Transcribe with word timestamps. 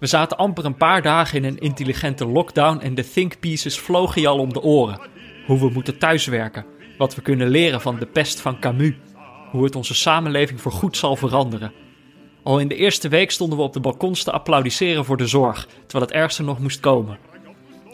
We 0.00 0.06
zaten 0.06 0.36
amper 0.36 0.64
een 0.64 0.76
paar 0.76 1.02
dagen 1.02 1.38
in 1.38 1.44
een 1.44 1.58
intelligente 1.58 2.26
lockdown 2.26 2.78
en 2.78 2.94
de 2.94 3.10
think 3.10 3.40
pieces 3.40 3.78
vlogen 3.78 4.20
je 4.20 4.28
al 4.28 4.38
om 4.38 4.52
de 4.52 4.62
oren. 4.62 5.00
Hoe 5.46 5.58
we 5.58 5.70
moeten 5.70 5.98
thuiswerken, 5.98 6.66
wat 6.98 7.14
we 7.14 7.22
kunnen 7.22 7.48
leren 7.48 7.80
van 7.80 7.98
de 7.98 8.06
pest 8.06 8.40
van 8.40 8.60
Camus, 8.60 8.94
hoe 9.50 9.64
het 9.64 9.76
onze 9.76 9.94
samenleving 9.94 10.60
voor 10.60 10.72
goed 10.72 10.96
zal 10.96 11.16
veranderen. 11.16 11.72
Al 12.42 12.60
in 12.60 12.68
de 12.68 12.74
eerste 12.74 13.08
week 13.08 13.30
stonden 13.30 13.58
we 13.58 13.64
op 13.64 13.72
de 13.72 13.80
balkons 13.80 14.22
te 14.22 14.32
applaudisseren 14.32 15.04
voor 15.04 15.16
de 15.16 15.26
zorg, 15.26 15.66
terwijl 15.86 16.10
het 16.10 16.14
ergste 16.14 16.42
nog 16.42 16.58
moest 16.58 16.80
komen. 16.80 17.18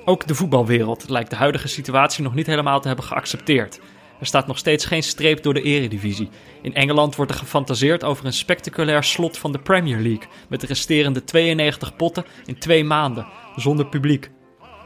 Ook 0.04 0.27
de 0.27 0.34
voetbalwereld 0.34 1.09
lijkt 1.09 1.30
de 1.30 1.36
huidige 1.36 1.68
situatie 1.68 2.23
nog 2.23 2.34
niet 2.34 2.46
helemaal 2.46 2.80
te 2.80 2.87
hebben 2.87 3.07
geaccepteerd. 3.07 3.80
Er 4.20 4.27
staat 4.27 4.47
nog 4.47 4.59
steeds 4.59 4.84
geen 4.84 5.02
streep 5.02 5.43
door 5.43 5.55
de 5.55 5.62
eredivisie. 5.62 6.29
In 6.62 6.74
Engeland 6.74 7.16
wordt 7.16 7.30
er 7.30 7.38
gefantaseerd 7.38 8.05
over 8.05 8.27
een 8.27 8.33
spectaculair 8.33 9.05
slot 9.05 9.38
van 9.38 9.52
de 9.52 9.59
Premier 9.59 10.01
League... 10.01 10.29
met 10.48 10.61
de 10.61 10.66
resterende 10.66 11.24
92 11.24 11.97
potten 11.97 12.24
in 12.45 12.59
twee 12.59 12.84
maanden, 12.84 13.27
zonder 13.57 13.87
publiek. 13.87 14.30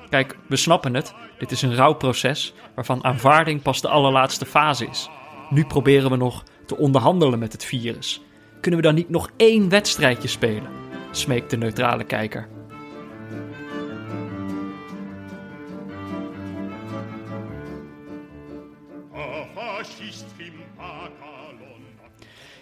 Kijk, 0.08 0.38
we 0.48 0.56
snappen 0.56 0.94
het. 0.94 1.14
Dit 1.38 1.50
is 1.50 1.62
een 1.62 1.74
rouwproces 1.74 2.54
waarvan 2.74 3.04
aanvaarding 3.04 3.62
pas 3.62 3.80
de 3.80 3.88
allerlaatste 3.88 4.46
fase 4.46 4.86
is. 4.86 5.08
Nu 5.50 5.64
proberen 5.64 6.10
we 6.10 6.16
nog 6.16 6.44
te 6.66 6.76
onderhandelen 6.76 7.38
met 7.38 7.52
het 7.52 7.64
virus. 7.64 8.22
Kunnen 8.60 8.80
we 8.80 8.86
dan 8.86 8.94
niet 8.94 9.08
nog 9.08 9.30
één 9.36 9.68
wedstrijdje 9.68 10.28
spelen? 10.28 10.70
smeekt 11.10 11.50
de 11.50 11.56
neutrale 11.56 12.04
kijker. 12.04 12.48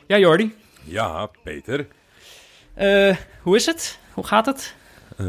Ja, 0.09 0.19
Jordi. 0.19 0.55
Ja, 0.85 1.31
Peter. 1.43 1.87
Uh, 2.79 3.17
hoe 3.43 3.57
is 3.57 3.67
het? 3.67 3.99
Hoe 4.15 4.27
gaat 4.27 4.47
het? 4.47 4.75
Uh, 5.21 5.27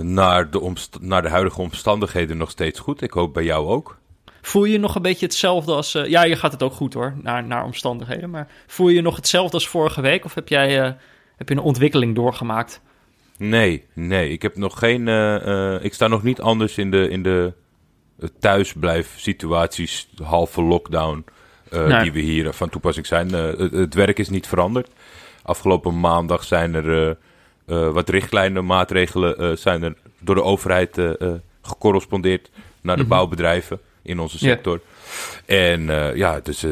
naar, 0.00 0.50
de 0.50 0.74
naar 1.00 1.22
de 1.22 1.28
huidige 1.28 1.60
omstandigheden 1.60 2.36
nog 2.36 2.50
steeds 2.50 2.80
goed. 2.80 3.02
Ik 3.02 3.12
hoop 3.12 3.34
bij 3.34 3.44
jou 3.44 3.66
ook. 3.66 3.98
Voel 4.40 4.64
je 4.64 4.78
nog 4.78 4.94
een 4.94 5.02
beetje 5.02 5.26
hetzelfde 5.26 5.72
als... 5.72 5.94
Uh, 5.94 6.06
ja, 6.06 6.24
je 6.24 6.36
gaat 6.36 6.52
het 6.52 6.62
ook 6.62 6.72
goed 6.72 6.94
hoor, 6.94 7.14
naar, 7.22 7.44
naar 7.44 7.64
omstandigheden. 7.64 8.30
Maar 8.30 8.48
voel 8.66 8.88
je 8.88 9.00
nog 9.00 9.16
hetzelfde 9.16 9.54
als 9.54 9.68
vorige 9.68 10.00
week? 10.00 10.24
Of 10.24 10.34
heb 10.34 10.48
jij 10.48 10.96
heb 11.36 11.48
je 11.48 11.54
een 11.54 11.60
ontwikkeling 11.60 12.14
doorgemaakt? 12.14 12.80
Nee, 13.36 13.86
nee. 13.92 14.30
Ik 14.30 14.42
heb 14.42 14.56
nog 14.56 14.78
geen... 14.78 15.08
ik 15.82 15.94
sta 15.94 16.06
nog 16.06 16.22
niet 16.22 16.40
anders 16.40 16.78
in 16.78 16.90
de, 16.90 17.08
in 17.08 17.22
de 17.22 17.52
thuisblijf 18.38 19.14
situaties, 19.16 20.08
halve 20.22 20.62
lockdown... 20.62 21.24
Uh, 21.72 22.02
die 22.02 22.12
we 22.12 22.20
hier 22.20 22.52
van 22.52 22.68
toepassing 22.68 23.06
zijn. 23.06 23.28
Uh, 23.28 23.46
het, 23.58 23.72
het, 23.72 23.94
werk 23.94 24.18
is 24.18 24.28
niet 24.28 24.46
veranderd. 24.46 24.88
Afgelopen 25.42 26.00
maandag 26.00 26.44
zijn 26.44 26.74
er 26.74 27.16
uh, 27.66 27.90
wat 27.90 28.08
richtlijnen, 28.08 28.66
maatregelen 28.66 29.58
zijn 29.58 29.82
er 29.82 29.94
door 30.18 30.34
de 30.34 30.42
overheid 30.42 30.98
gecorrespondeerd 31.62 32.50
naar 32.80 32.96
de 32.96 33.02
mm 33.02 33.08
-hmm. 33.08 33.16
bouwbedrijven 33.16 33.80
in 34.02 34.20
onze 34.20 34.38
sector. 34.38 34.80
Yeah. 35.46 35.72
En 35.72 36.16
ja, 36.16 36.40
dus 36.40 36.66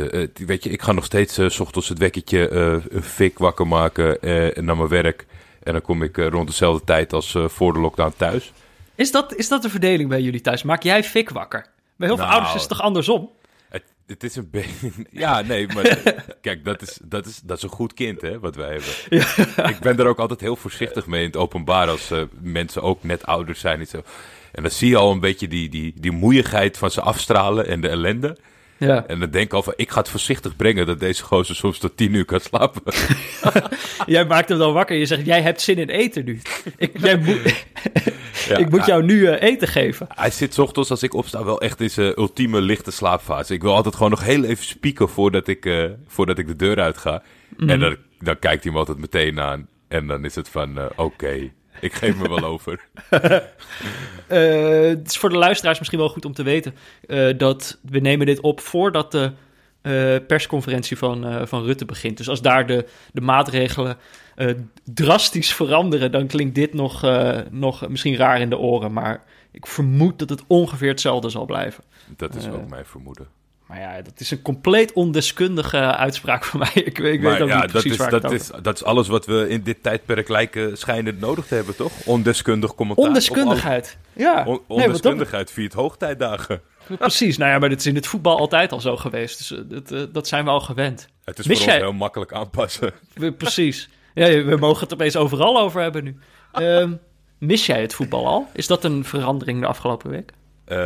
weet 0.46 0.64
je, 0.64 0.70
ik 0.70 0.82
ga 0.82 0.92
nog 0.92 1.04
steeds 1.04 1.34
s 1.46 1.60
ochtends 1.60 1.88
het 1.88 1.98
wekkertje 1.98 2.50
een 2.90 3.02
fik 3.02 3.38
wakker 3.38 3.66
maken 3.66 4.18
naar 4.64 4.76
mijn 4.76 4.88
werk. 4.88 5.26
En 5.62 5.72
dan 5.72 5.82
kom 5.82 6.02
ik 6.02 6.16
rond 6.16 6.48
dezelfde 6.48 6.84
tijd 6.84 7.12
als 7.12 7.36
voor 7.46 7.72
de 7.72 7.78
lockdown 7.78 8.14
thuis. 8.16 8.52
Is 8.94 9.10
dat, 9.10 9.34
is 9.34 9.48
dat 9.48 9.62
de 9.62 9.70
verdeling 9.70 10.08
bij 10.08 10.20
jullie 10.20 10.40
thuis? 10.40 10.62
Maak 10.62 10.82
jij 10.82 11.04
fik 11.04 11.30
wakker? 11.30 11.66
Bij 11.96 12.08
heel 12.08 12.16
veel 12.16 12.26
nou, 12.26 12.36
ouders 12.36 12.54
is 12.54 12.60
het 12.60 12.70
toch 12.70 12.82
andersom? 12.82 13.30
Het 14.08 14.24
is 14.24 14.36
een 14.36 14.50
beetje. 14.50 14.90
Ja, 15.10 15.40
nee, 15.40 15.66
maar 15.66 16.02
kijk, 16.40 16.64
dat 16.64 16.82
is, 16.82 16.98
dat, 17.04 17.26
is, 17.26 17.40
dat 17.44 17.56
is 17.56 17.62
een 17.62 17.68
goed 17.68 17.94
kind, 17.94 18.20
hè, 18.20 18.38
wat 18.38 18.56
wij 18.56 18.68
hebben. 18.68 18.92
Ja. 19.56 19.68
Ik 19.68 19.78
ben 19.78 19.98
er 19.98 20.06
ook 20.06 20.18
altijd 20.18 20.40
heel 20.40 20.56
voorzichtig 20.56 21.06
mee 21.06 21.20
in 21.20 21.26
het 21.26 21.36
openbaar 21.36 21.88
als 21.88 22.10
uh, 22.10 22.22
mensen 22.40 22.82
ook 22.82 23.02
net 23.02 23.26
ouders 23.26 23.60
zijn. 23.60 23.80
En, 23.80 23.86
zo. 23.86 24.02
en 24.52 24.62
dan 24.62 24.70
zie 24.70 24.88
je 24.88 24.96
al 24.96 25.12
een 25.12 25.20
beetje 25.20 25.48
die, 25.48 25.68
die, 25.68 25.92
die 25.96 26.10
moeigheid 26.10 26.78
van 26.78 26.90
ze 26.90 27.00
afstralen 27.00 27.66
en 27.66 27.80
de 27.80 27.88
ellende. 27.88 28.36
Ja. 28.78 29.06
En 29.06 29.18
dan 29.20 29.30
denk 29.30 29.44
ik 29.44 29.52
al 29.52 29.62
van, 29.62 29.72
ik 29.76 29.90
ga 29.90 29.98
het 29.98 30.08
voorzichtig 30.08 30.56
brengen 30.56 30.86
dat 30.86 31.00
deze 31.00 31.22
gozer 31.22 31.56
soms 31.56 31.78
tot 31.78 31.96
tien 31.96 32.14
uur 32.14 32.24
kan 32.24 32.40
slapen. 32.40 32.82
jij 34.06 34.24
maakt 34.26 34.48
hem 34.48 34.58
dan 34.58 34.72
wakker. 34.72 34.96
Je 34.96 35.06
zegt, 35.06 35.26
jij 35.26 35.42
hebt 35.42 35.60
zin 35.60 35.76
in 35.76 35.88
eten 35.88 36.24
nu. 36.24 36.40
Ik, 36.76 36.98
jij 37.00 37.16
moet, 37.18 37.64
ja, 38.48 38.56
ik 38.64 38.70
moet 38.70 38.86
jou 38.86 39.04
nu 39.04 39.20
uh, 39.20 39.42
eten 39.42 39.68
geven. 39.68 40.06
Hij 40.14 40.30
zit 40.30 40.58
ochtends 40.58 40.90
als 40.90 41.02
ik 41.02 41.14
opsta 41.14 41.44
wel 41.44 41.60
echt 41.60 41.80
in 41.80 41.90
zijn 41.90 42.18
ultieme 42.18 42.60
lichte 42.60 42.90
slaapfase. 42.90 43.54
Ik 43.54 43.62
wil 43.62 43.74
altijd 43.74 43.94
gewoon 43.94 44.10
nog 44.10 44.24
heel 44.24 44.44
even 44.44 44.64
spieken 44.64 45.08
voordat 45.08 45.48
ik, 45.48 45.64
uh, 45.64 45.84
voordat 46.06 46.38
ik 46.38 46.46
de 46.46 46.56
deur 46.56 46.80
uit 46.80 46.98
ga. 46.98 47.22
Mm. 47.56 47.70
En 47.70 47.80
dan, 47.80 47.96
dan 48.18 48.38
kijkt 48.38 48.62
hij 48.62 48.72
me 48.72 48.78
altijd 48.78 48.98
meteen 48.98 49.40
aan. 49.40 49.68
En 49.88 50.06
dan 50.06 50.24
is 50.24 50.34
het 50.34 50.48
van, 50.48 50.78
uh, 50.78 50.84
oké, 50.84 51.02
okay, 51.02 51.52
ik 51.80 51.92
geef 51.92 52.16
me 52.16 52.28
wel 52.28 52.44
over. 52.44 52.80
uh, 53.10 53.20
het 54.98 55.06
is 55.06 55.16
voor 55.16 55.28
de 55.28 55.36
luisteraars 55.36 55.78
misschien 55.78 55.98
wel 55.98 56.08
goed 56.08 56.24
om 56.24 56.32
te 56.32 56.42
weten 56.42 56.74
uh, 57.06 57.38
dat 57.38 57.78
we 57.82 57.98
nemen 57.98 58.26
dit 58.26 58.40
op 58.40 58.60
voordat 58.60 59.12
de 59.12 59.32
uh, 59.82 60.16
persconferentie 60.26 60.98
van, 60.98 61.48
van 61.48 61.64
Rutte 61.64 61.84
begint. 61.84 62.16
Dus 62.16 62.28
als 62.28 62.42
daar 62.42 62.66
de, 62.66 62.88
de 63.12 63.20
maatregelen 63.20 63.96
drastisch 64.84 65.54
veranderen, 65.54 66.12
dan 66.12 66.26
klinkt 66.26 66.54
dit 66.54 66.74
nog, 66.74 67.02
nog 67.50 67.88
misschien 67.88 68.16
raar 68.16 68.40
in 68.40 68.50
de 68.50 68.58
oren. 68.58 68.92
Maar 68.92 69.24
ik 69.50 69.66
vermoed 69.66 70.18
dat 70.18 70.28
het 70.28 70.44
ongeveer 70.46 70.88
hetzelfde 70.88 71.28
zal 71.28 71.44
blijven. 71.44 71.84
Dat 72.16 72.34
is 72.34 72.48
ook 72.48 72.68
mijn 72.68 72.84
vermoeden. 72.84 73.37
Maar 73.68 73.80
ja, 73.80 74.02
dat 74.02 74.20
is 74.20 74.30
een 74.30 74.42
compleet 74.42 74.92
ondeskundige 74.92 75.78
uitspraak 75.78 76.44
van 76.44 76.58
mij. 76.58 76.70
Ik, 76.74 76.98
ik 77.16 77.20
weet 77.20 77.40
ook 77.40 77.48
ja, 77.48 77.60
niet 77.60 77.70
precies 77.70 77.96
dat 77.96 78.12
is, 78.12 78.20
dat 78.20 78.32
is, 78.32 78.50
dat 78.62 78.74
is 78.74 78.84
alles 78.84 79.08
wat 79.08 79.26
we 79.26 79.48
in 79.48 79.62
dit 79.62 79.82
tijdperk 79.82 80.28
lijken 80.28 80.78
schijnen 80.78 81.18
nodig 81.18 81.46
te 81.46 81.54
hebben, 81.54 81.76
toch? 81.76 81.92
Ondeskundig 82.04 82.74
commentaar. 82.74 83.06
Ondeskundigheid, 83.06 83.98
ja. 84.12 84.44
On, 84.46 84.60
ondeskundigheid 84.66 85.46
nee, 85.46 85.54
viert 85.54 85.72
hoogtijdagen. 85.72 86.60
Precies, 86.98 87.36
nou 87.36 87.50
ja, 87.50 87.58
maar 87.58 87.68
dit 87.68 87.78
is 87.78 87.86
in 87.86 87.94
het 87.94 88.06
voetbal 88.06 88.38
altijd 88.38 88.72
al 88.72 88.80
zo 88.80 88.96
geweest. 88.96 89.38
Dus 89.38 89.62
dat, 89.66 89.92
uh, 89.92 90.02
dat 90.12 90.28
zijn 90.28 90.44
we 90.44 90.50
al 90.50 90.60
gewend. 90.60 91.08
Het 91.24 91.38
is 91.38 91.46
Mis 91.46 91.58
voor 91.58 91.72
ons 91.72 91.82
heel 91.82 91.92
makkelijk 91.92 92.32
aanpassen. 92.32 92.92
Precies. 93.38 93.88
Ja, 94.14 94.44
we 94.44 94.56
mogen 94.56 94.82
het 94.82 94.92
opeens 94.92 95.16
overal 95.16 95.60
over 95.60 95.82
hebben 95.82 96.04
nu. 96.04 96.16
Uh, 96.58 96.90
mis 97.38 97.66
jij 97.66 97.80
het 97.80 97.94
voetbal 97.94 98.26
al? 98.26 98.48
Is 98.52 98.66
dat 98.66 98.84
een 98.84 99.04
verandering 99.04 99.60
de 99.60 99.66
afgelopen 99.66 100.10
week? 100.10 100.32
Uh, 100.68 100.78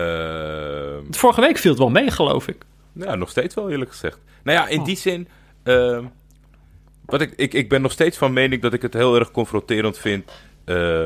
Vorige 1.10 1.40
week 1.40 1.58
viel 1.58 1.70
het 1.70 1.80
wel 1.80 1.90
mee, 1.90 2.10
geloof 2.10 2.48
ik. 2.48 2.64
Ja, 2.92 3.14
nog 3.14 3.30
steeds 3.30 3.54
wel 3.54 3.70
eerlijk 3.70 3.90
gezegd. 3.90 4.18
Nou 4.42 4.58
ja, 4.58 4.68
in 4.68 4.78
oh. 4.78 4.84
die 4.84 4.96
zin. 4.96 5.28
Uh, 5.64 5.98
wat 7.06 7.20
ik, 7.20 7.32
ik, 7.36 7.54
ik 7.54 7.68
ben 7.68 7.82
nog 7.82 7.92
steeds 7.92 8.18
van 8.18 8.32
mening 8.32 8.62
dat 8.62 8.72
ik 8.72 8.82
het 8.82 8.94
heel 8.94 9.18
erg 9.18 9.30
confronterend 9.30 9.98
vind. 9.98 10.30
Uh, 10.64 11.04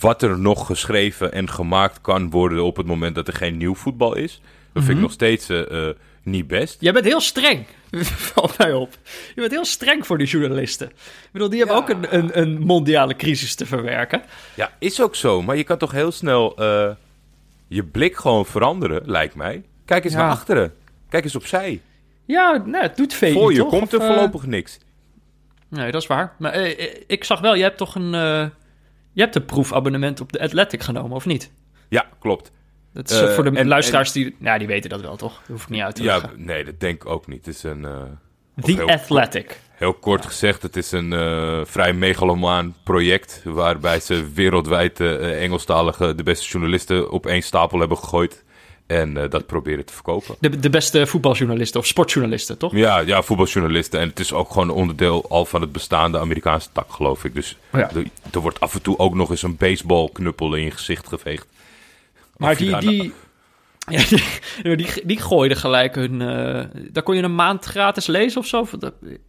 wat 0.00 0.22
er 0.22 0.38
nog 0.38 0.66
geschreven 0.66 1.32
en 1.32 1.50
gemaakt 1.50 2.00
kan 2.00 2.30
worden 2.30 2.64
op 2.64 2.76
het 2.76 2.86
moment 2.86 3.14
dat 3.14 3.28
er 3.28 3.34
geen 3.34 3.56
nieuw 3.56 3.74
voetbal 3.74 4.14
is. 4.14 4.32
Dat 4.32 4.42
mm 4.42 4.50
-hmm. 4.72 4.82
vind 4.82 4.88
ik 4.88 4.94
mhm. 4.94 5.02
nog 5.02 5.12
steeds 5.12 5.50
uh, 5.50 5.88
niet 6.22 6.46
best. 6.46 6.76
Jij 6.80 6.92
bent 6.92 7.04
heel 7.04 7.20
streng, 7.20 7.66
valt 8.34 8.58
mij 8.58 8.72
op. 8.72 8.98
Je 9.34 9.40
bent 9.40 9.50
heel 9.50 9.64
streng 9.64 10.06
voor 10.06 10.18
die 10.18 10.26
journalisten. 10.26 10.88
Ik 10.88 11.28
bedoel, 11.32 11.48
die 11.48 11.58
hebben 11.58 11.76
ook 11.76 11.88
een, 11.88 12.16
een, 12.16 12.40
een, 12.40 12.58
mondiale 12.58 13.16
crisis 13.16 13.54
te 13.54 13.66
verwerken. 13.66 14.22
Ja, 14.54 14.72
is 14.78 15.00
ook 15.00 15.14
zo. 15.14 15.42
Maar 15.42 15.56
je 15.56 15.64
kan 15.64 15.78
toch 15.78 15.92
heel 15.92 16.12
snel 16.12 16.56
je 17.68 17.84
blik 17.84 18.16
gewoon 18.16 18.46
veranderen, 18.46 19.02
lijkt 19.04 19.34
mij. 19.34 19.62
Kijk 19.84 20.04
eens 20.04 20.12
ja. 20.12 20.18
naar 20.18 20.30
achteren. 20.30 20.74
Kijk 21.14 21.26
eens 21.26 21.36
opzij. 21.36 21.80
Ja, 22.24 22.62
nou, 22.66 22.82
het 22.82 22.96
doet 22.96 23.14
veel. 23.14 23.32
Voor 23.32 23.52
je 23.52 23.58
toch? 23.58 23.68
komt 23.68 23.92
er 23.92 24.00
of, 24.00 24.06
voorlopig 24.06 24.42
uh... 24.42 24.48
niks. 24.48 24.78
Nee, 25.68 25.90
dat 25.90 26.02
is 26.02 26.08
waar. 26.08 26.34
Maar 26.38 26.60
uh, 26.60 26.94
ik 27.06 27.24
zag 27.24 27.40
wel, 27.40 27.54
je 27.54 27.62
hebt 27.62 27.76
toch 27.76 27.94
een, 27.94 28.14
uh, 28.14 28.46
je 29.12 29.20
hebt 29.20 29.34
een 29.34 29.44
proefabonnement 29.44 30.20
op 30.20 30.32
de 30.32 30.40
Athletic 30.40 30.82
genomen, 30.82 31.16
of 31.16 31.26
niet? 31.26 31.50
Ja, 31.88 32.06
klopt. 32.18 32.52
Dat 32.92 33.10
is 33.10 33.34
voor 33.34 33.44
de 33.44 33.50
en, 33.50 33.66
luisteraars 33.66 34.14
en, 34.14 34.22
die, 34.22 34.36
nou, 34.38 34.58
die 34.58 34.66
weten 34.66 34.90
dat 34.90 35.00
wel, 35.00 35.16
toch? 35.16 35.38
Dat 35.38 35.46
hoef 35.46 35.62
ik 35.62 35.68
niet 35.68 35.82
uit 35.82 35.94
te 35.94 36.02
leggen. 36.02 36.30
Ja, 36.36 36.44
nee, 36.44 36.64
dat 36.64 36.80
denk 36.80 37.02
ik 37.02 37.10
ook 37.10 37.26
niet. 37.26 37.46
Het 37.46 37.54
is 37.54 37.62
een... 37.62 37.82
The 38.60 38.72
heel 38.72 38.90
Athletic. 38.90 39.46
Kort, 39.46 39.58
heel 39.72 39.94
kort 39.94 40.22
ja. 40.22 40.28
gezegd, 40.28 40.62
het 40.62 40.76
is 40.76 40.92
een 40.92 41.10
vrij 41.66 41.92
megalomaan 41.92 42.74
project... 42.84 43.40
waarbij 43.44 44.00
ze 44.00 44.32
wereldwijd 44.32 45.00
Engelstalige, 45.00 46.14
de 46.14 46.22
beste 46.22 46.48
journalisten 46.48 47.10
op 47.10 47.26
één 47.26 47.42
stapel 47.42 47.78
hebben 47.78 47.98
gegooid... 47.98 48.43
En 48.86 49.16
uh, 49.16 49.30
dat 49.30 49.46
proberen 49.46 49.84
te 49.84 49.92
verkopen. 49.92 50.34
De, 50.40 50.58
de 50.58 50.70
beste 50.70 51.06
voetbaljournalisten 51.06 51.80
of 51.80 51.86
sportjournalisten, 51.86 52.58
toch? 52.58 52.72
Ja, 52.72 52.98
ja, 52.98 53.22
voetbaljournalisten. 53.22 54.00
En 54.00 54.08
het 54.08 54.20
is 54.20 54.32
ook 54.32 54.50
gewoon 54.50 54.70
onderdeel 54.70 55.28
al 55.28 55.44
van 55.44 55.60
het 55.60 55.72
bestaande 55.72 56.18
Amerikaanse 56.18 56.68
tak, 56.72 56.92
geloof 56.92 57.24
ik. 57.24 57.34
Dus 57.34 57.56
oh 57.72 57.80
ja. 57.80 57.90
er, 57.90 58.04
er, 58.32 58.40
wordt 58.40 58.60
af 58.60 58.74
en 58.74 58.82
toe 58.82 58.98
ook 58.98 59.14
nog 59.14 59.30
eens 59.30 59.42
een 59.42 59.56
baseballknuppel 59.56 60.54
in 60.54 60.64
je 60.64 60.70
gezicht 60.70 61.08
geveegd. 61.08 61.46
Maar 62.36 62.56
die, 62.56 62.78
die, 62.78 63.02
ja, 63.88 64.02
die, 64.62 64.76
die, 64.76 64.88
die 65.04 65.20
gooiden 65.20 65.56
gelijk 65.56 65.94
hun... 65.94 66.20
Uh, 66.20 66.64
daar 66.90 67.02
kon 67.02 67.16
je 67.16 67.22
een 67.22 67.34
maand 67.34 67.64
gratis 67.64 68.06
lezen 68.06 68.40
of 68.40 68.46
zo? 68.46 68.66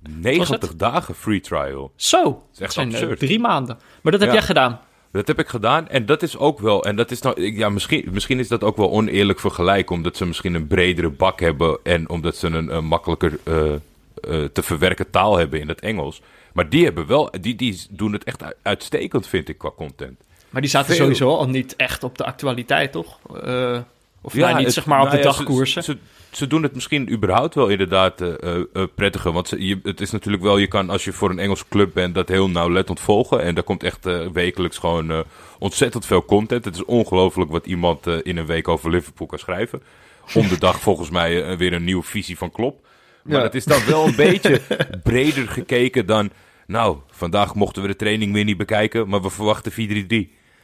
90 0.09 0.75
dagen 0.75 1.15
free 1.15 1.39
trial. 1.39 1.91
Zo, 1.95 2.23
dat 2.23 2.41
is 2.53 2.59
echt 2.59 2.73
zijn, 2.73 2.87
absurd. 2.87 3.21
Uh, 3.21 3.27
drie 3.27 3.39
maanden. 3.39 3.77
Maar 4.01 4.11
dat 4.11 4.21
heb 4.21 4.29
ja. 4.29 4.35
jij 4.35 4.45
gedaan? 4.45 4.79
Dat 5.15 5.27
heb 5.27 5.39
ik 5.39 5.47
gedaan. 5.47 5.87
En 5.87 6.05
dat 6.05 6.21
is 6.21 6.37
ook 6.37 6.59
wel. 6.59 6.83
En 6.83 6.95
dat 6.95 7.11
is 7.11 7.21
nou. 7.21 7.51
Ja, 7.51 7.69
misschien, 7.69 8.07
misschien 8.11 8.39
is 8.39 8.47
dat 8.47 8.63
ook 8.63 8.77
wel 8.77 8.91
oneerlijk 8.91 9.39
vergelijken. 9.39 9.95
Omdat 9.95 10.17
ze 10.17 10.25
misschien 10.25 10.53
een 10.53 10.67
bredere 10.67 11.09
bak 11.09 11.39
hebben. 11.39 11.79
En 11.83 12.09
omdat 12.09 12.35
ze 12.35 12.47
een, 12.47 12.75
een 12.75 12.85
makkelijker 12.85 13.39
uh, 13.43 13.55
uh, 13.65 14.45
te 14.45 14.63
verwerken 14.63 15.09
taal 15.09 15.37
hebben 15.37 15.59
in 15.59 15.67
het 15.67 15.79
Engels. 15.79 16.21
Maar 16.53 16.69
die 16.69 16.83
hebben 16.83 17.07
wel, 17.07 17.31
die, 17.41 17.55
die 17.55 17.81
doen 17.89 18.13
het 18.13 18.23
echt 18.23 18.43
uitstekend, 18.61 19.27
vind 19.27 19.49
ik, 19.49 19.57
qua 19.57 19.71
content. 19.75 20.19
Maar 20.49 20.61
die 20.61 20.69
zaten 20.69 20.95
sowieso 20.95 21.29
al 21.29 21.47
niet 21.47 21.75
echt 21.75 22.03
op 22.03 22.17
de 22.17 22.25
actualiteit, 22.25 22.91
toch? 22.91 23.19
Uh, 23.45 23.79
of 24.25 24.33
ja, 24.33 24.49
nou, 24.49 24.63
niet 24.63 24.73
zeg 24.73 24.85
maar 24.85 25.01
op 25.01 25.09
de 25.09 25.17
nou 25.17 25.23
dagkoersen. 25.23 25.83
Ze, 25.83 25.97
ze, 26.31 26.47
doen 26.47 26.63
het 26.63 26.73
misschien 26.73 27.11
überhaupt 27.11 27.55
wel 27.55 27.67
inderdaad 27.67 28.21
uh, 28.21 28.29
uh, 28.73 28.83
prettiger. 28.95 29.31
Want 29.31 29.47
ze, 29.47 29.65
je, 29.65 29.79
het 29.83 30.01
is 30.01 30.11
natuurlijk 30.11 30.43
wel, 30.43 30.57
je 30.57 30.67
kan 30.67 30.89
als 30.89 31.03
je 31.03 31.13
voor 31.13 31.29
een 31.29 31.39
Engels 31.39 31.67
club 31.67 31.93
bent 31.93 32.15
dat 32.15 32.29
heel 32.29 32.49
nauwlettend 32.49 32.99
volgen. 32.99 33.41
En 33.41 33.55
daar 33.55 33.63
komt 33.63 33.83
echt 33.83 34.05
wekelijks 34.33 34.77
gewoon 34.77 35.23
ontzettend 35.59 36.05
veel 36.05 36.25
content. 36.25 36.65
Het 36.65 36.75
is 36.75 36.85
ongelooflijk 36.85 37.51
wat 37.51 37.65
iemand 37.65 38.07
in 38.07 38.37
een 38.37 38.45
week 38.45 38.67
over 38.67 38.89
Liverpool 38.89 39.27
kan 39.27 39.39
schrijven. 39.39 39.81
Om 40.33 40.47
de 40.47 40.59
dag 40.59 40.79
volgens 40.79 41.09
mij 41.09 41.57
weer 41.57 41.73
een 41.73 41.83
nieuwe 41.83 42.03
visie 42.03 42.37
van 42.37 42.51
Klop. 42.51 42.85
Maar 43.23 43.43
het 43.43 43.55
is 43.55 43.65
dan 43.65 43.85
wel 43.85 44.05
een 44.05 44.15
beetje 44.15 44.61
breder 45.03 45.47
gekeken 45.47 46.05
dan... 46.05 46.29
Nou, 46.67 46.97
vandaag 47.09 47.55
mochten 47.55 47.81
we 47.81 47.87
de 47.87 47.95
training 47.95 48.33
weer 48.33 48.43
niet 48.43 48.57
bekijken, 48.57 49.07
maar 49.07 49.21
we 49.21 49.29
verwachten 49.29 49.71
4-3-3. 49.71 49.75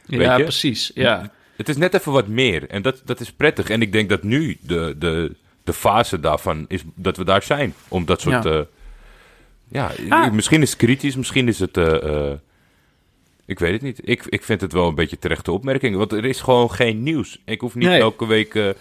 Ja, 0.06 0.36
precies. 0.36 0.90
Ja. 0.94 1.32
Het 1.62 1.70
is 1.70 1.76
net 1.76 1.94
even 1.94 2.12
wat 2.12 2.26
meer 2.26 2.68
en 2.68 2.82
dat, 2.82 3.02
dat 3.04 3.20
is 3.20 3.32
prettig. 3.32 3.70
En 3.70 3.82
ik 3.82 3.92
denk 3.92 4.08
dat 4.08 4.22
nu 4.22 4.58
de, 4.60 4.94
de, 4.98 5.34
de 5.64 5.72
fase 5.72 6.20
daarvan 6.20 6.64
is 6.68 6.82
dat 6.94 7.16
we 7.16 7.24
daar 7.24 7.42
zijn. 7.42 7.74
Om 7.88 8.04
dat 8.04 8.20
soort... 8.20 8.44
Ja, 8.44 8.50
uh, 8.50 8.60
ja 9.68 9.92
ah. 10.08 10.32
misschien 10.32 10.62
is 10.62 10.70
het 10.70 10.78
kritisch, 10.78 11.16
misschien 11.16 11.48
is 11.48 11.58
het... 11.58 11.76
Uh, 11.76 12.02
uh, 12.02 12.32
ik 13.46 13.58
weet 13.58 13.72
het 13.72 13.82
niet. 13.82 14.00
Ik, 14.08 14.24
ik 14.28 14.42
vind 14.42 14.60
het 14.60 14.72
wel 14.72 14.88
een 14.88 14.94
beetje 14.94 15.18
terechte 15.18 15.52
opmerking. 15.52 15.96
Want 15.96 16.12
er 16.12 16.24
is 16.24 16.40
gewoon 16.40 16.70
geen 16.70 17.02
nieuws. 17.02 17.40
Ik 17.44 17.60
hoef 17.60 17.74
niet 17.74 17.88
elke 17.88 18.26
week 18.26 18.74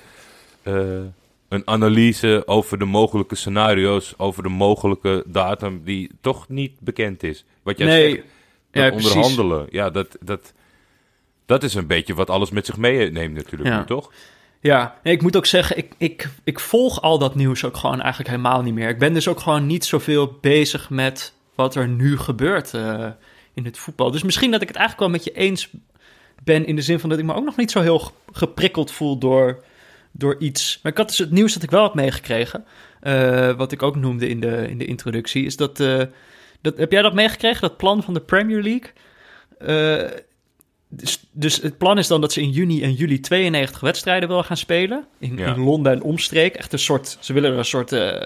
een 1.52 1.68
analyse 1.68 2.44
over 2.46 2.80
de 2.80 2.86
mogelijke 2.86 3.36
scenario's, 3.36 4.14
over 4.18 4.44
de 4.44 4.50
mogelijke 4.50 5.24
datum 5.28 5.82
die 5.84 6.12
toch 6.22 6.50
niet 6.50 6.80
bekend 6.80 7.24
is. 7.24 7.46
Wat 7.64 7.78
jij 7.78 7.88
nee. 7.88 8.10
zegt, 8.12 8.26
ja, 8.72 8.92
onderhandelen. 8.92 9.68
Ja, 9.70 9.90
dat, 9.90 10.18
dat, 10.22 10.54
dat 11.52 11.64
is 11.64 11.74
een 11.74 11.88
beetje 11.88 12.14
wat 12.14 12.30
alles 12.30 12.50
met 12.50 12.66
zich 12.66 12.78
meeneemt 12.78 13.36
natuurlijk, 13.36 13.70
ja. 13.70 13.84
toch? 13.84 14.12
Ja, 14.60 14.96
nee, 15.04 15.14
ik 15.14 15.22
moet 15.22 15.36
ook 15.36 15.46
zeggen, 15.46 15.78
ik, 15.78 15.94
ik, 15.98 16.30
ik 16.44 16.60
volg 16.60 17.02
al 17.02 17.18
dat 17.18 17.36
nieuws 17.36 17.64
ook 17.64 17.78
gewoon 17.78 18.02
eigenlijk 18.02 18.30
helemaal 18.30 18.62
niet 18.62 18.74
meer. 18.74 18.90
Ik 18.90 19.00
ben 19.00 19.14
dus 19.14 19.28
ook 19.28 19.40
gewoon 19.40 19.66
niet 19.66 19.86
zoveel 19.86 20.38
bezig 20.42 20.90
met 20.90 21.34
wat 21.56 21.76
er 21.76 21.88
nu 21.88 22.18
gebeurt 22.18 22.74
uh, 22.74 23.08
in 23.54 23.66
het 23.66 23.78
voetbal. 23.78 24.12
Dus 24.12 24.24
misschien 24.24 24.52
dat 24.52 24.62
ik 24.62 24.68
het 24.68 24.78
eigenlijk 24.78 25.08
wel 25.08 25.20
met 25.20 25.26
je 25.26 25.40
eens 25.40 25.70
ben 26.44 26.66
in 26.66 26.76
de 26.76 26.82
zin 26.82 27.00
van 27.00 27.10
dat 27.10 27.20
ik 27.20 27.26
me 27.26 27.34
ook 27.34 27.46
nog 27.46 27.58
niet 27.58 27.72
zo 27.72 27.82
heel 27.82 28.12
geprikkeld 28.32 28.92
voel 28.92 29.18
door, 29.18 29.64
door 30.12 30.36
iets. 30.40 30.80
Maar 30.84 30.92
ik 30.92 30.98
had 30.98 31.08
dus 31.08 31.18
het 31.18 31.32
nieuws 31.32 31.54
dat 31.54 31.64
ik 31.64 31.72
wel 31.72 31.84
heb 31.84 31.94
meegekregen, 31.94 32.66
uh, 33.04 33.52
wat 33.52 33.72
ik 33.72 33.84
ook 33.84 33.96
noemde 33.96 34.28
in 34.28 34.40
de, 34.40 34.68
in 34.70 34.78
de 34.78 34.86
introductie, 34.86 35.46
is 35.46 35.56
dat, 35.56 35.80
uh, 35.80 36.02
dat... 36.62 36.78
Heb 36.78 36.92
jij 36.92 37.02
dat 37.02 37.14
meegekregen, 37.14 37.62
dat 37.62 37.78
plan 37.78 38.04
van 38.04 38.14
de 38.14 38.22
Premier 38.22 38.62
League? 38.64 38.92
Dus, 40.94 41.24
dus, 41.32 41.62
het 41.62 41.78
plan 41.78 41.98
is 41.98 42.08
dan 42.08 42.22
dat 42.22 42.32
ze 42.32 42.42
in 42.42 42.50
juni 42.50 42.84
en 42.84 42.94
juli 42.94 43.20
92 43.20 43.80
wedstrijden 43.80 44.30
willen 44.30 44.44
gaan 44.44 44.58
spelen. 44.58 45.06
In, 45.20 45.40
in 45.40 45.60
Londen 45.60 45.92
en 45.92 46.02
omstreek. 46.02 46.56
Echt 46.56 46.74
een 46.74 46.80
soort, 46.80 47.18
ze 47.20 47.34
willen 47.34 47.52
er 47.52 47.58
een 47.58 47.66
soort 47.66 47.92
uh, 47.92 48.22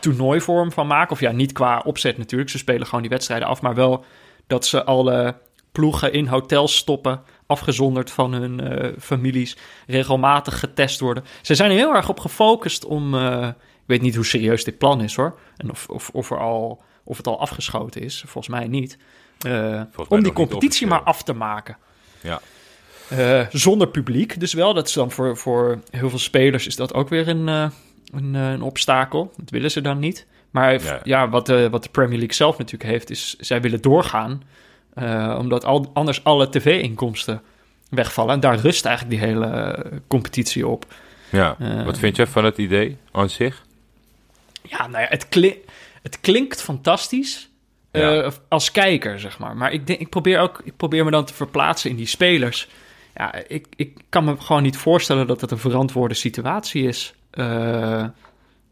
toernooivorm 0.00 0.72
van 0.72 0.86
maken. 0.86 1.12
Of 1.12 1.20
ja, 1.20 1.32
niet 1.32 1.52
qua 1.52 1.82
opzet 1.84 2.18
natuurlijk. 2.18 2.50
Ze 2.50 2.58
spelen 2.58 2.86
gewoon 2.86 3.00
die 3.00 3.10
wedstrijden 3.10 3.48
af. 3.48 3.62
Maar 3.62 3.74
wel 3.74 4.04
dat 4.46 4.66
ze 4.66 4.84
alle 4.84 5.36
ploegen 5.72 6.12
in 6.12 6.26
hotels 6.26 6.76
stoppen. 6.76 7.20
Afgezonderd 7.46 8.10
van 8.10 8.32
hun 8.32 8.72
uh, 8.72 8.92
families. 9.00 9.56
Regelmatig 9.86 10.58
getest 10.58 11.00
worden. 11.00 11.24
Ze 11.42 11.54
zijn 11.54 11.70
er 11.70 11.76
heel 11.76 11.94
erg 11.94 12.08
op 12.08 12.20
gefocust 12.20 12.84
om. 12.84 13.14
Uh, 13.14 13.46
ik 13.48 13.94
weet 13.94 14.02
niet 14.02 14.14
hoe 14.14 14.26
serieus 14.26 14.64
dit 14.64 14.78
plan 14.78 15.00
is 15.00 15.14
hoor. 15.14 15.38
En 15.56 15.70
of, 15.70 15.88
of, 15.88 16.10
of, 16.12 16.30
er 16.30 16.38
al, 16.38 16.82
of 17.04 17.16
het 17.16 17.26
al 17.26 17.40
afgeschoten 17.40 18.02
is. 18.02 18.22
Volgens 18.26 18.48
mij 18.48 18.68
niet. 18.68 18.98
om 20.08 20.22
die 20.22 20.32
competitie 20.32 20.86
maar 20.86 21.02
af 21.02 21.22
te 21.22 21.32
maken. 21.32 21.76
Ja. 22.20 22.40
Uh, 23.12 23.46
zonder 23.50 23.88
publiek 23.88 24.40
dus 24.40 24.52
wel. 24.52 24.74
Dat 24.74 24.88
is 24.88 24.92
dan 24.92 25.10
voor, 25.10 25.36
voor 25.36 25.80
heel 25.90 26.10
veel 26.10 26.18
spelers 26.18 26.66
is 26.66 26.76
dat 26.76 26.94
ook 26.94 27.08
weer 27.08 27.28
een, 27.28 27.48
uh, 27.48 27.70
een, 28.12 28.34
uh, 28.34 28.50
een, 28.50 28.62
obstakel. 28.62 29.32
Dat 29.36 29.50
willen 29.50 29.70
ze 29.70 29.80
dan 29.80 29.98
niet. 29.98 30.26
Maar 30.50 31.00
ja, 31.04 31.28
wat, 31.28 31.46
de, 31.46 31.70
wat 31.70 31.82
de 31.82 31.88
Premier 31.88 32.18
League 32.18 32.34
zelf 32.34 32.58
natuurlijk 32.58 32.90
heeft, 32.90 33.10
is 33.10 33.36
zij 33.38 33.60
willen 33.60 33.80
doorgaan. 33.80 34.42
omdat 35.38 35.64
al, 35.64 35.90
anders 35.92 36.24
alle 36.24 36.48
tv-inkomsten 36.48 37.42
wegvallen. 37.90 38.34
En 38.34 38.40
daar 38.40 38.58
rust 38.58 38.84
eigenlijk 38.84 39.20
die 39.20 39.28
hele 39.28 39.84
competitie 40.06 40.66
op. 40.66 40.86
Ja, 41.30 41.56
wat 41.84 41.98
vind 41.98 42.16
je 42.16 42.26
van 42.26 42.44
het 42.44 42.58
idee 42.58 42.96
aan 43.12 43.30
zich? 43.30 43.64
Ja, 44.62 44.86
nou 44.86 45.02
ja, 45.02 45.08
het, 45.08 45.28
kli 45.28 45.62
het 46.02 46.20
klinkt 46.20 46.62
fantastisch. 46.62 47.47
Uh, 47.98 48.30
als 48.48 48.70
kijker, 48.70 49.20
zeg 49.20 49.38
maar. 49.38 49.56
Maar 49.56 49.72
ik, 49.72 49.86
denk, 49.86 50.00
ik, 50.00 50.08
probeer 50.08 50.40
ook, 50.40 50.60
ik 50.64 50.76
probeer 50.76 51.04
me 51.04 51.10
dan 51.10 51.24
te 51.24 51.34
verplaatsen 51.34 51.90
in 51.90 51.96
die 51.96 52.06
spelers. 52.06 52.68
Ja, 53.14 53.34
ik, 53.34 53.66
ik 53.76 53.98
kan 54.08 54.24
me 54.24 54.36
gewoon 54.38 54.62
niet 54.62 54.76
voorstellen 54.76 55.26
dat 55.26 55.40
het 55.40 55.50
een 55.50 55.58
verantwoorde 55.58 56.14
situatie 56.14 56.82
is. 56.82 57.14
Uh, 57.34 58.04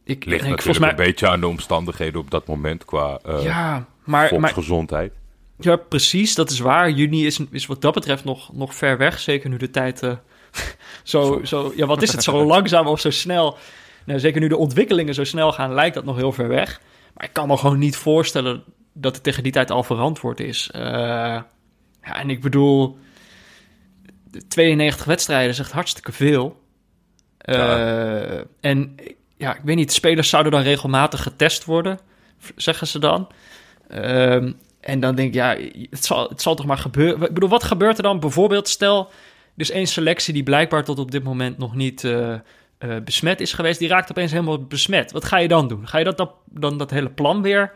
ik, 0.04 0.24
Ligt 0.24 0.44
ik, 0.44 0.50
natuurlijk 0.50 0.78
mij... 0.78 0.90
een 0.90 0.96
beetje 0.96 1.28
aan 1.28 1.40
de 1.40 1.46
omstandigheden 1.46 2.20
op 2.20 2.30
dat 2.30 2.46
moment 2.46 2.84
qua 2.84 3.20
uh, 3.26 3.42
ja, 3.42 3.86
maar, 4.04 4.28
volksgezondheid. 4.28 5.12
Maar, 5.56 5.68
ja, 5.68 5.76
precies, 5.76 6.34
dat 6.34 6.50
is 6.50 6.58
waar. 6.58 6.90
Juni 6.90 7.26
is, 7.26 7.40
is 7.50 7.66
wat 7.66 7.82
dat 7.82 7.94
betreft 7.94 8.24
nog, 8.24 8.52
nog 8.52 8.74
ver 8.74 8.98
weg. 8.98 9.18
Zeker 9.18 9.50
nu 9.50 9.56
de 9.56 9.70
tijd 9.70 9.98
zo, 10.00 10.18
zo, 11.02 11.40
zo... 11.44 11.72
Ja, 11.76 11.86
wat 11.86 12.02
is 12.02 12.12
het? 12.12 12.22
Zo 12.22 12.44
langzaam 12.54 12.86
of 12.86 13.00
zo 13.00 13.10
snel... 13.10 13.58
Nou, 14.04 14.20
zeker 14.20 14.40
nu 14.40 14.48
de 14.48 14.56
ontwikkelingen 14.56 15.14
zo 15.14 15.24
snel 15.24 15.52
gaan, 15.52 15.74
lijkt 15.74 15.94
dat 15.94 16.04
nog 16.04 16.16
heel 16.16 16.32
ver 16.32 16.48
weg. 16.48 16.80
Maar 17.14 17.26
ik 17.26 17.32
kan 17.32 17.48
me 17.48 17.56
gewoon 17.56 17.78
niet 17.78 17.96
voorstellen 17.96 18.64
dat 18.98 19.14
het 19.14 19.24
tegen 19.24 19.42
die 19.42 19.52
tijd 19.52 19.70
al 19.70 19.82
verantwoord 19.82 20.40
is. 20.40 20.70
Uh, 20.76 20.82
ja, 22.02 22.20
en 22.20 22.30
ik 22.30 22.40
bedoel, 22.40 22.98
92 24.48 25.04
wedstrijden 25.04 25.50
is 25.50 25.58
echt 25.58 25.72
hartstikke 25.72 26.12
veel. 26.12 26.60
Uh, 27.44 28.38
En 28.60 28.94
ja, 29.36 29.54
ik 29.54 29.60
weet 29.64 29.76
niet, 29.76 29.92
spelers 29.92 30.28
zouden 30.28 30.52
dan 30.52 30.62
regelmatig 30.62 31.22
getest 31.22 31.64
worden, 31.64 31.98
zeggen 32.56 32.86
ze 32.86 32.98
dan. 32.98 33.28
Uh, 33.88 34.52
en 34.80 35.00
dan 35.00 35.14
denk 35.14 35.28
ik, 35.28 35.34
ja, 35.34 35.56
het 35.90 36.04
zal, 36.04 36.28
het 36.28 36.42
zal 36.42 36.54
toch 36.54 36.66
maar 36.66 36.78
gebeuren. 36.78 37.22
Ik 37.22 37.34
bedoel, 37.34 37.48
wat 37.48 37.64
gebeurt 37.64 37.96
er 37.96 38.02
dan? 38.02 38.20
Bijvoorbeeld, 38.20 38.68
stel, 38.68 39.10
dus 39.54 39.70
één 39.70 39.86
selectie 39.86 40.34
die 40.34 40.42
blijkbaar 40.42 40.84
tot 40.84 40.98
op 40.98 41.10
dit 41.10 41.22
moment 41.22 41.58
nog 41.58 41.74
niet 41.74 42.02
uh, 42.02 42.34
besmet 43.04 43.40
is 43.40 43.52
geweest, 43.52 43.78
die 43.78 43.88
raakt 43.88 44.10
opeens 44.10 44.30
helemaal 44.30 44.64
besmet. 44.64 45.12
Wat 45.12 45.24
ga 45.24 45.36
je 45.36 45.48
dan 45.48 45.68
doen? 45.68 45.88
Ga 45.88 45.98
je 45.98 46.04
dat, 46.04 46.16
dat, 46.16 46.32
dan 46.44 46.78
dat 46.78 46.90
hele 46.90 47.10
plan 47.10 47.42
weer 47.42 47.72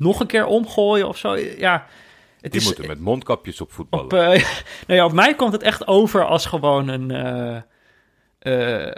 nog 0.00 0.20
een 0.20 0.26
keer 0.26 0.46
omgooien 0.46 1.08
of 1.08 1.16
zo. 1.16 1.36
Ja, 1.36 1.86
het 2.40 2.52
Die 2.52 2.60
is, 2.60 2.66
moeten 2.66 2.86
met 2.86 3.00
mondkapjes 3.00 3.60
op 3.60 3.72
voetballen. 3.72 4.04
Op, 4.04 4.12
uh, 4.12 4.20
nou 4.86 4.98
ja, 4.98 5.04
op 5.04 5.12
mij 5.12 5.34
komt 5.34 5.52
het 5.52 5.62
echt 5.62 5.86
over 5.86 6.26
als 6.26 6.46
gewoon 6.46 6.88
een... 6.88 7.12
Uh, 7.12 8.82
uh, 8.82 8.92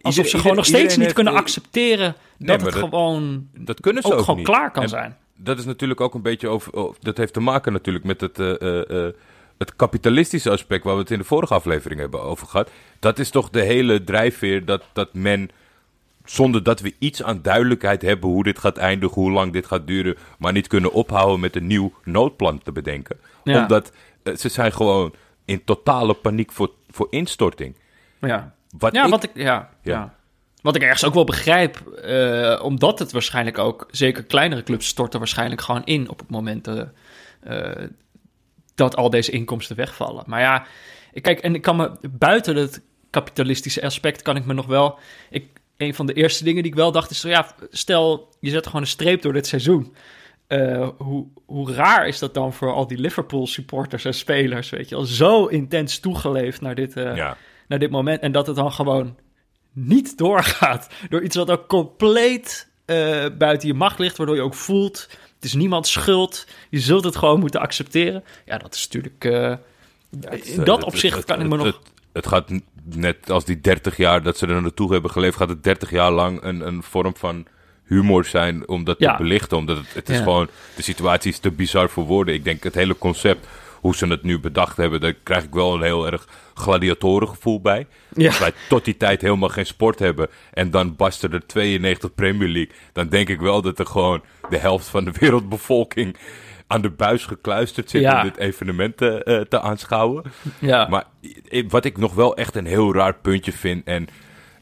alsof 0.00 0.26
ze 0.26 0.38
gewoon 0.38 0.56
nog 0.56 0.66
steeds 0.66 0.96
niet 0.96 1.12
kunnen 1.12 1.32
accepteren 1.32 2.16
dat 2.38 2.60
het 2.60 2.74
gewoon 2.74 3.48
dat 3.54 3.80
kunnen 3.80 4.02
ze 4.02 4.14
ook, 4.14 4.24
gewoon 4.24 4.42
klaar 4.42 4.70
kan 4.70 4.88
zijn. 4.88 5.16
Dat 5.36 5.58
is 5.58 5.64
natuurlijk 5.64 6.00
ook 6.00 6.14
een 6.14 6.22
beetje 6.22 6.48
over. 6.48 6.72
Oh, 6.72 6.94
dat 7.00 7.16
heeft 7.16 7.32
te 7.32 7.40
maken 7.40 7.72
natuurlijk 7.72 8.04
met 8.04 8.20
het, 8.20 8.36
het 9.58 9.76
kapitalistische 9.76 10.50
aspect 10.50 10.84
waar 10.84 10.94
we 10.94 11.00
het 11.00 11.10
in 11.10 11.18
de 11.18 11.24
vorige 11.24 11.54
aflevering 11.54 12.00
hebben 12.00 12.22
over 12.22 12.46
gehad. 12.46 12.70
Dat 12.98 13.18
is 13.18 13.30
toch 13.30 13.50
de 13.50 13.62
hele 13.62 14.04
drijfveer 14.04 14.64
dat, 14.64 14.82
dat 14.92 15.14
men 15.14 15.50
zonder 16.26 16.62
dat 16.62 16.80
we 16.80 16.94
iets 16.98 17.22
aan 17.22 17.42
duidelijkheid 17.42 18.02
hebben 18.02 18.30
hoe 18.30 18.42
dit 18.42 18.58
gaat 18.58 18.76
eindigen, 18.76 19.22
hoe 19.22 19.30
lang 19.30 19.52
dit 19.52 19.66
gaat 19.66 19.86
duren, 19.86 20.16
maar 20.38 20.52
niet 20.52 20.66
kunnen 20.66 20.92
ophouden 20.92 21.40
met 21.40 21.56
een 21.56 21.66
nieuw 21.66 21.92
noodplan 22.04 22.62
te 22.62 22.72
bedenken. 22.72 23.18
Omdat 23.44 23.92
uh, 24.22 24.36
ze 24.36 24.48
zijn 24.48 24.72
gewoon 24.72 25.14
in 25.44 25.64
totale 25.64 26.14
paniek 26.14 26.52
voor, 26.52 26.70
voor 26.88 27.06
instorting. 27.10 27.76
Ja, 28.20 28.54
wat, 28.78 28.94
ja, 28.94 29.04
ik, 29.04 29.10
wat 29.10 29.22
ik, 29.22 29.30
ja, 29.34 29.70
ja. 29.82 30.14
Wat 30.62 30.76
ik 30.76 30.82
ergens 30.82 31.04
ook 31.04 31.14
wel 31.14 31.24
begrijp, 31.24 32.00
uh, 32.04 32.60
omdat 32.62 32.98
het 32.98 33.12
waarschijnlijk 33.12 33.58
ook, 33.58 33.88
zeker 33.90 34.24
kleinere 34.24 34.62
clubs 34.62 34.86
storten 34.86 35.18
waarschijnlijk 35.18 35.60
gewoon 35.60 35.84
in 35.84 36.08
op 36.10 36.18
het 36.18 36.30
moment 36.30 36.68
uh, 36.68 36.82
dat 38.74 38.96
al 38.96 39.10
deze 39.10 39.30
inkomsten 39.30 39.76
wegvallen. 39.76 40.24
Maar 40.26 40.40
ja, 40.40 40.66
kijk, 41.20 41.38
en 41.38 41.54
ik 41.54 41.62
kan 41.62 41.76
me 41.76 41.90
buiten 42.10 42.56
het 42.56 42.82
kapitalistische 43.10 43.82
aspect 43.82 44.22
kan 44.22 44.36
ik 44.36 44.44
me 44.44 44.52
nog 44.52 44.66
wel. 44.66 44.98
Ik, 45.30 45.48
een 45.76 45.94
van 45.94 46.06
de 46.06 46.12
eerste 46.12 46.44
dingen 46.44 46.62
die 46.62 46.72
ik 46.72 46.78
wel 46.78 46.92
dacht 46.92 47.10
is: 47.10 47.22
ja, 47.22 47.54
stel 47.70 48.28
je 48.40 48.50
zet 48.50 48.66
gewoon 48.66 48.80
een 48.80 48.86
streep 48.86 49.22
door 49.22 49.32
dit 49.32 49.46
seizoen. 49.46 49.94
Uh, 50.48 50.88
hoe, 50.96 51.26
hoe 51.46 51.72
raar 51.72 52.08
is 52.08 52.18
dat 52.18 52.34
dan 52.34 52.52
voor 52.52 52.72
al 52.72 52.86
die 52.86 52.98
Liverpool 52.98 53.46
supporters 53.46 54.04
en 54.04 54.14
spelers? 54.14 54.70
Weet 54.70 54.88
je 54.88 54.94
al 54.94 55.04
zo 55.04 55.46
intens 55.46 55.98
toegeleefd 55.98 56.60
naar 56.60 56.74
dit, 56.74 56.96
uh, 56.96 57.32
naar 57.68 57.78
dit 57.78 57.90
moment. 57.90 58.20
En 58.20 58.32
dat 58.32 58.46
het 58.46 58.56
dan 58.56 58.72
gewoon 58.72 59.16
niet 59.72 60.18
doorgaat. 60.18 60.88
Door 61.10 61.22
iets 61.22 61.36
wat 61.36 61.50
ook 61.50 61.66
compleet 61.66 62.68
uh, 62.86 63.26
buiten 63.38 63.68
je 63.68 63.74
macht 63.74 63.98
ligt, 63.98 64.16
waardoor 64.16 64.36
je 64.36 64.42
ook 64.42 64.54
voelt: 64.54 65.08
het 65.34 65.44
is 65.44 65.54
niemands 65.54 65.92
schuld. 65.92 66.46
Je 66.70 66.80
zult 66.80 67.04
het 67.04 67.16
gewoon 67.16 67.40
moeten 67.40 67.60
accepteren. 67.60 68.24
Ja, 68.44 68.58
dat 68.58 68.74
is 68.74 68.84
natuurlijk. 68.84 69.24
Ja, 70.20 70.38
in 70.42 70.64
dat 70.64 70.84
opzicht 70.84 71.24
kan 71.24 71.40
ik 71.40 71.48
me 71.48 71.56
nog 71.56 71.80
het 72.16 72.26
gaat 72.26 72.50
net 72.94 73.30
als 73.30 73.44
die 73.44 73.60
30 73.60 73.96
jaar 73.96 74.22
dat 74.22 74.38
ze 74.38 74.46
er 74.46 74.62
naartoe 74.62 74.92
hebben 74.92 75.10
geleefd, 75.10 75.36
gaat 75.36 75.48
het 75.48 75.64
30 75.64 75.90
jaar 75.90 76.10
lang 76.10 76.42
een, 76.42 76.66
een 76.66 76.82
vorm 76.82 77.16
van 77.16 77.46
humor 77.84 78.24
zijn 78.24 78.68
om 78.68 78.84
dat 78.84 78.98
te 78.98 79.14
belichten. 79.18 79.56
Omdat 79.56 79.76
het, 79.76 79.94
het 79.94 80.08
is 80.08 80.18
gewoon, 80.18 80.48
de 80.76 80.82
situatie 80.82 81.30
is 81.30 81.38
te 81.38 81.50
bizar 81.50 81.88
voor 81.88 82.04
woorden. 82.04 82.34
Ik 82.34 82.44
denk 82.44 82.62
het 82.62 82.74
hele 82.74 82.98
concept, 82.98 83.46
hoe 83.80 83.96
ze 83.96 84.06
het 84.06 84.22
nu 84.22 84.40
bedacht 84.40 84.76
hebben, 84.76 85.00
daar 85.00 85.12
krijg 85.12 85.44
ik 85.44 85.54
wel 85.54 85.74
een 85.74 85.82
heel 85.82 86.06
erg 86.06 86.28
gladiatorengevoel 86.54 87.60
bij. 87.60 87.86
Ja. 88.14 88.26
Als 88.26 88.38
wij 88.38 88.52
tot 88.68 88.84
die 88.84 88.96
tijd 88.96 89.20
helemaal 89.20 89.48
geen 89.48 89.66
sport 89.66 89.98
hebben 89.98 90.28
en 90.52 90.70
dan 90.70 90.96
barsten 90.96 91.32
er 91.32 91.46
92 91.46 92.14
Premier 92.14 92.48
League, 92.48 92.74
dan 92.92 93.08
denk 93.08 93.28
ik 93.28 93.40
wel 93.40 93.62
dat 93.62 93.78
er 93.78 93.86
gewoon 93.86 94.22
de 94.48 94.58
helft 94.58 94.88
van 94.88 95.04
de 95.04 95.12
wereldbevolking 95.20 96.16
aan 96.66 96.80
de 96.80 96.90
buis 96.90 97.24
gekluisterd 97.24 97.90
zit 97.90 98.12
om 98.12 98.22
dit 98.22 98.36
evenement 98.36 98.96
te, 98.96 99.22
uh, 99.24 99.40
te 99.40 99.60
aanschouwen. 99.60 100.22
Ja. 100.58 100.88
Maar 100.88 101.04
wat 101.68 101.84
ik 101.84 101.96
nog 101.96 102.14
wel 102.14 102.36
echt 102.36 102.54
een 102.54 102.66
heel 102.66 102.94
raar 102.94 103.14
puntje 103.14 103.52
vind 103.52 103.84
en 103.84 104.08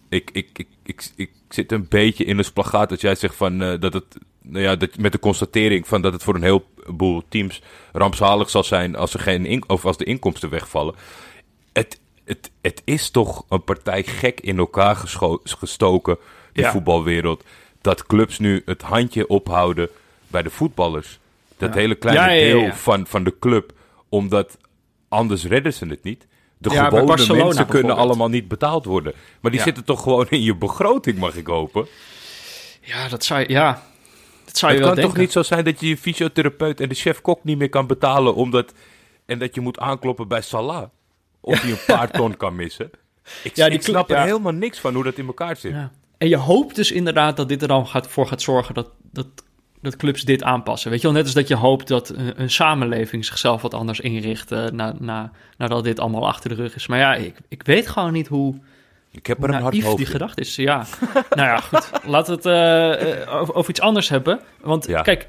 ik, 0.09 0.31
ik, 0.33 0.49
ik, 0.53 0.69
ik, 0.83 1.11
ik 1.17 1.31
zit 1.49 1.73
een 1.73 1.87
beetje 1.89 2.25
in 2.25 2.39
een 2.39 2.45
splagaat 2.45 2.89
dat 2.89 3.01
jij 3.01 3.15
zegt 3.15 3.35
van 3.35 3.63
uh, 3.63 3.81
dat 3.81 3.93
het 3.93 4.19
nou 4.43 4.65
ja, 4.65 4.77
dat, 4.77 4.99
met 4.99 5.13
de 5.13 5.19
constatering 5.19 5.89
van 5.89 6.03
dat 6.03 6.13
het 6.13 6.23
voor 6.23 6.35
een 6.35 6.43
heleboel 6.43 7.23
teams 7.29 7.63
rampzalig 7.93 8.51
zal 8.51 8.65
zijn 8.65 8.97
als, 8.97 9.15
er 9.15 9.21
geen 9.21 9.47
in, 9.47 9.69
of 9.69 9.85
als 9.85 9.97
de 9.97 10.05
inkomsten 10.05 10.51
wegvallen. 10.51 10.95
Het, 11.73 12.01
het, 12.25 12.51
het 12.63 12.83
is 12.85 13.11
toch 13.11 13.45
een 13.49 13.65
partij 13.65 14.03
gek 14.03 14.41
in 14.41 14.59
elkaar 14.59 14.97
gestoken, 15.45 16.19
de 16.53 16.65
voetbalwereld. 16.65 17.45
Dat 17.81 18.07
clubs 18.07 18.39
nu 18.39 18.63
het 18.65 18.83
handje 18.83 19.29
ophouden 19.29 19.89
bij 20.27 20.43
de 20.43 20.51
voetballers. 20.51 21.19
Dat 21.67 21.75
hele 21.75 21.95
kleine 21.95 22.41
deel 22.41 22.73
van, 22.73 23.07
van 23.07 23.25
de 23.25 23.39
club. 23.39 23.73
Omdat 24.09 24.59
anders 25.09 25.45
redden 25.45 25.73
ze 25.73 25.87
het 25.87 26.03
niet. 26.03 26.27
De 26.59 26.71
gewone 26.71 27.35
mensen 27.35 27.67
kunnen 27.67 27.97
allemaal 27.97 28.29
niet 28.29 28.49
betaald 28.49 28.85
worden. 28.85 29.13
Maar 29.41 29.51
die 29.51 29.61
zitten 29.61 29.85
toch 29.85 30.03
gewoon 30.03 30.27
in 30.29 30.43
je 30.43 30.57
begroting, 30.57 31.19
mag 31.19 31.37
ik 31.37 31.47
hopen? 31.47 31.87
Ja, 32.81 33.09
dat 33.09 33.25
zou, 33.25 33.45
ja, 33.49 33.83
dat 34.45 34.59
zou 34.59 34.73
je 34.73 34.79
het 34.79 34.89
kan 34.89 35.01
toch 35.03 35.17
niet 35.17 35.33
zo 35.33 35.43
zijn 35.43 35.65
dat 35.65 35.81
je 35.81 35.89
je 35.89 35.97
fysiotherapeut 35.97 36.81
en 36.81 36.89
de 36.89 36.95
chef-kok 36.95 37.45
niet 37.45 37.59
meer 37.59 37.69
kan 37.69 37.87
betalen... 37.87 38.35
Omdat, 38.35 38.73
en 39.27 39.39
dat 39.39 39.55
je 39.55 39.61
moet 39.61 39.79
aankloppen 39.79 40.29
bij 40.29 40.41
Salah? 40.41 40.89
Of 41.41 41.61
die 41.61 41.73
een 41.73 41.79
paar 41.97 42.11
ton 42.11 42.37
kan 42.37 42.57
missen? 42.57 42.91
Ik, 43.43 43.57
ja, 43.57 43.69
die 43.69 43.79
ik 43.79 43.85
snap 43.85 44.11
er 44.11 44.23
helemaal 44.23 44.53
niks 44.53 44.79
van 44.81 44.95
hoe 44.95 45.05
dat 45.05 45.19
in 45.19 45.27
elkaar 45.27 45.57
zit. 45.57 45.75
En 46.19 46.29
je 46.29 46.37
hoopt 46.37 46.77
dus 46.77 46.93
inderdaad 46.93 47.37
dat 47.37 47.49
dit 47.49 47.63
er 47.63 47.69
dan 47.69 47.87
gaat, 47.87 48.09
voor 48.09 48.27
gaat 48.27 48.43
zorgen 48.43 48.75
dat, 48.75 48.89
dat 49.11 49.27
dat 49.85 49.97
clubs 49.97 50.23
dit 50.23 50.43
aanpassen. 50.43 50.91
Weet 50.91 51.01
je 51.01 51.07
wel, 51.07 51.17
net 51.17 51.25
als 51.25 51.35
dat 51.35 51.49
je 51.49 51.55
hoopt 51.55 51.89
dat 51.89 52.09
een, 52.09 52.41
een 52.41 52.51
samenleving 52.51 53.25
zichzelf 53.25 53.63
wat 53.63 53.75
anders 53.75 54.01
inricht 54.01 54.53
uh, 54.53 54.67
na, 54.67 54.95
na, 54.99 55.31
nadat 55.59 55.85
dit 55.85 56.01
allemaal 56.01 56.27
achter 56.27 56.49
de 56.49 56.55
rug 56.55 56.75
is. 56.75 56.87
Maar 56.87 56.99
ja, 56.99 57.15
ik, 57.15 57.37
ik 57.49 57.63
weet 57.63 57.89
gewoon 57.89 58.13
niet 58.13 58.27
hoe. 58.27 58.55
Ik 59.11 59.27
heb 59.27 59.43
er 59.43 59.49
een 59.49 59.63
hard 59.63 59.97
die 59.97 60.07
gedachte 60.07 60.41
is. 60.41 60.57
Ja, 60.57 60.87
nou 61.31 61.49
ja, 61.49 61.57
goed. 61.61 61.91
Laten 62.07 62.43
we 62.43 62.49
het 62.49 63.27
uh, 63.27 63.41
over, 63.41 63.55
over, 63.55 63.71
iets 63.71 63.81
anders 63.81 64.09
hebben. 64.09 64.41
Want 64.61 64.87
kijk, 64.87 65.29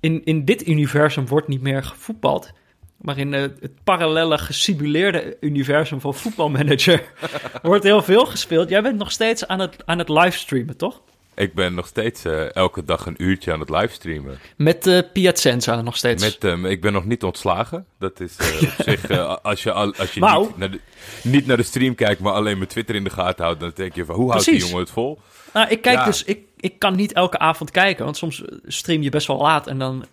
in, 0.00 0.24
in 0.24 0.44
dit 0.44 0.66
universum 0.66 1.26
wordt 1.26 1.48
niet 1.48 1.62
meer 1.62 1.84
gevoetbald. 1.84 2.52
Maar 2.96 3.18
in 3.18 3.32
het 3.32 3.84
parallele 3.84 4.38
gesimuleerde 4.38 5.36
universum 5.40 6.00
van 6.00 6.14
voetbalmanager 6.14 7.02
wordt 7.62 7.84
heel 7.84 8.02
veel 8.02 8.26
gespeeld. 8.26 8.68
Jij 8.68 8.82
bent 8.82 8.98
nog 8.98 9.10
steeds 9.10 9.46
aan 9.46 9.58
het, 9.58 9.76
aan 9.84 9.98
het 9.98 10.08
livestreamen, 10.08 10.76
toch? 10.76 11.02
Ik 11.34 11.54
ben 11.54 11.74
nog 11.74 11.86
steeds 11.86 12.24
uh, 12.24 12.54
elke 12.54 12.84
dag 12.84 13.06
een 13.06 13.14
uurtje 13.18 13.52
aan 13.52 13.60
het 13.60 13.70
livestreamen. 13.70 14.38
Met 14.56 14.86
uh, 14.86 14.98
Piacenza 15.12 15.80
nog 15.80 15.96
steeds? 15.96 16.22
Met, 16.22 16.44
uh, 16.44 16.70
ik 16.70 16.80
ben 16.80 16.92
nog 16.92 17.04
niet 17.04 17.22
ontslagen. 17.22 17.86
Dat 17.98 18.20
is 18.20 18.36
op 18.62 18.84
zich, 18.84 19.10
als 19.42 19.62
je, 19.62 19.72
als 19.72 20.12
je 20.14 20.20
niet, 20.20 20.56
naar 20.56 20.70
de, 20.70 20.80
niet 21.22 21.46
naar 21.46 21.56
de 21.56 21.62
stream 21.62 21.94
kijkt, 21.94 22.20
maar 22.20 22.32
alleen 22.32 22.56
mijn 22.56 22.68
Twitter 22.68 22.94
in 22.94 23.04
de 23.04 23.10
gaten 23.10 23.44
houdt, 23.44 23.60
dan 23.60 23.72
denk 23.74 23.94
je 23.94 24.04
van, 24.04 24.14
hoe 24.14 24.30
houdt 24.30 24.44
die 24.44 24.58
jongen 24.58 24.78
het 24.78 24.90
vol? 24.90 25.20
Nou, 25.52 25.68
ik 25.68 25.82
kijk 25.82 26.04
dus, 26.04 26.24
ik, 26.24 26.38
ik 26.56 26.78
kan 26.78 26.96
niet 26.96 27.12
elke 27.12 27.38
avond 27.38 27.70
kijken, 27.70 28.04
want 28.04 28.16
soms 28.16 28.42
stream 28.66 29.02
je 29.02 29.10
best 29.10 29.26
wel 29.26 29.38
laat 29.38 29.66
en 29.66 29.78
dan 29.78 30.04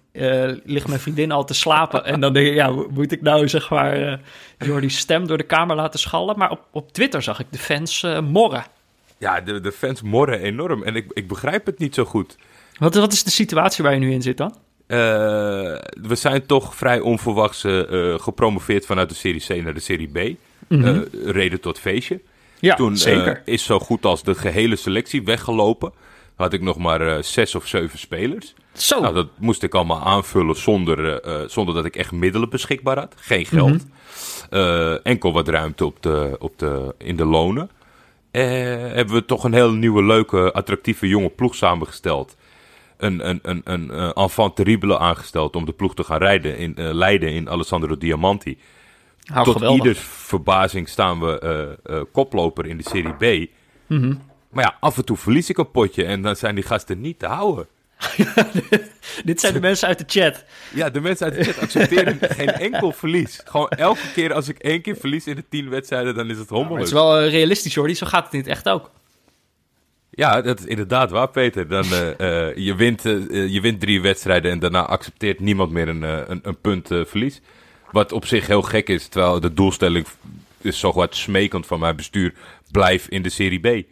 ligt 0.63 0.87
mijn 0.87 0.99
vriendin 0.99 1.31
al 1.31 1.45
te 1.45 1.53
slapen. 1.53 2.05
en 2.05 2.19
dan 2.19 2.33
denk 2.33 2.47
ik, 2.47 2.53
ja, 2.53 2.69
moet 2.69 3.11
ik 3.11 3.21
nou 3.21 3.49
zeg 3.49 3.69
maar 3.69 4.19
Jordi's 4.57 4.97
stem 4.97 5.27
door 5.27 5.37
de 5.37 5.43
kamer 5.43 5.75
laten 5.75 5.99
schallen? 5.99 6.37
Maar 6.37 6.51
op, 6.51 6.67
op 6.71 6.91
Twitter 6.91 7.21
zag 7.21 7.39
ik 7.39 7.47
de 7.49 7.57
fans 7.57 8.05
morren. 8.23 8.63
Ja, 9.21 9.41
de, 9.41 9.59
de 9.59 9.71
fans 9.71 10.01
morren 10.01 10.39
enorm 10.39 10.83
en 10.83 10.95
ik, 10.95 11.05
ik 11.13 11.27
begrijp 11.27 11.65
het 11.65 11.79
niet 11.79 11.95
zo 11.95 12.05
goed. 12.05 12.35
Wat, 12.77 12.95
wat 12.95 13.13
is 13.13 13.23
de 13.23 13.31
situatie 13.31 13.83
waar 13.83 13.93
je 13.93 13.99
nu 13.99 14.11
in 14.11 14.21
zit 14.21 14.37
dan? 14.37 14.55
Uh, 14.87 14.97
we 16.01 16.15
zijn 16.15 16.45
toch 16.45 16.75
vrij 16.75 16.99
onverwachts 16.99 17.63
uh, 17.63 18.19
gepromoveerd 18.19 18.85
vanuit 18.85 19.09
de 19.09 19.15
Serie 19.15 19.41
C 19.47 19.63
naar 19.63 19.73
de 19.73 19.79
Serie 19.79 20.07
B. 20.07 20.37
Mm 20.67 21.05
reden 21.25 21.59
tot 21.59 21.79
feestje. 21.79 22.21
Ja, 22.59 22.75
Toen 22.75 22.97
zeker. 22.97 23.41
is 23.45 23.63
zo 23.63 23.79
goed 23.79 24.05
als 24.05 24.23
de 24.23 24.35
gehele 24.35 24.75
selectie 24.75 25.23
weggelopen. 25.23 25.91
Had 26.35 26.53
ik 26.53 26.61
nog 26.61 26.77
maar 26.77 27.23
zes 27.23 27.55
of 27.55 27.67
zeven 27.67 27.99
spelers. 27.99 28.53
Zo. 28.73 29.01
Nou, 29.01 29.13
dat 29.13 29.27
moest 29.37 29.63
ik 29.63 29.75
allemaal 29.75 30.01
aanvullen 30.03 30.55
zonder, 30.55 31.21
zonder 31.49 31.75
dat 31.75 31.85
ik 31.85 31.95
echt 31.95 32.11
middelen 32.11 32.49
beschikbaar 32.49 32.97
had. 32.97 33.13
Geen 33.17 33.45
geld. 33.45 33.85
Mhm. 34.49 34.97
enkel 35.03 35.33
wat 35.33 35.47
ruimte 35.47 35.85
op 35.85 36.03
de, 36.03 36.35
op 36.39 36.59
de, 36.59 36.95
in 36.97 37.15
de 37.15 37.25
lonen 37.25 37.69
eh, 38.31 38.43
hebben 38.93 39.15
we 39.15 39.25
toch 39.25 39.43
een 39.43 39.53
hele 39.53 39.71
nieuwe, 39.71 40.03
leuke, 40.03 40.53
attractieve 40.53 41.07
jonge 41.07 41.29
ploeg 41.29 41.55
samengesteld. 41.55 42.35
Een, 42.97 43.29
een, 43.29 43.39
een, 43.43 43.61
een, 43.63 44.01
een 44.01 44.13
enfant 44.13 44.55
terrible 44.55 44.99
aangesteld 44.99 45.55
om 45.55 45.65
de 45.65 45.71
ploeg 45.71 45.95
te 45.95 46.03
gaan 46.03 46.17
rijden 46.17 46.57
in, 46.57 46.75
uh, 46.77 46.93
leiden 46.93 47.31
in 47.31 47.49
Alessandro 47.49 47.97
Diamanti. 47.97 48.57
Nou, 49.23 49.45
Tot 49.45 49.53
geweldig. 49.53 49.77
ieders 49.77 49.99
verbazing 49.99 50.89
staan 50.89 51.19
we 51.19 51.77
uh, 51.89 52.01
koploper 52.11 52.65
in 52.65 52.77
de 52.77 52.83
Serie 52.83 53.45
B. 53.45 53.49
Mm 53.87 54.21
Maar 54.49 54.63
ja, 54.63 54.77
af 54.79 54.97
en 54.97 55.05
toe 55.05 55.17
verlies 55.17 55.49
ik 55.49 55.57
een 55.57 55.71
potje 55.71 56.03
en 56.03 56.21
dan 56.21 56.35
zijn 56.35 56.55
die 56.55 56.63
gasten 56.63 57.01
niet 57.01 57.19
te 57.19 57.25
houden. 57.27 57.67
Dit 59.23 59.39
zijn 59.39 59.53
de 59.53 59.59
mensen 59.59 59.87
uit 59.87 59.97
de 59.97 60.19
chat. 60.19 60.43
Ja, 60.73 60.89
de 60.89 61.01
mensen 61.01 61.25
uit 61.25 61.35
de 61.35 61.43
chat 61.43 61.59
accepteren 61.59 62.17
geen 62.37 62.51
enkel 62.51 62.91
verlies. 62.91 63.41
Gewoon 63.45 63.69
elke 63.69 64.11
keer 64.13 64.33
als 64.33 64.47
ik 64.47 64.57
één 64.57 64.81
keer 64.81 64.95
verlies 64.95 65.27
in 65.27 65.35
de 65.35 65.43
tien 65.49 65.69
wedstrijden, 65.69 66.15
dan 66.15 66.29
is 66.29 66.37
het 66.37 66.49
hommeling. 66.49 66.77
het 66.77 66.87
is 66.87 66.93
wel 66.93 67.23
uh, 67.23 67.29
realistisch, 67.29 67.75
hoor. 67.75 67.89
Zo 67.93 68.05
gaat 68.05 68.23
het 68.23 68.33
niet 68.33 68.47
echt 68.47 68.69
ook. 68.69 68.91
Ja, 70.09 70.41
dat 70.41 70.59
is 70.59 70.65
inderdaad 70.65 71.11
waar, 71.11 71.29
Peter. 71.29 71.67
Dan, 71.67 71.85
uh, 71.85 72.55
je, 72.55 72.73
wint, 72.77 73.01
je 73.01 73.59
wint 73.61 73.79
drie 73.79 74.01
wedstrijden 74.01 74.51
en 74.51 74.59
daarna 74.59 74.85
accepteert 74.85 75.39
niemand 75.39 75.71
meer 75.71 75.87
een, 75.87 76.01
een, 76.01 76.39
een 76.43 76.61
punt 76.61 76.87
verlies. 76.87 77.41
Wat 77.91 78.11
op 78.11 78.25
zich 78.25 78.47
heel 78.47 78.61
gek 78.61 78.89
is, 78.89 79.07
terwijl 79.07 79.39
de 79.39 79.53
doelstelling 79.53 80.05
is 80.61 80.79
zo 80.79 80.91
wat 80.93 81.15
smekend 81.15 81.65
van 81.65 81.79
mijn 81.79 81.95
bestuur. 81.95 82.33
Blijf 82.71 83.07
in 83.07 83.21
de 83.21 83.29
Serie 83.29 83.59
B. 83.59 83.85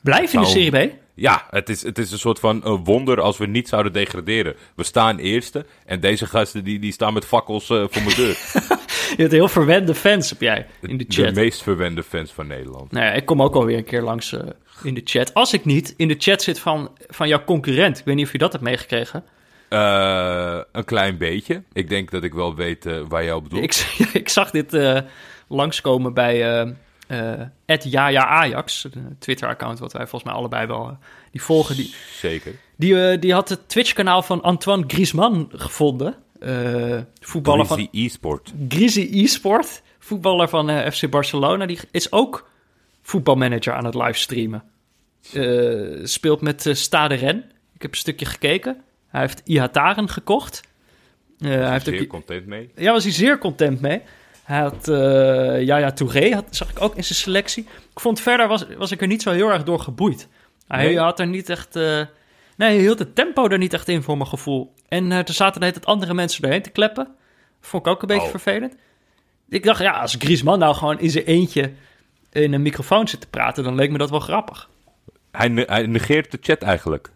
Blijf 0.00 0.32
in 0.32 0.40
de 0.40 0.46
Serie 0.46 0.88
B? 0.88 0.92
Ja, 1.18 1.46
het 1.50 1.68
is, 1.68 1.82
het 1.82 1.98
is 1.98 2.12
een 2.12 2.18
soort 2.18 2.38
van 2.38 2.62
uh, 2.64 2.76
wonder 2.84 3.20
als 3.20 3.38
we 3.38 3.46
niet 3.46 3.68
zouden 3.68 3.92
degraderen. 3.92 4.54
We 4.74 4.82
staan 4.82 5.18
eerste 5.18 5.66
en 5.86 6.00
deze 6.00 6.26
gasten 6.26 6.64
die, 6.64 6.78
die 6.78 6.92
staan 6.92 7.12
met 7.12 7.24
fakkels 7.24 7.70
uh, 7.70 7.84
voor 7.90 8.02
mijn 8.02 8.16
deur. 8.16 8.38
je 9.16 9.16
hebt 9.16 9.32
heel 9.32 9.48
verwende 9.48 9.94
fans, 9.94 10.30
heb 10.30 10.40
jij, 10.40 10.66
in 10.80 10.96
de 10.96 11.04
chat. 11.08 11.34
De 11.34 11.40
meest 11.40 11.62
verwende 11.62 12.02
fans 12.02 12.32
van 12.32 12.46
Nederland. 12.46 12.92
Nou 12.92 13.04
ja, 13.04 13.12
ik 13.12 13.24
kom 13.24 13.42
ook 13.42 13.54
alweer 13.54 13.76
een 13.76 13.84
keer 13.84 14.02
langs 14.02 14.32
uh, 14.32 14.40
in 14.82 14.94
de 14.94 15.00
chat. 15.04 15.34
Als 15.34 15.52
ik 15.52 15.64
niet 15.64 15.94
in 15.96 16.08
de 16.08 16.16
chat 16.18 16.42
zit 16.42 16.58
van, 16.58 16.90
van 17.08 17.28
jouw 17.28 17.44
concurrent. 17.44 17.98
Ik 17.98 18.04
weet 18.04 18.14
niet 18.14 18.26
of 18.26 18.32
je 18.32 18.38
dat 18.38 18.52
hebt 18.52 18.64
meegekregen. 18.64 19.24
een 20.72 20.84
klein 20.84 21.18
beetje. 21.18 21.62
Ik 21.72 21.88
denk 21.88 22.10
dat 22.10 22.22
ik 22.22 22.34
wel 22.34 22.54
weet 22.54 22.84
waar 23.08 23.24
jij 23.24 23.32
op 23.32 23.42
bedoelt. 23.42 23.62
Ik, 23.62 24.08
ik 24.22 24.28
zag 24.28 24.50
dit 24.50 24.78
langskomen 25.48 26.14
bij 26.14 26.66
uh, 27.08 27.76
Jaja 27.82 28.26
Ajax, 28.26 28.84
een 28.84 29.16
Twitter-account 29.18 29.78
wat 29.78 29.92
wij 29.92 30.06
volgens 30.06 30.30
mij 30.30 30.40
allebei 30.40 30.66
wel 30.66 30.88
uh, 30.88 30.96
die 31.30 31.42
volgen. 31.42 31.76
Die, 31.76 31.94
Zeker. 32.12 32.54
Die, 32.76 32.92
uh, 32.92 33.20
die 33.20 33.32
had 33.32 33.48
het 33.48 33.68
Twitch-kanaal 33.68 34.22
van 34.22 34.42
Antoine 34.42 34.84
Griezmann 34.86 35.48
gevonden. 35.52 36.14
voetballer 37.20 37.66
van... 37.66 37.88
E-sport. 37.92 38.52
Grizzly 38.68 39.08
E-sport, 39.12 39.82
voetballer 39.98 40.48
van 40.48 40.92
FC 40.92 41.10
Barcelona. 41.10 41.66
Die 41.66 41.78
is 41.90 42.12
ook 42.12 42.50
voetbalmanager 43.02 43.72
aan 43.72 43.84
het 43.84 43.94
livestreamen. 43.94 44.62
speelt 46.02 46.40
met 46.40 46.68
Stade 46.72 47.14
Ren. 47.14 47.38
Ik 47.74 47.82
heb 47.82 47.90
een 47.90 47.96
stukje 47.96 48.26
gekeken. 48.26 48.82
Hij 49.08 49.20
heeft 49.20 49.42
Ihataren 49.44 50.08
gekocht. 50.08 50.60
hij 51.38 51.70
heeft 51.70 51.84
zeer 51.84 52.06
content 52.06 52.46
mee. 52.46 52.70
Ja, 52.74 52.92
was 52.92 53.02
hij 53.02 53.12
zeer 53.12 53.38
content 53.38 53.80
mee. 53.80 54.02
Hij 54.48 54.60
had 54.60 54.88
uh, 54.88 55.62
Yaya 55.62 55.92
Touré, 55.92 56.34
had, 56.34 56.44
zag 56.50 56.70
ik 56.70 56.80
ook 56.80 56.94
in 56.94 57.04
zijn 57.04 57.18
selectie. 57.18 57.66
Ik 57.92 58.00
vond 58.00 58.20
verder 58.20 58.48
was, 58.48 58.64
was 58.78 58.90
ik 58.90 59.00
er 59.00 59.06
niet 59.06 59.22
zo 59.22 59.30
heel 59.30 59.50
erg 59.50 59.62
door 59.62 59.80
geboeid. 59.80 60.28
Hij 60.66 60.94
had 60.94 61.20
er 61.20 61.26
niet 61.26 61.48
echt... 61.48 61.76
Uh, 61.76 61.82
nee, 62.56 62.68
hij 62.68 62.78
hield 62.78 62.98
het 62.98 63.14
tempo 63.14 63.48
er 63.48 63.58
niet 63.58 63.72
echt 63.72 63.88
in 63.88 64.02
voor 64.02 64.16
mijn 64.16 64.28
gevoel. 64.28 64.74
En 64.88 65.10
uh, 65.10 65.18
er 65.18 65.32
zaten 65.32 65.60
net 65.60 65.74
het 65.74 65.86
andere 65.86 66.14
mensen 66.14 66.44
erheen 66.44 66.62
te 66.62 66.70
kleppen. 66.70 67.08
Vond 67.60 67.86
ik 67.86 67.92
ook 67.92 68.02
een 68.02 68.08
beetje 68.08 68.24
oh. 68.24 68.30
vervelend. 68.30 68.74
Ik 69.48 69.64
dacht, 69.64 69.80
ja, 69.80 69.90
als 69.90 70.16
Griezmann 70.18 70.58
nou 70.58 70.74
gewoon 70.74 71.00
in 71.00 71.10
zijn 71.10 71.24
eentje 71.24 71.72
in 72.32 72.52
een 72.52 72.62
microfoon 72.62 73.08
zit 73.08 73.20
te 73.20 73.28
praten... 73.28 73.64
dan 73.64 73.74
leek 73.74 73.90
me 73.90 73.98
dat 73.98 74.10
wel 74.10 74.20
grappig. 74.20 74.68
Hij, 75.30 75.64
hij 75.66 75.86
negeert 75.86 76.30
de 76.30 76.38
chat 76.40 76.62
eigenlijk. 76.62 77.10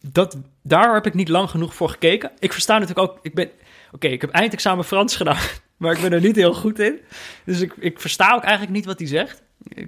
Dat, 0.00 0.36
daar 0.62 0.94
heb 0.94 1.06
ik 1.06 1.14
niet 1.14 1.28
lang 1.28 1.50
genoeg 1.50 1.74
voor 1.74 1.88
gekeken. 1.88 2.30
Ik 2.38 2.52
versta 2.52 2.78
natuurlijk 2.78 3.10
ook... 3.10 3.18
Ik 3.22 3.34
ben, 3.34 3.50
Oké, 3.92 4.06
ik 4.06 4.20
heb 4.20 4.30
eindexamen 4.30 4.84
Frans 4.84 5.16
gedaan 5.16 5.38
maar 5.76 5.92
ik 5.92 6.00
ben 6.00 6.12
er 6.12 6.20
niet 6.20 6.36
heel 6.36 6.54
goed 6.54 6.78
in. 6.78 7.00
Dus 7.44 7.60
ik, 7.60 7.74
ik 7.78 8.00
versta 8.00 8.34
ook 8.34 8.42
eigenlijk 8.42 8.72
niet 8.72 8.84
wat 8.84 8.98
hij 8.98 9.08
zegt. 9.08 9.42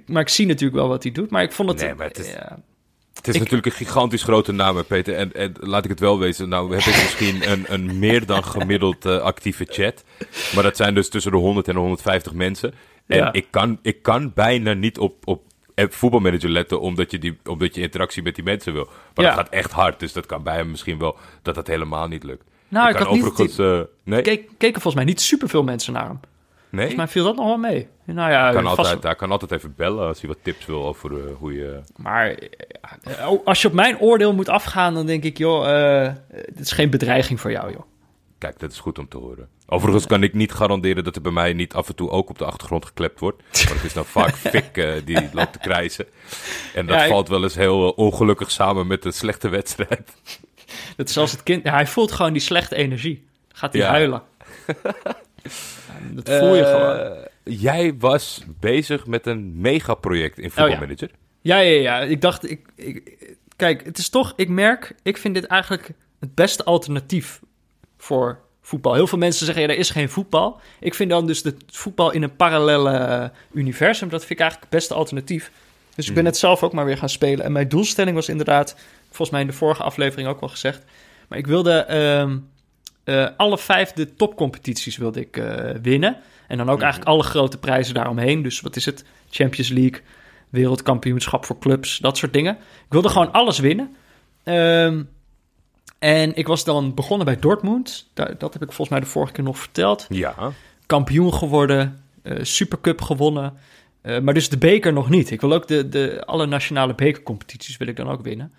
maar 0.05 0.21
ik 0.21 0.29
zie 0.29 0.45
natuurlijk 0.45 0.79
wel 0.79 0.87
wat 0.87 1.03
hij 1.03 1.11
doet. 1.11 1.29
Maar 1.29 1.43
ik 1.43 1.51
vond 1.51 1.69
het... 1.69 1.79
Nee, 1.79 1.93
maar 1.95 2.07
het 2.07 2.17
is, 2.17 2.35
Het 3.13 3.27
is 3.27 3.37
natuurlijk 3.37 3.65
een 3.65 3.71
gigantisch 3.71 4.23
grote 4.23 4.51
naam, 4.51 4.85
Peter. 4.85 5.15
En, 5.15 5.33
en, 5.33 5.53
laat 5.59 5.83
ik 5.83 5.89
het 5.89 5.99
wel 5.99 6.19
wezen. 6.19 6.49
Nou, 6.49 6.69
we 6.69 6.75
hebben 6.75 6.93
misschien 6.93 7.41
een, 7.51 7.65
een 7.67 7.99
meer 7.99 8.25
dan 8.25 8.43
gemiddeld 8.43 9.05
uh, 9.05 9.21
actieve 9.21 9.65
chat. 9.69 10.03
Maar 10.53 10.63
dat 10.63 10.77
zijn 10.77 10.93
dus 10.93 11.09
tussen 11.09 11.31
de 11.31 11.37
100 11.37 11.67
en 11.67 11.73
de 11.73 11.79
150 11.79 12.33
mensen. 12.33 12.73
En 13.07 13.29
ik, 13.31 13.47
kan, 13.49 13.79
ik 13.81 14.01
kan 14.01 14.33
bijna 14.33 14.73
niet 14.73 14.97
op, 14.97 15.27
op 15.27 15.43
voetbalmanager 15.75 16.49
letten 16.49 16.81
omdat 16.81 17.11
je, 17.11 17.19
die, 17.19 17.37
omdat 17.45 17.75
je 17.75 17.81
interactie 17.81 18.23
met 18.23 18.35
die 18.35 18.43
mensen 18.43 18.73
wil. 18.73 18.89
Maar 19.15 19.25
dat 19.25 19.33
gaat 19.33 19.49
echt 19.49 19.71
hard. 19.71 19.99
Dus 19.99 20.13
dat 20.13 20.25
kan 20.25 20.43
bij 20.43 20.55
hem 20.55 20.69
misschien 20.69 20.99
wel 20.99 21.17
dat 21.41 21.55
dat 21.55 21.67
helemaal 21.67 22.07
niet 22.07 22.23
lukt. 22.23 22.43
Nou, 22.69 22.89
ik, 22.89 22.95
had. 22.95 23.37
Niet, 23.37 23.57
uh, 23.57 23.81
nee? 24.03 24.21
Keek, 24.21 24.49
keken 24.57 24.81
volgens 24.81 24.95
mij 24.95 25.03
niet 25.03 25.21
superveel 25.21 25.63
mensen 25.63 25.93
naar 25.93 26.05
hem. 26.05 26.19
Nee? 26.69 26.87
Volgens 26.87 26.95
mij 26.95 27.07
viel 27.07 27.23
dat 27.23 27.35
nog 27.35 27.45
wel 27.45 27.57
mee. 27.57 27.87
Nou 28.05 28.31
ja, 28.31 28.51
kan 28.51 28.65
altijd, 28.65 29.03
hij 29.03 29.15
kan 29.15 29.31
altijd 29.31 29.51
even 29.51 29.73
bellen 29.77 30.07
als 30.07 30.19
hij 30.19 30.29
wat 30.29 30.37
tips 30.41 30.65
wil 30.65 30.85
over 30.85 31.11
uh, 31.11 31.23
hoe 31.37 31.53
je... 31.53 31.79
Maar 31.95 32.39
uh, 33.07 33.31
als 33.43 33.61
je 33.61 33.67
op 33.67 33.73
mijn 33.73 33.99
oordeel 33.99 34.33
moet 34.33 34.49
afgaan, 34.49 34.93
dan 34.93 35.05
denk 35.05 35.23
ik, 35.23 35.37
joh, 35.37 36.07
dit 36.29 36.59
is 36.59 36.71
geen 36.71 36.89
bedreiging 36.89 37.39
voor 37.39 37.51
jou, 37.51 37.71
joh. 37.71 37.81
Kijk, 38.39 38.59
dat 38.59 38.71
is 38.71 38.79
goed 38.79 38.99
om 38.99 39.07
te 39.07 39.17
horen. 39.17 39.47
Overigens 39.67 40.05
kan 40.05 40.23
ik 40.23 40.33
niet 40.33 40.51
garanderen 40.51 41.03
dat 41.03 41.15
er 41.15 41.21
bij 41.21 41.31
mij 41.31 41.53
niet 41.53 41.73
af 41.73 41.87
en 41.87 41.95
toe 41.95 42.09
ook 42.09 42.29
op 42.29 42.37
de 42.37 42.45
achtergrond 42.45 42.85
geklept 42.85 43.19
wordt. 43.19 43.41
Maar 43.65 43.73
het 43.75 43.83
is 43.83 43.93
dan 43.93 44.05
vaak 44.05 44.35
Fik 44.53 44.77
uh, 44.77 44.93
die 45.05 45.29
loopt 45.33 45.53
te 45.53 45.59
krijsen. 45.59 46.05
En 46.73 46.85
dat 46.85 47.07
valt 47.07 47.27
wel 47.27 47.43
eens 47.43 47.55
heel 47.55 47.89
ongelukkig 47.89 48.51
samen 48.51 48.87
met 48.87 49.05
een 49.05 49.13
slechte 49.13 49.49
wedstrijd. 49.49 50.11
Dat 50.95 51.09
is 51.09 51.17
als 51.17 51.31
het 51.31 51.43
kind... 51.43 51.69
hij 51.69 51.87
voelt 51.87 52.11
gewoon 52.11 52.33
die 52.33 52.41
slechte 52.41 52.75
energie. 52.75 53.27
gaat 53.53 53.73
hij 53.73 53.83
huilen. 53.83 54.21
dat 56.11 56.29
voel 56.29 56.55
je 56.55 56.61
uh, 56.61 56.69
gewoon. 56.69 57.27
Jij 57.43 57.95
was 57.99 58.43
bezig 58.59 59.05
met 59.05 59.25
een 59.27 59.61
megaproject 59.61 60.37
in 60.37 60.51
Football 60.51 60.73
oh, 60.73 60.79
Manager. 60.79 61.09
Ja. 61.41 61.57
ja, 61.57 61.79
ja, 61.79 61.99
Ik 61.99 62.21
dacht, 62.21 62.51
ik, 62.51 62.67
ik, 62.75 63.17
kijk, 63.55 63.85
het 63.85 63.97
is 63.97 64.09
toch, 64.09 64.33
ik 64.35 64.49
merk, 64.49 64.95
ik 65.03 65.17
vind 65.17 65.33
dit 65.33 65.45
eigenlijk 65.45 65.91
het 66.19 66.35
beste 66.35 66.63
alternatief 66.63 67.39
voor 67.97 68.39
voetbal. 68.61 68.93
Heel 68.93 69.07
veel 69.07 69.17
mensen 69.17 69.45
zeggen, 69.45 69.63
ja, 69.63 69.69
er 69.69 69.77
is 69.77 69.89
geen 69.89 70.09
voetbal. 70.09 70.59
Ik 70.79 70.93
vind 70.93 71.09
dan 71.09 71.27
dus 71.27 71.43
het 71.43 71.63
voetbal 71.67 72.11
in 72.11 72.23
een 72.23 72.35
parallele 72.35 73.31
universum, 73.51 74.09
dat 74.09 74.19
vind 74.19 74.31
ik 74.31 74.39
eigenlijk 74.39 74.71
het 74.71 74.79
beste 74.79 74.93
alternatief. 74.93 75.51
Dus 75.95 76.07
ik 76.07 76.13
ben 76.13 76.23
hmm. 76.23 76.31
het 76.31 76.39
zelf 76.39 76.63
ook 76.63 76.73
maar 76.73 76.85
weer 76.85 76.97
gaan 76.97 77.09
spelen. 77.09 77.45
En 77.45 77.51
mijn 77.51 77.67
doelstelling 77.67 78.15
was 78.15 78.29
inderdaad, 78.29 78.75
volgens 79.09 79.29
mij 79.29 79.41
in 79.41 79.47
de 79.47 79.53
vorige 79.53 79.83
aflevering 79.83 80.27
ook 80.27 80.39
wel 80.39 80.49
gezegd, 80.49 80.83
maar 81.27 81.37
ik 81.37 81.47
wilde 81.47 81.71
ehm, 81.71 82.37
uh, 83.09 83.27
alle 83.37 83.57
vijf 83.57 83.91
de 83.91 84.15
topcompetities 84.15 84.97
wilde 84.97 85.19
ik 85.19 85.37
uh, 85.37 85.71
winnen. 85.81 86.17
En 86.47 86.57
dan 86.57 86.69
ook 86.69 86.75
mhm. 86.75 86.83
eigenlijk 86.83 87.11
alle 87.11 87.23
grote 87.23 87.57
prijzen 87.57 87.93
daaromheen. 87.93 88.41
Dus 88.41 88.61
wat 88.61 88.75
is 88.75 88.85
het? 88.85 89.05
Champions 89.29 89.69
League, 89.69 90.01
wereldkampioenschap 90.49 91.45
voor 91.45 91.59
clubs, 91.59 91.97
dat 91.97 92.17
soort 92.17 92.33
dingen. 92.33 92.53
Ik 92.55 92.89
wilde 92.89 93.09
gewoon 93.09 93.31
alles 93.31 93.59
winnen. 93.59 93.95
Um, 94.43 95.09
en 95.99 96.35
ik 96.35 96.47
was 96.47 96.63
dan 96.63 96.93
begonnen 96.93 97.25
bij 97.25 97.39
Dortmund. 97.39 98.09
Dat, 98.13 98.39
dat 98.39 98.53
heb 98.53 98.61
ik 98.61 98.71
volgens 98.71 98.89
mij 98.89 98.99
de 98.99 99.05
vorige 99.05 99.33
keer 99.33 99.43
nog 99.43 99.59
verteld. 99.59 100.05
Ja. 100.09 100.51
Kampioen 100.85 101.33
geworden, 101.33 102.03
uh, 102.23 102.37
Supercup 102.41 103.01
gewonnen. 103.01 103.53
maar 104.01 104.33
dus 104.33 104.49
de 104.49 104.57
beker 104.57 104.93
nog 104.93 105.09
niet. 105.09 105.31
Ik 105.31 105.41
wil 105.41 105.53
ook 105.53 105.67
de, 105.67 105.89
de, 105.89 106.23
alle 106.25 106.45
nationale 106.45 106.95
bekercompetities 106.95 107.77
wil 107.77 107.87
ik 107.87 107.95
dan 107.95 108.09
ook 108.09 108.21
winnen. 108.21 108.51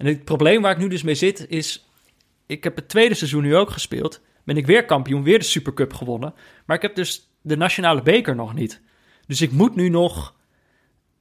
En 0.00 0.06
het 0.06 0.24
probleem 0.24 0.62
waar 0.62 0.72
ik 0.72 0.78
nu 0.78 0.88
dus 0.88 1.02
mee 1.02 1.14
zit 1.14 1.46
is 1.48 1.88
ik 2.46 2.64
heb 2.64 2.76
het 2.76 2.88
tweede 2.88 3.14
seizoen 3.14 3.42
nu 3.42 3.56
ook 3.56 3.70
gespeeld. 3.70 4.20
Ben 4.44 4.56
ik 4.56 4.66
weer 4.66 4.84
kampioen, 4.84 5.22
weer 5.22 5.38
de 5.38 5.44
Supercup 5.44 5.92
gewonnen. 5.92 6.34
Maar 6.66 6.76
ik 6.76 6.82
heb 6.82 6.94
dus 6.94 7.30
de 7.40 7.56
nationale 7.56 8.02
beker 8.02 8.34
nog 8.34 8.54
niet. 8.54 8.80
Dus 9.26 9.40
ik 9.40 9.52
moet 9.52 9.74
nu 9.74 9.88
nog... 9.88 10.34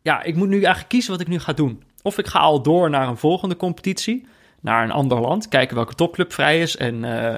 Ja, 0.02 0.24
ik 0.24 0.36
moet 0.36 0.48
nu 0.48 0.56
eigenlijk 0.56 0.90
kiezen 0.90 1.12
wat 1.12 1.22
ik 1.22 1.28
nu 1.28 1.40
ga 1.40 1.54
doen. 1.54 1.84
Of 2.02 2.18
ik 2.18 2.28
ga 2.28 2.40
al 2.40 2.62
door 2.62 2.90
naar 2.90 3.08
een 3.08 3.18
volgende 3.18 3.56
competitie. 3.56 4.28
Naar 4.62 4.84
een 4.84 4.92
ander 4.92 5.20
land. 5.20 5.48
Kijken 5.48 5.76
welke 5.76 5.96
topclub 5.96 6.34
vrij 6.34 6.62
is. 6.62 6.78
En, 6.78 7.04
uh, 7.04 7.38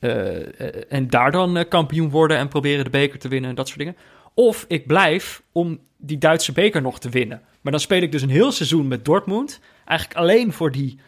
uh, 0.00 0.92
en 0.92 1.08
daar 1.08 1.30
dan 1.30 1.64
kampioen 1.68 2.10
worden 2.10 2.36
en 2.36 2.48
proberen 2.48 2.84
de 2.84 2.90
beker 2.90 3.18
te 3.18 3.28
winnen 3.28 3.50
en 3.50 3.56
dat 3.56 3.66
soort 3.66 3.78
dingen. 3.78 3.96
Of 4.34 4.64
ik 4.68 4.86
blijf 4.86 5.42
om 5.52 5.78
die 5.96 6.18
Duitse 6.18 6.52
beker 6.52 6.82
nog 6.82 7.00
te 7.00 7.08
winnen. 7.08 7.42
Maar 7.60 7.72
dan 7.72 7.80
speel 7.80 8.02
ik 8.02 8.12
dus 8.12 8.22
een 8.22 8.30
heel 8.30 8.52
seizoen 8.52 8.88
met 8.88 9.04
Dortmund. 9.04 9.60
Eigenlijk 9.88 10.18
alleen 10.18 10.52
voor 10.52 10.70
die 10.70 10.98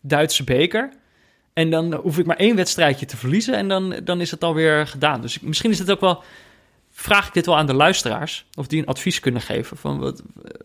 Duitse 0.00 0.44
beker. 0.44 0.90
En 1.52 1.70
dan 1.70 1.94
hoef 1.94 2.18
ik 2.18 2.26
maar 2.26 2.36
één 2.36 2.56
wedstrijdje 2.56 3.06
te 3.06 3.16
verliezen 3.16 3.54
en 3.54 3.68
dan, 3.68 3.94
dan 4.04 4.20
is 4.20 4.30
het 4.30 4.44
alweer 4.44 4.86
gedaan. 4.86 5.20
Dus 5.20 5.40
misschien 5.40 5.70
is 5.70 5.78
het 5.78 5.90
ook 5.90 6.00
wel. 6.00 6.22
Vraag 6.90 7.26
ik 7.26 7.32
dit 7.32 7.46
wel 7.46 7.56
aan 7.56 7.66
de 7.66 7.74
luisteraars 7.74 8.46
of 8.54 8.66
die 8.66 8.80
een 8.80 8.86
advies 8.86 9.20
kunnen 9.20 9.40
geven 9.40 9.76
van 9.76 9.98
wat, 9.98 10.22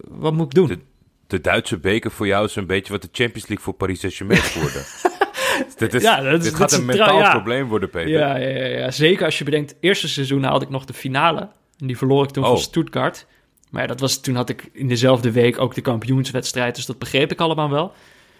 wat 0.07 0.33
moet 0.33 0.45
ik 0.45 0.53
doen? 0.53 0.67
De, 0.67 0.79
de 1.27 1.41
Duitse 1.41 1.77
beker 1.77 2.11
voor 2.11 2.27
jou 2.27 2.45
is 2.45 2.55
een 2.55 2.65
beetje 2.65 2.93
wat 2.93 3.01
de 3.01 3.09
Champions 3.11 3.47
League 3.47 3.65
voor 3.65 3.73
Paris 3.73 3.99
Saint-Germain 3.99 4.39
is 4.39 4.47
geworden. 4.47 4.83
dit 5.77 5.93
is, 5.93 6.01
ja, 6.01 6.21
dat 6.21 6.43
dit 6.43 6.55
gaat 6.55 6.71
een 6.71 6.85
mentaal 6.85 7.29
probleem 7.29 7.67
worden, 7.67 7.89
Peter. 7.89 8.09
Ja, 8.09 8.35
ja, 8.35 8.47
ja, 8.47 8.65
ja, 8.65 8.91
zeker 8.91 9.25
als 9.25 9.37
je 9.37 9.43
bedenkt, 9.43 9.75
eerste 9.79 10.07
seizoen 10.07 10.43
haalde 10.43 10.65
ik 10.65 10.71
nog 10.71 10.85
de 10.85 10.93
finale. 10.93 11.49
En 11.77 11.87
die 11.87 11.97
verloor 11.97 12.23
ik 12.23 12.29
toen 12.29 12.43
oh. 12.43 12.49
van 12.49 12.59
Stuttgart. 12.59 13.25
Maar 13.71 13.81
ja, 13.81 13.87
dat 13.87 13.99
was, 13.99 14.21
toen 14.21 14.35
had 14.35 14.49
ik 14.49 14.69
in 14.73 14.87
dezelfde 14.87 15.31
week 15.31 15.59
ook 15.59 15.75
de 15.75 15.81
kampioenswedstrijd, 15.81 16.75
dus 16.75 16.85
dat 16.85 16.99
begreep 16.99 17.31
ik 17.31 17.39
allemaal 17.39 17.69
wel. 17.69 17.93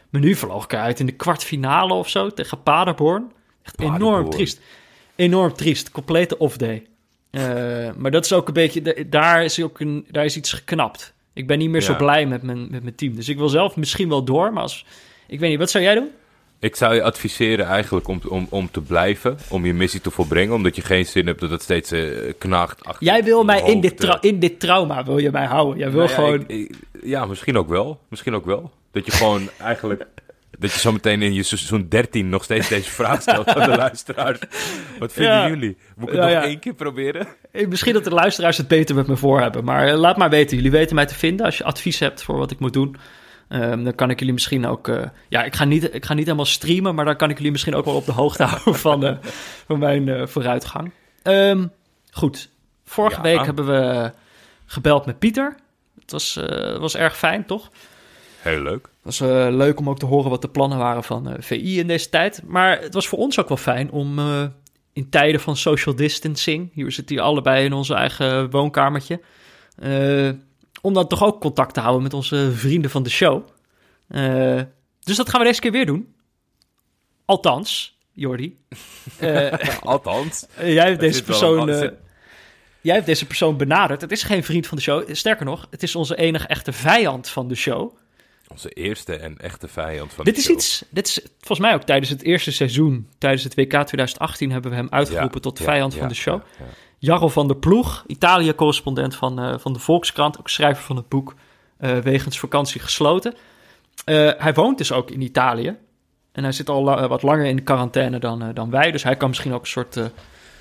Maar 0.10 0.22
nu 0.22 0.36
vloog 0.36 0.64
ik 0.64 0.74
uit 0.74 1.00
in 1.00 1.06
de 1.06 1.12
kwartfinale 1.12 1.94
of 1.94 2.10
zo 2.10 2.30
tegen 2.30 2.64
Paderborn. 2.64 3.32
Echt 3.64 3.80
enorm 3.80 4.30
triest. 4.30 4.62
Enorm 5.16 5.54
triest. 5.54 5.92
Complete 5.92 6.38
off-day. 6.38 6.86
Uh, 7.32 7.44
maar 7.98 8.12
dat 8.12 8.26
is 8.26 8.34
ook 8.34 8.48
een 8.48 8.54
beetje... 8.54 9.10
Daar 9.10 9.44
is, 9.44 9.62
ook 9.62 9.80
een, 9.80 10.06
daar 10.10 10.26
is 10.26 10.38
iets 10.38 10.54
geknapt. 10.54 11.14
Ik 11.34 11.48
ben 11.48 11.58
niet 11.58 11.70
meer 11.70 11.82
zo 11.82 11.96
blij 11.96 12.26
met 12.26 12.42
mijn, 12.42 12.68
met 12.72 12.84
mijn 12.84 12.96
team. 12.96 13.16
Dus 13.16 13.30
ik 13.30 13.38
wil 13.38 13.50
zelf 13.50 13.76
misschien 13.76 14.10
wel 14.10 14.24
door, 14.24 14.54
maar 14.54 14.64
als... 14.64 14.86
Ik 15.28 15.40
weet 15.40 15.50
niet, 15.50 15.60
wat 15.60 15.70
zou 15.70 15.84
jij 15.84 15.96
doen? 15.96 16.10
Ik 16.62 16.76
zou 16.76 16.96
je 16.96 17.04
adviseren 17.04 17.66
eigenlijk 17.66 18.08
om, 18.08 18.22
om, 18.28 18.48
om 18.50 18.72
te 18.72 18.82
blijven, 18.82 19.38
om 19.50 19.66
je 19.66 19.74
missie 19.74 20.02
te 20.02 20.12
volbrengen, 20.12 20.54
omdat 20.54 20.76
je 20.76 20.82
geen 20.82 21.06
zin 21.06 21.28
hebt 21.28 21.40
dat 21.40 21.50
het 21.50 21.62
steeds 21.62 21.92
uh, 21.92 22.34
knaagt. 22.38 22.86
Achter 22.86 23.06
jij 23.06 23.24
wil 23.24 23.44
mij 23.44 23.62
in 23.62 23.82
dit, 23.82 24.18
in 24.22 24.40
dit 24.40 24.60
trauma, 24.60 25.04
wil 25.04 25.18
je 25.18 25.32
mij 25.32 25.46
houden? 25.46 25.78
Jij 25.78 25.92
wil 25.92 26.06
nou 26.06 26.14
gewoon... 26.14 26.68
ja, 27.04 27.26
misschien 27.26 27.58
ook 27.58 27.70
wel. 27.70 28.00
Misschien 28.08 28.36
ook 28.36 28.46
wel. 28.46 28.72
Dat 28.92 29.06
je 29.06 29.12
gewoon 29.12 29.50
eigenlijk... 29.58 30.06
Dat 30.60 30.72
je 30.74 30.80
zo 30.80 30.92
meteen 30.92 31.22
in 31.22 31.34
je 31.34 31.44
seizoen 31.44 31.86
13 31.90 32.30
nog 32.30 32.44
steeds 32.44 32.68
deze 32.68 32.90
vraag 32.90 33.22
stelt 33.22 33.48
aan 33.48 33.72
de 33.72 33.78
luisteraars. 33.78 34.40
Wat 35.00 35.14
vinden 35.14 35.48
jullie? 35.50 35.78
Moet 35.96 36.10
ik 36.10 36.16
het 36.16 36.34
nog 36.34 36.44
één 36.44 36.60
keer 36.60 36.74
proberen? 36.74 37.28
Misschien 37.70 37.94
dat 37.94 38.04
de 38.04 38.14
luisteraars 38.14 38.58
het 38.58 38.68
beter 38.68 38.96
met 38.96 39.08
me 39.08 39.16
voor 39.16 39.42
hebben. 39.42 39.64
Maar 39.64 39.88
eh, 39.88 39.98
laat 39.98 40.18
maar 40.18 40.30
weten. 40.30 40.56
Jullie 40.56 40.72
weten 40.72 40.96
mij 40.96 41.06
te 41.06 41.16
vinden. 41.16 41.46
Als 41.46 41.58
je 41.58 41.64
advies 41.64 42.00
hebt 42.00 42.24
voor 42.24 42.38
wat 42.38 42.52
ik 42.52 42.60
moet 42.60 42.74
doen. 42.74 42.96
Um, 43.54 43.84
dan 43.84 43.96
kan 43.96 44.10
ik 44.10 44.20
jullie 44.20 44.34
misschien 44.34 44.66
ook... 44.66 44.88
Uh, 44.88 45.04
ja, 45.30 45.44
ik 45.44 45.56
ga, 45.56 45.66
niet, 45.66 45.94
ik 45.94 46.06
ga 46.06 46.14
niet 46.14 46.26
helemaal 46.26 46.46
streamen. 46.46 46.96
Maar 46.96 47.06
dan 47.06 47.16
kan 47.16 47.30
ik 47.30 47.38
jullie 47.38 47.52
misschien 47.52 47.76
ook 47.76 47.86
wel 47.86 47.96
op 47.96 48.06
de 48.06 48.12
hoogte 48.12 48.44
houden 48.52 48.76
van, 48.76 49.06
uh, 49.06 49.16
van 49.66 49.80
mijn 49.80 50.08
uh, 50.08 50.28
vooruitgang. 50.28 50.92
Um, 51.24 51.72
goed. 52.12 52.50
Vorige 52.86 53.22
week 53.22 53.46
hebben 53.46 53.66
we 53.66 54.12
gebeld 54.66 55.06
met 55.06 55.20
Pieter. 55.20 55.56
Het 56.00 56.12
was, 56.12 56.40
was 56.80 56.96
erg 56.96 57.18
fijn, 57.18 57.46
toch? 57.46 57.70
Heel 58.42 58.62
leuk. 58.62 58.90
Het 59.04 59.18
was 59.18 59.20
leuk 59.54 59.80
om 59.80 59.90
ook 59.90 60.00
te 60.00 60.06
horen 60.06 60.30
wat 60.30 60.42
de 60.42 60.50
plannen 60.50 60.78
waren 60.78 61.04
van 61.04 61.36
VI 61.40 61.80
in 61.80 61.88
deze 61.88 62.10
tijd. 62.10 62.42
Maar 62.46 62.82
het 62.82 62.94
was 62.94 63.08
voor 63.08 63.20
ons 63.20 63.40
ook 63.40 63.48
wel 63.48 63.58
fijn 63.58 63.92
om 63.92 64.20
in 64.94 65.10
tijden 65.10 65.42
van 65.42 65.58
social 65.58 65.96
distancing, 65.96 66.70
hier 66.74 66.92
zitten 66.92 67.16
hier 67.16 67.24
allebei 67.24 67.66
in 67.66 67.74
onze 67.74 67.94
eigen 67.94 68.50
woonkamertje, 68.50 69.22
om 70.82 70.94
dan 70.94 71.08
toch 71.08 71.24
ook 71.24 71.40
contact 71.40 71.74
te 71.74 71.80
houden 71.80 72.04
met 72.04 72.14
onze 72.14 72.52
vrienden 72.52 72.92
van 72.92 73.04
de 73.04 73.10
show. 73.10 73.48
dus 75.04 75.16
dat 75.16 75.30
gaan 75.30 75.40
we 75.40 75.48
deze 75.48 75.62
keer 75.62 75.72
weer 75.72 75.86
doen. 75.86 76.16
Althans, 77.26 77.98
Jordi. 78.12 78.60
Althans. 79.84 80.46
jij 80.80 80.88
hebt 80.88 81.00
deze 81.00 81.24
persoon... 81.24 81.92
Jij 82.82 82.96
hebt 82.96 83.06
deze 83.06 83.26
persoon 83.26 83.58
benaderd. 83.58 84.02
Het 84.02 84.12
is 84.12 84.24
geen 84.24 84.44
vriend 84.44 84.68
van 84.68 84.78
de 84.78 84.84
show. 84.84 85.14
Sterker 85.16 85.46
nog, 85.46 85.68
het 85.70 85.84
is 85.84 85.96
onze 85.96 86.16
enige 86.16 86.48
echte 86.48 86.72
vijand 86.72 87.30
van 87.30 87.48
de 87.48 87.56
show. 87.56 87.98
Onze 88.48 88.70
eerste 88.70 89.16
en 89.16 89.38
echte 89.38 89.68
vijand 89.68 90.14
van 90.14 90.26
Dit 90.26 90.38
is 90.38 90.50
iets, 90.50 90.84
dit 90.90 91.08
is 91.08 91.20
volgens 91.38 91.60
mij 91.60 91.74
ook 91.74 91.84
tijdens 91.84 92.10
het 92.10 92.24
eerste 92.24 92.52
seizoen, 92.52 93.10
tijdens 93.18 93.44
het 93.44 93.56
WK 93.56 93.70
2018, 93.70 94.52
hebben 94.52 94.72
we 94.72 94.78
hem 94.78 94.88
uitgeroepen 94.90 95.42
tot 95.42 95.60
vijand 95.60 95.96
van 95.96 96.08
de 96.08 96.14
show. 96.14 96.42
Jarro 97.02 97.28
van 97.28 97.48
der 97.48 97.56
Ploeg, 97.56 98.04
Italië-correspondent 98.08 99.16
van, 99.16 99.40
uh, 99.40 99.58
van 99.58 99.74
de 99.74 99.80
Volkskrant, 99.80 100.40
ook 100.40 100.50
schrijver 100.50 100.84
van 100.84 100.96
het 100.96 101.10
boek 101.10 101.36
uh, 101.80 101.98
Wegens 101.98 102.40
vakantie 102.40 102.82
gesloten. 102.82 103.34
Uh, 104.06 104.32
hij 104.38 104.54
woont 104.54 104.78
dus 104.78 104.92
ook 104.92 105.12
in 105.12 105.22
Italië. 105.22 105.78
En 106.32 106.44
hij 106.44 106.52
zit 106.52 106.70
al 106.70 107.08
wat 107.08 107.22
langer 107.22 107.46
in 107.46 107.56
de 107.56 107.62
quarantaine 107.62 108.20
dan, 108.20 108.54
dan 108.54 108.70
wij. 108.70 108.92
Dus 108.92 109.04
hij 109.04 109.16
kan 109.16 109.30
misschien 109.30 109.54
ook 109.54 109.62
een 109.62 109.68
soort 109.68 110.00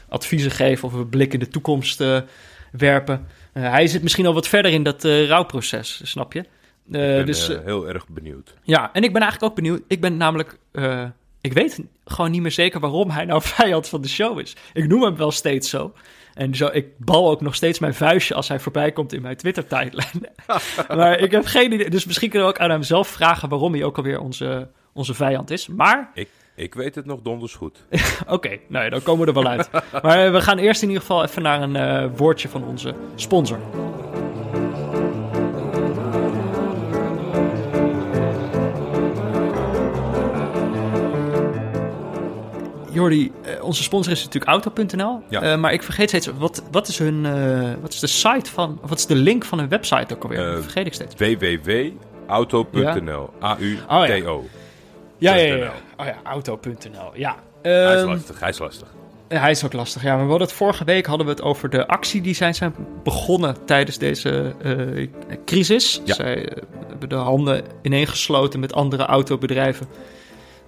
adviezen 0.08 0.50
geven 0.50 0.88
of 0.88 0.94
een 0.94 1.08
blik 1.08 1.32
in 1.32 1.38
de 1.38 1.48
toekomst 1.48 2.04
werpen. 2.72 3.26
hij 3.52 3.86
zit 3.86 4.02
misschien 4.02 4.26
al 4.26 4.34
wat 4.34 4.48
verder 4.48 4.72
in 4.72 4.82
dat 4.82 5.04
rouwproces, 5.04 6.00
snap 6.04 6.32
je? 6.32 6.40
Ik 6.40 6.46
ben 6.86 7.26
dus, 7.26 7.46
heel 7.46 7.88
erg 7.88 8.08
benieuwd. 8.08 8.54
Ja, 8.62 8.92
en 8.92 9.02
ik 9.02 9.12
ben 9.12 9.22
eigenlijk 9.22 9.52
ook 9.52 9.58
benieuwd. 9.62 9.82
Ik 9.86 10.00
ben 10.00 10.16
namelijk... 10.16 10.58
Ik 11.40 11.52
weet 11.52 11.80
gewoon 12.04 12.30
niet 12.30 12.42
meer 12.42 12.50
zeker 12.50 12.80
waarom 12.80 13.10
hij 13.10 13.24
nou 13.24 13.42
vijand 13.56 13.88
van 13.88 14.00
de 14.00 14.08
show 14.08 14.38
is. 14.38 14.56
Ik 14.72 14.88
noem 14.88 15.02
hem 15.02 15.16
wel 15.16 15.30
steeds 15.30 15.70
zo. 15.70 15.92
En 16.34 16.54
zo, 16.54 16.68
ik 16.72 16.98
bal 16.98 17.30
ook 17.30 17.40
nog 17.40 17.54
steeds 17.54 17.78
mijn 17.78 17.94
vuistje 17.94 18.34
als 18.34 18.48
hij 18.48 18.60
voorbij 18.60 18.92
komt 18.92 19.12
in 19.12 19.22
mijn 19.22 19.36
Twitter-tijdlijn. 19.36 20.28
maar 20.98 21.18
ik 21.18 21.30
heb 21.30 21.44
geen 21.44 21.72
idee. 21.72 21.90
Dus 21.90 22.04
misschien 22.04 22.30
kunnen 22.30 22.48
we 22.48 22.54
ook 22.54 22.60
aan 22.60 22.70
hem 22.70 22.82
zelf 22.82 23.08
vragen 23.08 23.48
waarom 23.48 23.72
hij 23.72 23.84
ook 23.84 23.96
alweer 23.96 24.20
onze, 24.20 24.68
onze 24.92 25.14
vijand 25.14 25.50
is. 25.50 25.66
Maar... 25.66 26.10
Ik, 26.14 26.28
ik 26.54 26.74
weet 26.74 26.94
het 26.94 27.06
nog 27.06 27.20
donders 27.22 27.54
goed. 27.54 27.84
Oké, 28.26 28.58
nou 28.68 28.84
ja, 28.84 28.90
dan 28.90 29.02
komen 29.02 29.20
we 29.20 29.32
er 29.32 29.42
wel 29.42 29.52
uit. 29.52 29.70
maar 30.02 30.26
eh, 30.26 30.32
we 30.32 30.40
gaan 30.40 30.58
eerst 30.58 30.82
in 30.82 30.88
ieder 30.88 31.02
geval 31.02 31.24
even 31.24 31.42
naar 31.42 31.62
een 31.62 32.04
uh, 32.04 32.16
woordje 32.16 32.48
van 32.48 32.64
onze 32.64 32.94
sponsor. 33.14 33.58
Jordi, 42.92 43.32
uh, 43.46 43.64
onze 43.64 43.82
sponsor 43.82 44.12
is 44.12 44.24
natuurlijk 44.24 44.50
auto.nl. 44.50 45.22
Ja. 45.28 45.52
Uh, 45.52 45.58
maar 45.58 45.72
ik 45.72 45.82
vergeet 45.82 46.08
steeds, 46.08 46.30
wat, 46.38 46.62
wat 46.70 46.88
is 46.88 46.98
hun, 46.98 47.24
uh, 47.24 47.70
wat 47.80 47.92
is 47.92 48.00
de 48.00 48.06
site 48.06 48.50
van, 48.50 48.78
wat 48.82 48.98
is 48.98 49.06
de 49.06 49.14
link 49.14 49.44
van 49.44 49.58
hun 49.58 49.68
website 49.68 50.14
ook 50.14 50.22
alweer? 50.22 50.52
Dat 50.52 50.62
vergeet 50.62 50.86
ik 50.86 50.94
steeds. 50.94 51.14
www.auto.nl. 51.14 53.30
A-U-T-O. 53.42 53.98
Oh, 53.98 54.06
ja. 54.06 54.14
Ja, 55.18 55.34
ja, 55.34 55.54
ja. 55.54 55.72
Oh 55.96 56.06
ja, 56.06 56.16
auto.nl. 56.22 57.10
Ja. 57.14 57.36
Hij 57.62 57.96
is 57.96 58.02
lastig, 58.02 58.40
hij 58.40 58.48
is 58.48 58.58
lastig. 58.58 58.88
Hij 59.28 59.50
is 59.50 59.64
ook 59.64 59.72
lastig, 59.72 60.02
ja. 60.02 60.14
Maar 60.14 60.24
we 60.24 60.30
hadden 60.30 60.48
het 60.48 60.56
vorige 60.56 60.84
week 60.84 61.06
hadden 61.06 61.26
we 61.26 61.32
het 61.32 61.42
over 61.42 61.70
de 61.70 61.86
actie 61.86 62.20
die 62.20 62.34
zijn, 62.34 62.54
zijn 62.54 62.74
begonnen 63.02 63.56
tijdens 63.64 63.98
deze 63.98 64.54
crisis. 65.44 66.00
Ja. 66.04 66.14
Zij 66.14 66.52
hebben 66.88 67.08
de 67.08 67.14
handen 67.14 67.62
ineengesloten 67.82 68.60
met 68.60 68.72
andere 68.72 69.04
autobedrijven 69.04 69.86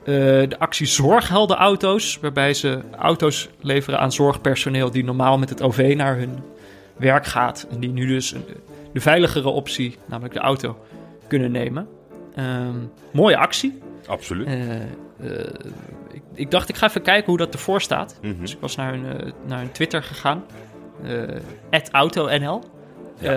uh, 0.04 0.14
de 0.48 0.58
actie 0.58 0.86
Zorgheldenauto's, 0.86 2.18
waarbij 2.20 2.54
ze 2.54 2.80
auto's 2.98 3.48
leveren 3.60 3.98
aan 3.98 4.12
zorgpersoneel 4.12 4.90
die 4.90 5.04
normaal 5.04 5.38
met 5.38 5.48
het 5.48 5.62
OV 5.62 5.94
naar 5.96 6.16
hun 6.16 6.38
werk 6.96 7.26
gaat. 7.26 7.66
En 7.70 7.80
die 7.80 7.90
nu 7.90 8.06
dus 8.06 8.34
de 8.92 9.00
veiligere 9.00 9.48
optie, 9.48 9.96
namelijk 10.06 10.34
de 10.34 10.40
auto, 10.40 10.78
kunnen 11.28 11.50
nemen. 11.50 11.88
Um, 12.38 12.90
mooie 13.12 13.36
actie. 13.36 13.78
Absoluut. 14.06 14.46
Uh, 14.46 14.74
uh, 14.74 15.38
ik, 16.12 16.22
ik, 16.34 16.50
dacht, 16.50 16.68
ik 16.68 16.76
ga 16.76 16.86
even 16.86 17.02
kijken 17.02 17.26
hoe 17.26 17.38
dat 17.38 17.52
ervoor 17.52 17.80
staat. 17.80 18.18
Mm 18.22 18.30
-hmm. 18.30 18.40
Dus 18.40 18.52
ik 18.52 18.60
was 18.60 18.76
naar 18.76 18.92
hun, 18.92 19.32
naar 19.46 19.58
hun 19.58 19.72
Twitter 19.72 20.02
gegaan. 20.02 20.44
AutoNL. 21.90 22.62
Ja. 23.18 23.30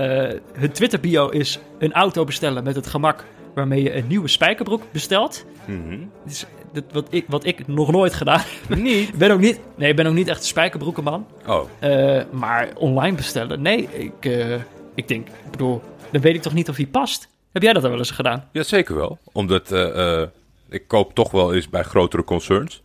hun 0.54 0.72
Twitter-bio 0.72 1.30
is 1.30 1.60
een 1.78 1.94
auto 1.94 2.24
bestellen 2.24 2.64
met 2.64 2.76
het 2.76 2.88
gemak 2.88 3.24
waarmee 3.56 3.84
je 3.84 3.96
een 3.96 4.08
nieuwe 4.08 4.28
spijkerbroek 4.28 4.84
bestelt. 4.92 5.46
Mm 5.66 6.12
dus 6.24 6.46
dat, 6.76 6.84
wat, 6.92 7.08
ik, 7.10 7.26
wat 7.28 7.46
ik 7.46 7.68
nog 7.68 7.92
nooit 7.92 8.14
gedaan 8.14 8.42
heb. 8.68 8.78
Niet? 8.82 9.14
ben 9.18 9.32
ook 9.32 9.40
niet, 9.40 9.60
nee, 9.76 9.90
ik 9.90 9.96
ben 9.96 10.06
ook 10.06 10.14
niet 10.14 10.28
echt 10.28 10.46
spijkerbroekenman. 10.46 11.28
Oh. 11.48 11.70
Uh, 11.84 12.22
maar 12.32 12.70
online 12.76 13.16
bestellen, 13.16 13.62
nee. 13.62 13.90
Ik, 13.92 14.26
uh, 14.26 14.56
ik 14.96 15.08
denk, 15.08 15.28
ik 15.28 15.52
bedoel, 15.52 15.82
dan 16.12 16.22
weet 16.22 16.36
ik 16.36 16.42
toch 16.42 16.54
niet 16.54 16.70
of 16.70 16.76
die 16.76 16.88
past. 16.88 17.30
Heb 17.52 17.62
jij 17.62 17.74
dat 17.74 17.84
al 17.84 17.90
wel 17.90 17.98
eens 17.98 18.12
gedaan? 18.12 18.50
Ja, 18.52 18.64
zeker 18.64 18.96
wel. 18.96 19.18
Omdat 19.32 19.72
uh, 19.72 20.22
ik 20.70 20.88
koop 20.88 21.14
toch 21.14 21.32
wel 21.32 21.54
eens 21.54 21.70
bij 21.70 21.84
grotere 21.84 22.24
concerns. 22.24 22.84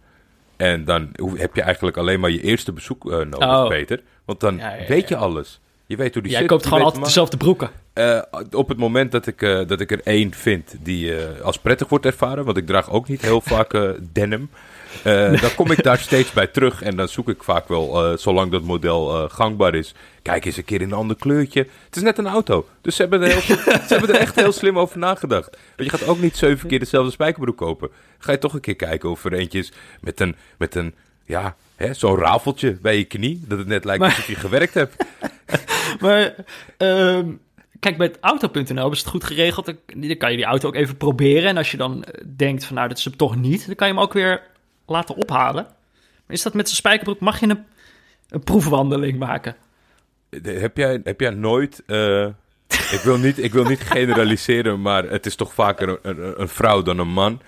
En 0.56 0.84
dan 0.84 1.10
heb 1.34 1.54
je 1.54 1.62
eigenlijk 1.62 1.96
alleen 1.96 2.20
maar 2.20 2.30
je 2.30 2.42
eerste 2.42 2.72
bezoek 2.72 3.04
nodig, 3.04 3.48
oh. 3.48 3.68
Peter. 3.68 4.02
Want 4.24 4.40
dan 4.40 4.56
ja, 4.56 4.74
ja, 4.74 4.86
weet 4.86 5.08
je 5.08 5.16
alles. 5.16 5.59
Je 5.90 5.96
weet 5.96 6.14
hoe 6.14 6.22
die 6.22 6.32
Jij 6.32 6.44
koopt 6.44 6.66
gewoon 6.66 6.82
altijd 6.82 7.04
dezelfde 7.04 7.36
broeken. 7.36 7.70
Uh, 7.94 8.22
op 8.50 8.68
het 8.68 8.78
moment 8.78 9.12
dat 9.12 9.26
ik, 9.26 9.42
uh, 9.42 9.66
dat 9.66 9.80
ik 9.80 9.90
er 9.90 10.00
één 10.04 10.34
vind 10.34 10.74
die 10.80 11.16
uh, 11.16 11.40
als 11.40 11.58
prettig 11.58 11.88
wordt 11.88 12.06
ervaren, 12.06 12.44
want 12.44 12.56
ik 12.56 12.66
draag 12.66 12.90
ook 12.90 13.08
niet 13.08 13.20
heel 13.20 13.40
vaak 13.54 13.94
denim, 14.12 14.50
dan 15.40 15.54
kom 15.56 15.70
ik 15.70 15.82
daar 15.82 15.98
steeds 15.98 16.32
bij 16.32 16.46
terug 16.46 16.82
en 16.82 16.96
dan 16.96 17.08
zoek 17.08 17.28
ik 17.28 17.42
vaak 17.42 17.68
wel, 17.68 18.18
zolang 18.18 18.50
dat 18.50 18.62
model 18.62 19.28
gangbaar 19.28 19.74
is, 19.74 19.94
kijk 20.22 20.44
eens 20.44 20.56
een 20.56 20.64
keer 20.64 20.80
in 20.80 20.90
een 20.90 20.96
ander 20.96 21.16
kleurtje. 21.16 21.66
Het 21.84 21.96
is 21.96 22.02
net 22.02 22.18
een 22.18 22.26
auto, 22.26 22.66
dus 22.80 22.96
ze 22.96 23.02
hebben 23.02 23.22
er, 23.22 23.28
heel, 23.28 23.56
ze 23.86 23.86
hebben 23.88 24.08
er 24.08 24.20
echt 24.20 24.34
heel 24.34 24.52
slim 24.52 24.78
over 24.78 24.98
nagedacht. 24.98 25.50
Want 25.76 25.90
je 25.90 25.98
gaat 25.98 26.08
ook 26.08 26.20
niet 26.20 26.36
zeven 26.36 26.68
keer 26.68 26.78
dezelfde 26.78 27.12
spijkerbroek 27.12 27.56
kopen. 27.56 27.90
Ga 28.18 28.32
je 28.32 28.38
toch 28.38 28.54
een 28.54 28.60
keer 28.60 28.76
kijken 28.76 29.10
of 29.10 29.24
er 29.24 29.32
eentje 29.32 29.58
is 29.58 29.72
met 30.00 30.20
een, 30.20 30.36
met 30.58 30.74
een 30.74 30.94
ja, 31.24 31.56
zo'n 31.90 32.16
rafeltje 32.16 32.78
bij 32.82 32.96
je 32.96 33.04
knie, 33.04 33.44
dat 33.46 33.58
het 33.58 33.66
net 33.66 33.84
lijkt 33.84 34.04
alsof 34.04 34.26
je 34.26 34.34
gewerkt 34.34 34.74
hebt. 34.74 35.04
Maar 36.00 36.34
uh, 36.78 37.18
kijk, 37.80 37.98
bij 37.98 38.12
auto.nl 38.20 38.90
is 38.90 38.98
het 38.98 39.08
goed 39.08 39.24
geregeld. 39.24 39.66
Dan 39.66 40.16
kan 40.16 40.30
je 40.30 40.36
die 40.36 40.46
auto 40.46 40.68
ook 40.68 40.74
even 40.74 40.96
proberen. 40.96 41.48
En 41.48 41.56
als 41.56 41.70
je 41.70 41.76
dan 41.76 42.04
eh, 42.04 42.24
denkt 42.36 42.64
van 42.64 42.76
nou, 42.76 42.88
dat 42.88 42.98
is 42.98 43.04
hem 43.04 43.16
toch 43.16 43.36
niet, 43.36 43.66
dan 43.66 43.74
kan 43.74 43.88
je 43.88 43.94
hem 43.94 44.02
ook 44.02 44.12
weer 44.12 44.42
laten 44.86 45.14
ophalen. 45.14 45.64
Maar 46.26 46.36
is 46.36 46.42
dat 46.42 46.54
met 46.54 46.66
zijn 46.66 46.76
spijkerbroek? 46.76 47.20
Mag 47.20 47.40
je 47.40 47.48
een, 47.48 47.64
een 48.28 48.44
proefwandeling 48.44 49.18
maken? 49.18 49.56
Heb 50.42 50.76
jij, 50.76 51.00
heb 51.04 51.20
jij 51.20 51.30
nooit 51.30 51.82
uh, 51.86 52.26
ik, 52.92 53.00
wil 53.04 53.18
niet, 53.18 53.38
ik 53.38 53.52
wil 53.52 53.64
niet 53.64 53.80
generaliseren, 53.80 54.80
maar 54.80 55.04
het 55.04 55.26
is 55.26 55.34
toch 55.34 55.54
vaker 55.54 55.88
een, 55.88 55.98
een, 56.02 56.40
een 56.40 56.48
vrouw 56.48 56.82
dan 56.82 56.98
een 56.98 57.08
man. 57.08 57.40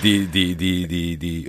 Die, 0.00 0.30
die, 0.30 0.56
die, 0.56 0.86
die, 0.86 1.16
die 1.16 1.48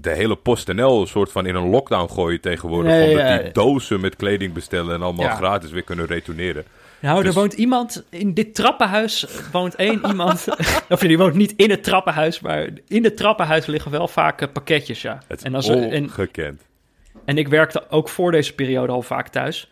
de 0.00 0.10
hele 0.10 0.36
PostNL 0.36 1.06
soort 1.06 1.32
van 1.32 1.46
in 1.46 1.54
een 1.54 1.70
lockdown 1.70 2.12
gooien 2.12 2.40
tegenwoordig. 2.40 2.92
Nee, 2.92 3.10
omdat 3.10 3.26
ja, 3.26 3.38
die 3.38 3.52
dozen 3.52 4.00
met 4.00 4.16
kleding 4.16 4.52
bestellen 4.52 4.94
en 4.94 5.02
allemaal 5.02 5.36
gratis 5.36 5.70
weer 5.70 5.82
kunnen 5.82 6.06
retourneren. 6.06 6.64
Nou, 7.00 7.22
dus... 7.22 7.34
er 7.34 7.40
woont 7.40 7.52
iemand 7.52 8.04
in 8.10 8.34
dit 8.34 8.54
trappenhuis. 8.54 9.26
Woont 9.52 9.74
één 9.74 10.06
iemand. 10.06 10.46
of 10.88 11.00
die 11.00 11.18
woont 11.18 11.34
niet 11.34 11.54
in 11.56 11.70
het 11.70 11.84
trappenhuis, 11.84 12.40
maar 12.40 12.68
in 12.88 13.04
het 13.04 13.16
trappenhuis 13.16 13.66
liggen 13.66 13.90
wel 13.90 14.08
vaak 14.08 14.42
uh, 14.42 14.48
pakketjes, 14.52 15.02
ja. 15.02 15.22
Het 15.26 15.38
is 15.38 15.44
en 15.44 15.54
als, 15.54 15.68
ongekend. 15.68 16.60
En, 16.60 17.22
en 17.24 17.38
ik 17.38 17.48
werkte 17.48 17.90
ook 17.90 18.08
voor 18.08 18.30
deze 18.30 18.54
periode 18.54 18.92
al 18.92 19.02
vaak 19.02 19.28
thuis. 19.28 19.70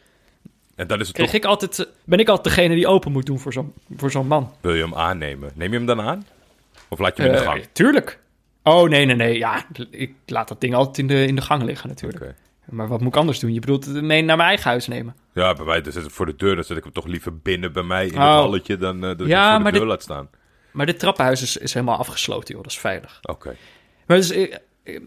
En 0.76 0.86
dan 0.86 1.00
is 1.00 1.06
het 1.06 1.16
Kreeg 1.16 1.30
toch... 1.30 1.36
ik 1.36 1.44
altijd, 1.44 1.88
ben 2.04 2.18
ik 2.18 2.28
altijd 2.28 2.54
degene 2.54 2.74
die 2.74 2.86
open 2.86 3.12
moet 3.12 3.26
doen 3.26 3.38
voor 3.38 3.52
zo'n 3.52 3.72
voor 3.96 4.10
zo'n 4.10 4.26
man. 4.26 4.52
Wil 4.60 4.74
je 4.74 4.82
hem 4.82 4.94
aannemen? 4.94 5.50
Neem 5.54 5.70
je 5.70 5.76
hem 5.76 5.86
dan 5.86 6.00
aan? 6.00 6.26
Of 6.88 6.98
laat 6.98 7.16
je 7.16 7.22
hem 7.22 7.32
in 7.32 7.38
de 7.38 7.44
uh, 7.44 7.50
gang? 7.50 7.66
Tuurlijk. 7.72 8.20
Oh, 8.62 8.88
nee, 8.88 9.04
nee, 9.04 9.16
nee. 9.16 9.38
Ja, 9.38 9.64
ik 9.90 10.14
laat 10.26 10.48
dat 10.48 10.60
ding 10.60 10.74
altijd 10.74 10.98
in 10.98 11.06
de, 11.06 11.26
in 11.26 11.34
de 11.34 11.42
gang 11.42 11.62
liggen 11.62 11.88
natuurlijk. 11.88 12.22
Okay. 12.22 12.34
Maar 12.64 12.88
wat 12.88 13.00
moet 13.00 13.08
ik 13.08 13.16
anders 13.18 13.38
doen? 13.38 13.52
Je 13.52 13.60
bedoelt 13.60 13.84
het 13.84 14.02
mee 14.02 14.22
naar 14.22 14.36
mijn 14.36 14.48
eigen 14.48 14.70
huis 14.70 14.86
nemen? 14.86 15.14
Ja, 15.32 15.54
bij 15.54 15.64
mij 15.64 15.80
dus 15.80 15.94
voor 16.06 16.26
de 16.26 16.36
deur. 16.36 16.54
Dan 16.54 16.64
zet 16.64 16.76
ik 16.76 16.82
hem 16.82 16.92
toch 16.92 17.06
liever 17.06 17.38
binnen 17.38 17.72
bij 17.72 17.82
mij 17.82 18.06
in 18.06 18.14
oh. 18.14 18.18
het 18.18 18.28
halletje 18.28 18.76
dan 18.76 18.96
uh, 18.96 19.16
dat 19.16 19.26
ja, 19.26 19.46
ik 19.46 19.52
hem 19.52 19.62
voor 19.62 19.64
de 19.64 19.70
deur 19.70 19.80
dit, 19.80 19.88
laat 19.88 20.02
staan. 20.02 20.28
Maar 20.70 20.86
dit 20.86 20.98
trappenhuis 20.98 21.42
is, 21.42 21.56
is 21.56 21.74
helemaal 21.74 21.98
afgesloten, 21.98 22.54
joh. 22.54 22.62
Dat 22.62 22.72
is 22.72 22.78
veilig. 22.78 23.18
Oké. 23.22 23.30
Okay. 23.30 23.56
Maar 24.06 24.16
dus, 24.16 24.30
eh, 24.30 25.00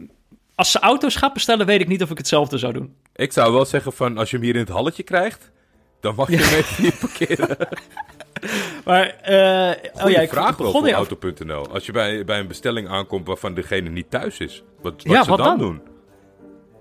als 0.55 0.71
ze 0.71 0.79
auto's 0.79 1.15
gaat 1.15 1.33
bestellen, 1.33 1.65
weet 1.65 1.81
ik 1.81 1.87
niet 1.87 2.03
of 2.03 2.09
ik 2.09 2.17
hetzelfde 2.17 2.57
zou 2.57 2.73
doen. 2.73 2.95
Ik 3.15 3.31
zou 3.33 3.53
wel 3.53 3.65
zeggen 3.65 3.93
van, 3.93 4.17
als 4.17 4.29
je 4.29 4.35
hem 4.35 4.45
hier 4.45 4.55
in 4.55 4.61
het 4.61 4.69
halletje 4.69 5.03
krijgt 5.03 5.51
dan 5.99 6.15
mag 6.15 6.29
je 6.29 6.37
ja. 6.37 6.81
mee 6.81 6.91
parkeren. 6.91 7.57
maar, 8.85 9.15
uh, 9.29 10.03
oh 10.03 10.09
ja, 10.09 10.19
ik 10.19 10.29
vraag 10.29 10.57
wel 10.57 10.89
auto.nl. 10.89 11.67
Als 11.67 11.85
je 11.85 11.91
bij, 11.91 12.25
bij 12.25 12.39
een 12.39 12.47
bestelling 12.47 12.87
aankomt 12.87 13.27
waarvan 13.27 13.53
degene 13.53 13.89
niet 13.89 14.09
thuis 14.09 14.39
is, 14.39 14.63
wat, 14.81 14.93
wat 14.93 15.03
ja, 15.03 15.23
ze 15.23 15.29
wat 15.29 15.37
dan, 15.37 15.47
dan, 15.47 15.57
doen? 15.57 15.81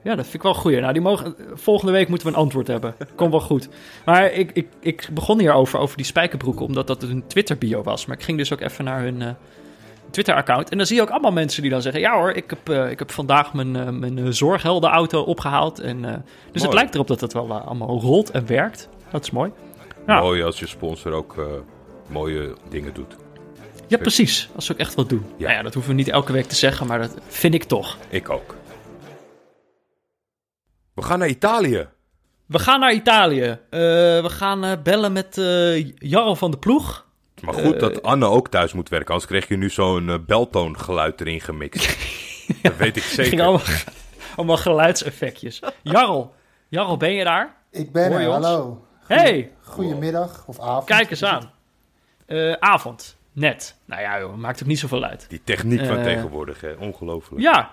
Ja, 0.06 0.14
dat 0.14 0.24
vind 0.24 0.34
ik 0.34 0.42
wel 0.42 0.54
goed. 0.54 0.72
Nou, 0.72 0.92
die 0.92 1.02
mogen, 1.02 1.34
volgende 1.54 1.92
week 1.92 2.08
moeten 2.08 2.26
we 2.26 2.32
een 2.32 2.38
antwoord 2.38 2.66
hebben. 2.66 2.94
Komt 3.14 3.30
wel 3.30 3.40
goed. 3.40 3.68
Maar 4.04 4.32
ik, 4.32 4.50
ik, 4.52 4.68
ik 4.80 5.08
begon 5.12 5.38
hierover, 5.38 5.78
over 5.78 5.96
die 5.96 6.06
spijkerbroeken, 6.06 6.66
omdat 6.66 6.86
dat 6.86 7.02
een 7.02 7.26
Twitter-bio 7.26 7.82
was. 7.82 8.06
Maar 8.06 8.16
ik 8.16 8.22
ging 8.22 8.38
dus 8.38 8.52
ook 8.52 8.60
even 8.60 8.84
naar 8.84 9.00
hun 9.00 9.20
uh, 9.20 9.28
Twitter-account. 10.10 10.70
En 10.70 10.76
dan 10.76 10.86
zie 10.86 10.96
je 10.96 11.02
ook 11.02 11.10
allemaal 11.10 11.32
mensen 11.32 11.62
die 11.62 11.70
dan 11.70 11.82
zeggen... 11.82 12.00
Ja 12.00 12.16
hoor, 12.18 12.30
ik 12.30 12.50
heb, 12.50 12.68
uh, 12.68 12.90
ik 12.90 12.98
heb 12.98 13.10
vandaag 13.10 13.54
mijn, 13.54 13.74
uh, 13.74 13.88
mijn 13.88 14.34
zorgheldenauto 14.34 15.22
opgehaald. 15.22 15.78
En, 15.78 16.02
dus 16.02 16.12
Mooi. 16.12 16.64
het 16.64 16.72
lijkt 16.72 16.94
erop 16.94 17.06
dat 17.06 17.20
het 17.20 17.32
wel 17.32 17.52
allemaal 17.52 18.00
rolt 18.00 18.30
en 18.30 18.46
werkt. 18.46 18.88
Dat 19.10 19.22
is 19.22 19.30
mooi. 19.30 19.52
Ja. 20.06 20.20
Mooi 20.20 20.42
als 20.42 20.58
je 20.58 20.66
sponsor 20.66 21.12
ook 21.12 21.36
uh, 21.36 21.44
mooie 22.08 22.54
dingen 22.68 22.94
doet. 22.94 23.16
Ja, 23.86 23.98
precies. 23.98 24.48
Als 24.54 24.66
ze 24.66 24.72
ook 24.72 24.78
echt 24.78 24.94
wat 24.94 25.08
doen. 25.08 25.24
Ja. 25.36 25.44
Nou 25.44 25.56
ja, 25.56 25.62
dat 25.62 25.74
hoeven 25.74 25.92
we 25.92 25.98
niet 25.98 26.08
elke 26.08 26.32
week 26.32 26.46
te 26.46 26.54
zeggen, 26.54 26.86
maar 26.86 26.98
dat 26.98 27.14
vind 27.26 27.54
ik 27.54 27.64
toch. 27.64 27.96
Ik 28.08 28.30
ook. 28.30 28.54
We 30.94 31.02
gaan 31.02 31.18
naar 31.18 31.28
Italië. 31.28 31.88
We 32.46 32.58
gaan 32.58 32.80
naar 32.80 32.92
Italië. 32.92 33.42
Uh, 33.42 33.58
we 34.22 34.28
gaan 34.28 34.64
uh, 34.64 34.72
bellen 34.82 35.12
met 35.12 35.36
uh, 35.36 35.90
Jarl 35.94 36.36
van 36.36 36.50
de 36.50 36.58
Ploeg. 36.58 37.06
Maar 37.42 37.54
goed 37.54 37.80
dat 37.80 38.02
Anne 38.02 38.26
ook 38.26 38.48
thuis 38.48 38.72
moet 38.72 38.88
werken, 38.88 39.08
anders 39.08 39.26
kreeg 39.26 39.48
je 39.48 39.56
nu 39.56 39.70
zo'n 39.70 40.24
beltoongeluid 40.26 41.20
erin 41.20 41.40
gemixt. 41.40 41.96
dat 42.62 42.76
weet 42.76 42.96
ik 42.96 43.02
zeker. 43.02 43.24
Ging 43.24 43.40
allemaal, 43.40 43.66
allemaal 44.36 44.56
geluidseffectjes. 44.56 45.62
Jarl, 45.82 46.34
Jarl, 46.68 46.96
ben 46.96 47.12
je 47.12 47.24
daar? 47.24 47.56
Ik 47.70 47.92
ben 47.92 48.12
er, 48.12 48.30
hallo. 48.30 48.85
Hey! 49.06 49.52
Goedemiddag 49.62 50.44
of 50.46 50.60
avond. 50.60 50.84
Kijk 50.84 51.10
eens 51.10 51.24
aan. 51.24 51.50
Uh, 52.26 52.52
avond, 52.52 53.16
net. 53.32 53.74
Nou 53.84 54.02
ja, 54.02 54.18
joh, 54.18 54.34
maakt 54.34 54.62
ook 54.62 54.68
niet 54.68 54.78
zoveel 54.78 55.04
uit. 55.04 55.26
Die 55.28 55.40
techniek 55.44 55.86
van 55.86 55.98
uh, 55.98 56.02
tegenwoordig, 56.02 56.60
hè? 56.60 56.72
ongelooflijk. 56.72 57.42
Ja. 57.42 57.70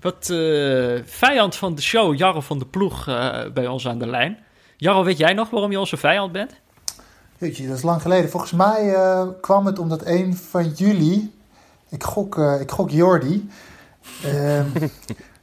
Wat 0.00 0.28
uh, 0.28 1.00
vijand 1.04 1.56
van 1.56 1.74
de 1.74 1.82
show, 1.82 2.16
Jarro 2.16 2.40
van 2.40 2.58
de 2.58 2.66
Ploeg, 2.66 3.04
bij 3.54 3.66
ons 3.66 3.88
aan 3.88 3.98
de 3.98 4.06
lijn. 4.06 4.38
Jarro, 4.76 5.04
weet 5.04 5.18
jij 5.18 5.32
nog 5.32 5.50
waarom 5.50 5.70
je 5.70 5.78
onze 5.78 5.96
vijand 5.96 6.32
bent? 6.32 6.60
Jeetje, 7.38 7.66
dat 7.66 7.76
is 7.76 7.82
lang 7.82 8.02
geleden. 8.02 8.30
Volgens 8.30 8.52
mij 8.52 8.96
kwam 9.40 9.66
het 9.66 9.78
omdat 9.78 10.06
een 10.06 10.36
van 10.36 10.68
jullie, 10.68 11.34
ik 11.88 12.02
gok, 12.02 12.38
ik 12.38 12.70
gok 12.70 12.90
Jordi, 12.90 13.48
ehm, 14.24 14.66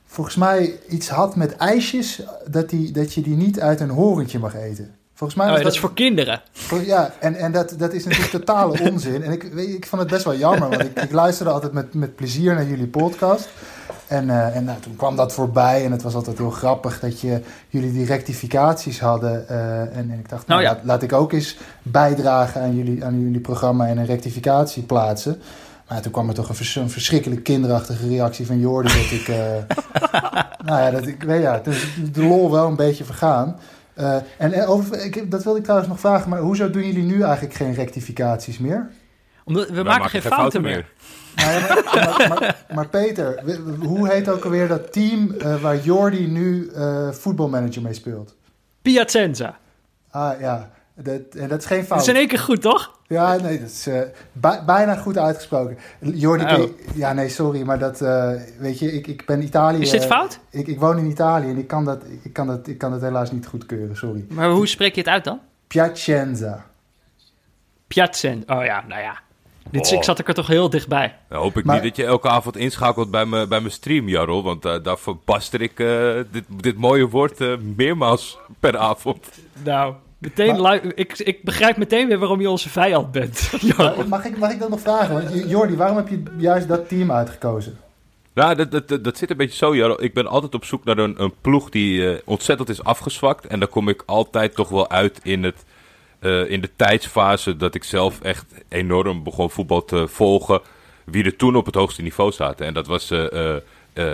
volgens 0.06 0.36
mij 0.36 0.80
iets 0.90 1.10
had 1.10 1.36
met 1.36 1.56
ijsjes, 1.56 2.22
dat, 2.48 2.70
die, 2.70 2.92
dat 2.92 3.14
je 3.14 3.22
die 3.22 3.36
niet 3.36 3.60
uit 3.60 3.80
een 3.80 3.90
horentje 3.90 4.40
mag 4.40 4.56
eten. 4.56 4.99
Volgens 5.20 5.40
mij 5.40 5.58
oh, 5.58 5.64
dat, 5.64 5.74
is 5.74 5.80
voor 5.80 5.94
kinderen. 5.94 6.42
Ja, 6.84 7.12
en, 7.20 7.36
en 7.36 7.52
dat, 7.52 7.74
dat 7.78 7.94
is 7.94 8.06
natuurlijk 8.06 8.32
totale 8.32 8.80
onzin. 8.92 9.24
En 9.24 9.32
ik, 9.32 9.44
ik 9.44 9.86
vond 9.86 10.02
het 10.02 10.12
best 10.12 10.24
wel 10.24 10.36
jammer, 10.36 10.70
want 10.70 10.82
ik, 10.82 11.02
ik 11.02 11.12
luisterde 11.12 11.52
altijd 11.52 11.72
met, 11.72 11.94
met 11.94 12.16
plezier 12.16 12.54
naar 12.54 12.66
jullie 12.66 12.88
podcast. 12.88 13.50
En, 14.08 14.28
uh, 14.28 14.56
en 14.56 14.64
nou, 14.64 14.80
toen 14.80 14.96
kwam 14.96 15.16
dat 15.16 15.34
voorbij 15.34 15.86
en 15.86 15.92
het 15.92 16.02
was 16.02 16.16
altijd 16.16 16.38
heel 16.38 16.50
grappig 16.50 17.00
dat 17.00 17.20
je, 17.20 17.42
jullie 17.70 17.92
die 17.92 18.06
rectificaties 18.06 19.00
hadden. 19.00 19.46
Uh, 19.52 19.80
en, 19.80 19.94
en, 19.94 20.20
ik 20.20 20.30
dacht, 20.30 20.48
nou, 20.48 20.62
nou 20.62 20.62
ja. 20.62 20.70
laat, 20.70 20.86
laat, 20.86 21.04
ik 21.04 21.14
ook 21.14 21.32
eens 21.32 21.58
bijdragen 21.82 22.62
aan 22.62 22.76
jullie, 22.76 23.06
aan 23.06 23.20
jullie 23.22 23.42
programma 23.42 23.88
en 23.88 23.98
een 23.98 24.06
rectificatie 24.06 24.84
plaatsen. 24.84 25.42
Maar 25.88 26.02
toen 26.02 26.12
kwam 26.12 26.28
er 26.28 26.34
toch 26.34 26.50
een, 26.50 26.56
vers 26.56 26.76
een 26.76 26.90
verschrikkelijk 26.90 27.44
kinderachtige 27.44 28.08
reactie 28.08 28.46
van 28.46 28.60
Jordi. 28.60 28.94
Dat 28.94 29.20
ik, 29.20 29.28
uh, 29.28 29.36
nou 30.68 30.82
ja, 30.82 30.92
dat 30.92 31.08
ik, 31.08 31.24
weet 31.24 31.42
ja, 31.42 31.60
dus 31.64 31.88
de 32.12 32.24
lol 32.24 32.52
wel 32.52 32.68
een 32.68 32.76
beetje 32.76 33.04
vergaan. 33.04 33.56
Uh, 34.00 34.18
en 34.38 34.66
over, 34.66 35.06
ik, 35.06 35.32
dat 35.32 35.44
wilde 35.44 35.58
ik 35.58 35.64
trouwens 35.64 35.92
nog 35.92 36.00
vragen, 36.00 36.30
maar 36.30 36.40
hoezo 36.40 36.70
doen 36.70 36.86
jullie 36.86 37.04
nu 37.04 37.22
eigenlijk 37.22 37.56
geen 37.56 37.74
rectificaties 37.74 38.58
meer? 38.58 38.90
Omdat 39.44 39.70
we, 39.70 39.84
maken, 39.84 40.10
geen 40.10 40.22
fouten, 40.22 40.62
meer. 40.62 40.86
meer. 41.36 41.46
Maar, 41.46 42.26
maar, 42.30 42.66
maar, 42.76 42.88
Peter, 42.88 43.44
hoe 43.82 44.10
heet 44.10 44.30
ook 44.30 44.44
alweer 44.44 44.68
dat 44.68 44.94
team 44.94 45.36
uh, 45.38 45.62
waar 45.62 45.78
Jordi 45.78 46.28
nu 46.28 46.72
uh, 46.76 47.10
voetbalmanager 47.12 47.82
mee 47.82 47.94
speelt? 47.94 48.36
Piacenza. 48.82 49.58
Ah 50.10 50.40
ja, 50.40 50.72
dat, 51.04 51.22
en 51.38 51.48
dat 51.48 51.60
is 51.60 51.66
geen 51.66 51.84
fout. 51.84 51.90
Dat 51.90 52.02
is 52.02 52.08
in 52.08 52.16
één 52.16 52.28
keer 52.28 52.40
goed, 52.40 52.62
toch? 52.62 52.98
Ja, 53.08 53.36
nee, 53.36 53.60
dat 53.60 53.70
is 53.70 53.88
uh, 53.88 54.02
bijna 54.66 54.96
goed 54.96 55.18
uitgesproken. 55.18 55.78
Jordi, 56.00 56.44
oh. 56.44 56.70
ja, 56.96 57.14
nee, 57.14 57.30
sorry, 57.30 57.62
maar 57.62 57.80
dat, 57.80 58.02
uh, 58.02 58.32
weet 58.58 58.80
je, 58.80 58.92
ik, 58.94 59.08
ik 59.08 59.26
ben 59.26 59.44
Italië. 59.44 59.82
Is 59.82 59.90
dit 59.90 60.06
fout? 60.06 60.40
Ik, 60.50 60.68
ik 60.68 60.80
woon 60.80 60.98
in 60.98 61.06
Italië 61.06 61.50
en 61.50 61.58
ik 61.58 61.68
kan, 61.68 61.86
dat, 61.86 62.04
ik, 62.24 62.34
kan 62.34 62.48
dat, 62.48 62.68
ik 62.68 62.78
kan 62.78 62.92
dat 62.92 63.02
helaas 63.02 63.32
niet 63.32 63.48
goedkeuren, 63.48 63.96
sorry. 63.96 64.26
Maar 64.30 64.50
hoe 64.50 64.68
spreek 64.68 64.96
je 64.96 65.02
het 65.02 65.10
uit 65.10 65.24
dan? 65.24 65.40
Piacenza. 65.68 66.66
Piacenza, 67.88 68.60
oh 68.60 68.66
ja, 68.66 68.84
nou 68.88 69.02
ja. 69.02 69.20
Dit, 69.72 69.88
oh. 69.88 69.94
Ik 69.94 70.04
zat 70.04 70.20
er 70.20 70.34
toch 70.34 70.48
heel 70.48 70.70
dichtbij. 70.70 71.16
Nou, 71.30 71.44
hoop 71.44 71.58
ik 71.58 71.66
niet 71.66 71.84
dat 71.84 71.96
je 71.96 72.06
elke 72.06 72.30
avond 72.30 72.58
inschakelt 72.58 73.12
bij, 73.12 73.26
me, 73.26 73.48
bij 73.48 73.60
mijn 73.60 73.72
stream, 73.72 74.08
Jarl. 74.08 74.44
Want 74.44 74.66
uh, 74.66 74.76
daar 74.84 74.98
verbaster 74.98 75.62
ik 75.62 75.78
dit, 76.32 76.44
dit 76.48 76.78
mooie 76.78 77.10
woord 77.10 77.64
meermaals 77.76 78.38
per 78.60 78.78
avond. 78.78 79.30
Nou, 79.64 79.94
Meteen 80.20 80.94
ik, 80.96 81.18
ik 81.18 81.44
begrijp 81.44 81.78
meteen 81.78 82.08
weer 82.08 82.20
waarom 82.20 82.42
je 82.42 82.50
onze 82.50 82.70
vijand 82.70 83.12
bent. 83.12 83.52
mag, 84.08 84.26
ik, 84.26 84.38
mag 84.38 84.52
ik 84.52 84.60
dat 84.60 84.70
nog 84.70 84.80
vragen? 84.80 85.14
Want 85.14 85.50
Jordi, 85.50 85.76
waarom 85.76 85.98
heb 85.98 86.08
je 86.08 86.24
juist 86.38 86.68
dat 86.68 86.90
team 86.90 87.12
uitgekozen? 87.12 87.78
Nou, 88.34 88.56
dat, 88.56 88.88
dat, 88.88 89.04
dat, 89.04 89.18
zit 89.18 89.30
een 89.30 89.38
beetje 89.38 89.58
zo, 89.58 89.76
Jarl. 89.76 90.04
Ik 90.04 90.14
ben 90.14 90.28
altijd 90.28 90.56
op 90.56 90.66
zoek 90.66 90.84
naar 90.84 90.98
een, 90.98 91.22
een 91.22 91.34
ploeg 91.42 91.70
die 91.70 92.00
uh, 92.00 92.18
ontzettend 92.26 92.70
is 92.70 92.84
afgezwakt. 92.84 93.48
En 93.48 93.60
dan 93.60 93.70
kom 93.70 93.90
ik 93.90 94.04
altijd 94.06 94.56
toch 94.56 94.70
wel 94.70 94.90
uit 94.90 95.20
in, 95.24 95.44
het, 95.44 95.66
uh, 96.20 96.52
in 96.52 96.62
de 96.62 96.70
tijdsfase 96.76 97.58
dat 97.58 97.76
ik 97.76 97.84
zelf 97.84 98.22
echt 98.22 98.46
enorm 98.68 99.24
begon 99.24 99.50
voetbal 99.50 99.86
te 99.86 100.08
volgen. 100.08 100.62
Wie 101.04 101.24
er 101.24 101.36
toen 101.36 101.56
op 101.56 101.66
het 101.66 101.76
hoogste 101.76 102.02
niveau 102.02 102.32
zaten. 102.32 102.66
En 102.66 102.74
dat 102.74 102.88
was 102.88 103.12
uh, 103.12 103.56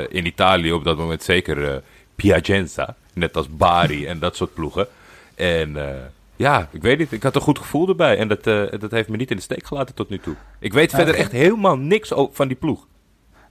in 0.09 0.25
Italië 0.25 0.71
op 0.71 0.83
dat 0.83 0.97
moment 0.97 1.23
zeker 1.23 1.81
Piacenza. 2.15 2.95
Net 3.13 3.37
als 3.37 3.47
Bari 3.49 4.05
en 4.05 4.19
dat 4.19 4.35
soort 4.35 4.53
ploegen. 4.53 4.87
En 5.35 5.69
uh, 5.69 5.89
ja, 6.35 6.67
ik 6.71 6.81
weet 6.81 6.97
niet. 6.97 7.11
Ik 7.11 7.23
had 7.23 7.35
een 7.35 7.41
goed 7.41 7.59
gevoel 7.59 7.87
erbij. 7.87 8.17
En 8.17 8.27
dat, 8.27 8.47
uh, 8.47 8.63
dat 8.79 8.91
heeft 8.91 9.09
me 9.09 9.17
niet 9.17 9.29
in 9.29 9.35
de 9.35 9.41
steek 9.41 9.65
gelaten 9.65 9.95
tot 9.95 10.09
nu 10.09 10.19
toe. 10.19 10.35
Ik 10.59 10.73
weet 10.73 10.91
nou, 10.91 11.03
verder 11.03 11.21
echt 11.21 11.31
helemaal 11.31 11.77
niks 11.77 12.11
van 12.31 12.47
die 12.47 12.57
ploeg. 12.57 12.87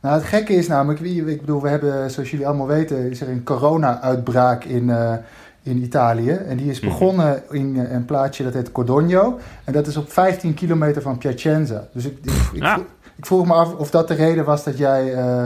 Nou, 0.04 0.16
het 0.16 0.24
gekke 0.24 0.52
is 0.52 0.68
namelijk, 0.68 1.00
ik 1.00 1.40
bedoel, 1.40 1.62
we 1.62 1.68
hebben, 1.68 2.10
zoals 2.10 2.30
jullie 2.30 2.46
allemaal 2.46 2.66
weten, 2.66 3.10
is 3.10 3.20
er 3.20 3.28
een 3.28 3.44
corona-uitbraak 3.44 4.64
in, 4.64 4.88
uh, 4.88 5.14
in 5.62 5.82
Italië. 5.82 6.30
En 6.30 6.56
die 6.56 6.70
is 6.70 6.80
mhm. 6.80 6.88
begonnen 6.88 7.42
in 7.50 7.76
een 7.76 8.04
plaatsje 8.04 8.42
dat 8.42 8.54
heet 8.54 8.72
Codogno. 8.72 9.38
En 9.64 9.72
dat 9.72 9.86
is 9.86 9.96
op 9.96 10.12
15 10.12 10.54
kilometer 10.54 11.02
van 11.02 11.18
Piacenza. 11.18 11.88
Dus 11.92 12.04
ik, 12.04 12.18
ik, 12.22 12.32
ik, 12.52 12.62
ja. 12.62 12.74
vroeg, 12.74 12.86
ik, 13.16 13.26
vroeg, 13.26 13.46
me 13.46 13.52
af 13.52 13.74
of 13.74 13.90
dat 13.90 14.08
de 14.08 14.14
reden 14.14 14.44
was 14.44 14.64
dat 14.64 14.78
jij, 14.78 15.12
uh, 15.12 15.44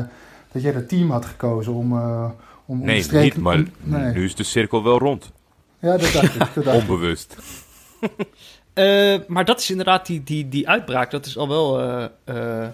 dat, 0.53 0.63
jij 0.63 0.73
dat 0.73 0.89
team 0.89 1.11
had 1.11 1.25
gekozen 1.25 1.73
om, 1.73 1.93
uh, 1.93 2.25
om, 2.67 2.85
nee, 2.85 3.05
om 3.13 3.21
niet, 3.21 3.37
maar 3.37 3.63
nee. 3.83 4.13
nu 4.13 4.25
is 4.25 4.35
de 4.35 4.43
cirkel 4.43 4.85
wel 4.85 4.99
rond. 4.99 5.33
Ja, 5.79 5.97
dat 5.97 6.13
dacht 6.13 6.35
ik. 6.35 6.55
Dat 6.55 6.65
dacht 6.65 6.77
Onbewust. 6.77 7.37
uh, 8.75 9.19
maar 9.35 9.45
dat 9.45 9.61
is 9.61 9.71
inderdaad 9.71 10.07
die, 10.07 10.23
die, 10.25 10.49
die 10.49 10.69
uitbraak. 10.69 11.11
Dat 11.11 11.27
is 11.27 11.37
al 11.37 11.49
wel 11.49 11.81
uh, 11.81 12.05
uh, 12.25 12.67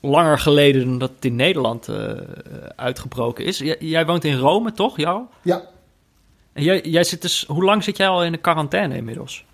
langer 0.00 0.38
geleden 0.38 0.84
dan 0.84 0.98
dat 0.98 1.10
het 1.14 1.24
in 1.24 1.36
Nederland 1.36 1.88
uitgebroken 2.76 3.44
is. 3.44 3.58
J 3.58 3.74
jij 3.78 4.06
woont 4.06 4.24
in 4.24 4.36
Rome, 4.36 4.72
toch, 4.72 4.96
jou? 4.96 5.22
Ja. 5.42 5.62
En 6.52 6.62
jij, 6.62 6.80
jij 6.80 7.04
zit 7.04 7.22
dus, 7.22 7.44
hoe 7.48 7.64
lang 7.64 7.84
zit 7.84 7.96
jij 7.96 8.08
al 8.08 8.24
in 8.24 8.32
de 8.32 8.38
quarantaine 8.38 8.96
inmiddels? 8.96 9.44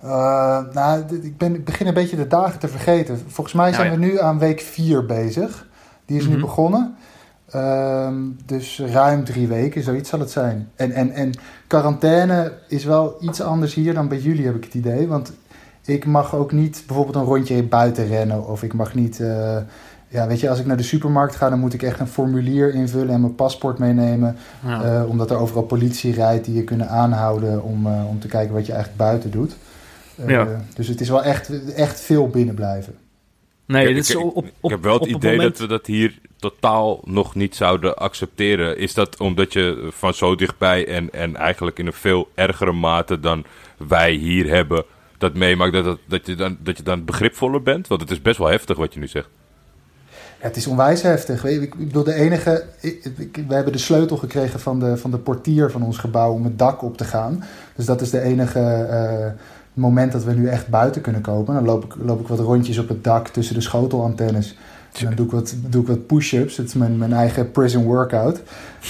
nou, 0.00 1.20
ik, 1.22 1.36
ben, 1.36 1.54
ik 1.54 1.64
begin 1.64 1.86
een 1.86 1.94
beetje 1.94 2.16
de 2.16 2.26
dagen 2.26 2.60
te 2.60 2.68
vergeten. 2.68 3.24
Volgens 3.26 3.56
mij 3.56 3.72
zijn 3.72 3.88
nou, 3.88 4.00
ja. 4.00 4.06
we 4.06 4.12
nu 4.12 4.20
aan 4.20 4.38
week 4.38 4.60
4 4.60 5.06
bezig. 5.06 5.66
Die 6.06 6.16
is 6.16 6.22
mm 6.22 6.28
-hmm. 6.28 6.38
nu 6.38 6.42
mhm. 6.42 6.46
begonnen. 6.46 6.96
Um, 7.54 8.36
dus 8.46 8.82
ruim 8.92 9.24
drie 9.24 9.48
weken, 9.48 9.82
zoiets 9.82 10.08
zal 10.08 10.20
het 10.20 10.30
zijn. 10.30 10.68
En, 10.76 10.92
en, 10.92 11.10
en 11.10 11.32
quarantaine 11.66 12.52
is 12.68 12.84
wel 12.84 13.16
iets 13.20 13.40
anders 13.40 13.74
hier 13.74 13.94
dan 13.94 14.08
bij 14.08 14.18
jullie, 14.18 14.46
heb 14.46 14.54
ik 14.54 14.64
het 14.64 14.74
idee. 14.74 15.08
Want 15.08 15.32
ik 15.84 16.06
mag 16.06 16.34
ook 16.34 16.52
niet 16.52 16.82
bijvoorbeeld 16.86 17.16
een 17.16 17.22
rondje 17.22 17.62
buiten 17.62 18.06
rennen. 18.06 18.46
Of 18.46 18.62
ik 18.62 18.74
mag 18.74 18.94
niet. 18.94 19.18
Uh, 19.18 19.56
ja, 20.08 20.26
weet 20.26 20.40
je, 20.40 20.50
als 20.50 20.58
ik 20.58 20.66
naar 20.66 20.76
de 20.76 20.82
supermarkt 20.82 21.36
ga, 21.36 21.48
dan 21.50 21.58
moet 21.58 21.74
ik 21.74 21.82
echt 21.82 22.00
een 22.00 22.06
formulier 22.06 22.74
invullen 22.74 23.14
en 23.14 23.20
mijn 23.20 23.34
paspoort 23.34 23.78
meenemen. 23.78 24.36
Ja. 24.66 25.00
Uh, 25.00 25.08
omdat 25.08 25.30
er 25.30 25.36
overal 25.36 25.62
politie 25.62 26.14
rijdt 26.14 26.44
die 26.44 26.54
je 26.54 26.64
kunnen 26.64 26.88
aanhouden 26.88 27.62
om, 27.62 27.86
uh, 27.86 28.08
om 28.08 28.20
te 28.20 28.28
kijken 28.28 28.54
wat 28.54 28.66
je 28.66 28.72
eigenlijk 28.72 29.02
buiten 29.02 29.30
doet. 29.30 29.56
Ja. 30.26 30.46
Dus 30.74 30.88
het 30.88 31.00
is 31.00 31.08
wel 31.08 31.24
echt, 31.24 31.72
echt 31.74 32.00
veel 32.00 32.28
binnen 32.28 32.54
blijven. 32.54 32.94
Nee, 33.68 33.88
ik, 33.88 33.94
dit 33.94 34.08
is 34.08 34.14
op, 34.14 34.36
op, 34.36 34.44
ik 34.44 34.70
heb 34.70 34.82
wel 34.82 34.98
het 34.98 35.08
idee 35.08 35.36
moment... 35.36 35.58
dat 35.58 35.60
we 35.60 35.66
dat 35.66 35.86
hier 35.86 36.18
totaal 36.36 37.00
nog 37.04 37.34
niet 37.34 37.56
zouden 37.56 37.96
accepteren. 37.96 38.78
Is 38.78 38.94
dat 38.94 39.20
omdat 39.20 39.52
je 39.52 39.88
van 39.90 40.14
zo 40.14 40.34
dichtbij 40.34 40.86
en, 40.86 41.10
en 41.12 41.36
eigenlijk 41.36 41.78
in 41.78 41.86
een 41.86 41.92
veel 41.92 42.28
ergere 42.34 42.72
mate 42.72 43.20
dan 43.20 43.44
wij 43.76 44.12
hier 44.12 44.48
hebben, 44.48 44.84
dat 45.18 45.34
meemaakt 45.34 45.72
dat, 45.72 45.84
dat, 45.84 45.98
dat, 46.06 46.26
je 46.26 46.34
dan, 46.34 46.56
dat 46.60 46.76
je 46.76 46.82
dan 46.82 47.04
begripvoller 47.04 47.62
bent? 47.62 47.86
Want 47.86 48.00
het 48.00 48.10
is 48.10 48.22
best 48.22 48.38
wel 48.38 48.48
heftig 48.48 48.76
wat 48.76 48.94
je 48.94 49.00
nu 49.00 49.06
zegt. 49.06 49.28
Ja, 50.40 50.46
het 50.46 50.56
is 50.56 50.66
onwijs 50.66 51.02
heftig. 51.02 51.44
Ik 51.44 51.74
bedoel, 51.74 52.04
de 52.04 52.14
enige. 52.14 52.64
we 53.32 53.54
hebben 53.54 53.72
de 53.72 53.78
sleutel 53.78 54.16
gekregen 54.16 54.60
van 54.60 54.80
de, 54.80 54.96
van 54.96 55.10
de 55.10 55.18
portier 55.18 55.70
van 55.70 55.82
ons 55.82 55.98
gebouw 55.98 56.32
om 56.32 56.44
het 56.44 56.58
dak 56.58 56.82
op 56.82 56.96
te 56.96 57.04
gaan. 57.04 57.44
Dus 57.76 57.86
dat 57.86 58.00
is 58.00 58.10
de 58.10 58.20
enige. 58.20 58.86
Uh, 58.90 59.40
moment 59.78 60.12
dat 60.12 60.24
we 60.24 60.32
nu 60.32 60.48
echt 60.48 60.68
buiten 60.68 61.00
kunnen 61.00 61.20
kopen. 61.20 61.54
Dan 61.54 61.64
loop 61.64 61.84
ik, 61.84 61.94
loop 62.02 62.20
ik 62.20 62.26
wat 62.26 62.38
rondjes 62.38 62.78
op 62.78 62.88
het 62.88 63.04
dak 63.04 63.28
tussen 63.28 63.54
de 63.54 63.60
schotelantennes. 63.60 64.56
En 64.98 65.04
dan 65.04 65.14
doe 65.14 65.26
ik 65.26 65.32
wat, 65.32 65.54
doe 65.60 65.82
ik 65.82 65.88
wat 65.88 66.06
push-ups. 66.06 66.56
Het 66.56 66.66
is 66.66 66.74
mijn, 66.74 66.98
mijn 66.98 67.12
eigen 67.12 67.50
prison 67.50 67.84
workout. 67.84 68.40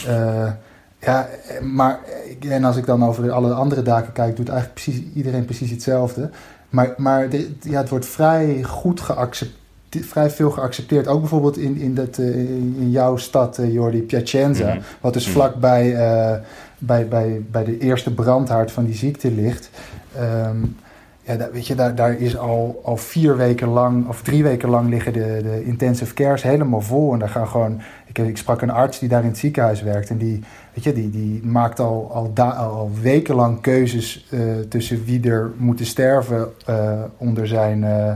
Uh, 0.09 0.53
ja, 1.01 1.29
maar 1.63 2.01
en 2.49 2.65
als 2.65 2.77
ik 2.77 2.87
dan 2.87 3.05
over 3.05 3.31
alle 3.31 3.53
andere 3.53 3.83
daken 3.83 4.13
kijk, 4.13 4.37
doet 4.37 4.49
eigenlijk 4.49 4.81
precies, 4.81 5.03
iedereen 5.15 5.45
precies 5.45 5.71
hetzelfde. 5.71 6.31
Maar, 6.71 6.95
maar 6.97 7.29
de, 7.29 7.55
ja, 7.61 7.81
het 7.81 7.89
wordt 7.89 8.07
vrij 8.07 8.63
goed 8.63 9.01
geaccepteerd 9.01 9.57
vrij 9.91 10.31
veel 10.31 10.51
geaccepteerd. 10.51 11.07
Ook 11.07 11.21
bijvoorbeeld 11.21 11.57
in, 11.57 11.77
in, 11.77 11.95
dat, 11.95 12.19
uh, 12.19 12.27
in 12.37 12.91
jouw 12.91 13.17
stad, 13.17 13.59
uh, 13.59 13.73
Jordi, 13.73 14.03
Piacenza. 14.03 14.65
Mm 14.65 14.71
-hmm. 14.71 14.83
Wat 15.01 15.13
dus 15.13 15.29
vlakbij 15.29 15.93
uh, 15.93 16.37
bij, 16.79 17.09
bij, 17.09 17.43
bij 17.51 17.65
de 17.65 17.79
eerste 17.79 18.15
brandhaard 18.15 18.73
van 18.73 18.85
die 18.85 18.95
ziekte 18.95 19.31
ligt. 19.31 19.71
Um, 20.21 20.77
ja, 21.29 21.37
daar, 21.37 21.53
weet 21.53 21.67
je, 21.67 21.75
daar, 21.75 21.95
daar 21.95 22.13
is 22.13 22.37
al, 22.37 22.81
al 22.85 22.97
vier 22.97 23.37
weken 23.37 23.69
lang, 23.69 24.09
of 24.09 24.23
drie 24.23 24.43
weken 24.43 24.69
lang 24.69 24.89
liggen 24.89 25.13
de, 25.13 25.41
de 25.43 25.65
intensive 25.65 26.15
cares 26.15 26.43
helemaal 26.43 26.81
vol. 26.81 27.13
En 27.13 27.19
daar 27.19 27.29
gaan 27.29 27.49
gewoon. 27.49 27.81
Ik, 28.07 28.19
ik 28.19 28.37
sprak 28.37 28.63
een 28.63 28.71
arts 28.71 28.99
die 28.99 29.09
daar 29.09 29.23
in 29.23 29.29
het 29.29 29.39
ziekenhuis 29.39 29.83
werkt. 29.83 30.11
En 30.11 30.19
die, 30.19 30.43
weet 30.75 30.85
je, 30.85 30.93
die, 30.93 31.11
die 31.11 31.47
maakt 31.47 31.81
al, 31.81 32.11
al, 32.13 32.31
da, 32.35 32.51
al 32.51 32.91
wekenlang 33.03 33.61
keuzes 33.61 34.27
uh, 34.31 34.41
tussen 34.69 35.05
wie 35.05 35.31
er 35.31 35.51
moeten 35.57 35.87
sterven 35.87 36.49
uh, 36.69 36.93
onder 37.17 37.47
zijn. 37.47 37.83
Uh, 37.83 38.13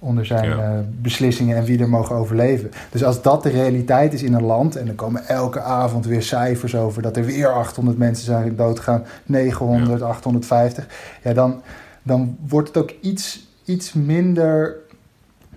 onder 0.00 0.26
zijn 0.26 0.48
ja. 0.48 0.84
beslissingen 1.02 1.56
en 1.56 1.64
wie 1.64 1.78
er 1.78 1.88
mogen 1.88 2.16
overleven. 2.16 2.70
Dus 2.90 3.04
als 3.04 3.22
dat 3.22 3.42
de 3.42 3.48
realiteit 3.48 4.12
is 4.12 4.22
in 4.22 4.34
een 4.34 4.44
land... 4.44 4.76
en 4.76 4.88
er 4.88 4.94
komen 4.94 5.26
elke 5.26 5.60
avond 5.60 6.06
weer 6.06 6.22
cijfers 6.22 6.74
over... 6.74 7.02
dat 7.02 7.16
er 7.16 7.24
weer 7.24 7.52
800 7.52 7.98
mensen 7.98 8.24
zijn 8.24 8.56
doodgegaan, 8.56 9.04
900, 9.24 10.00
ja. 10.00 10.06
850... 10.06 10.86
ja, 11.22 11.32
dan, 11.32 11.62
dan 12.02 12.36
wordt 12.48 12.68
het 12.68 12.76
ook 12.76 12.92
iets, 13.00 13.46
iets 13.64 13.92
minder 13.92 14.76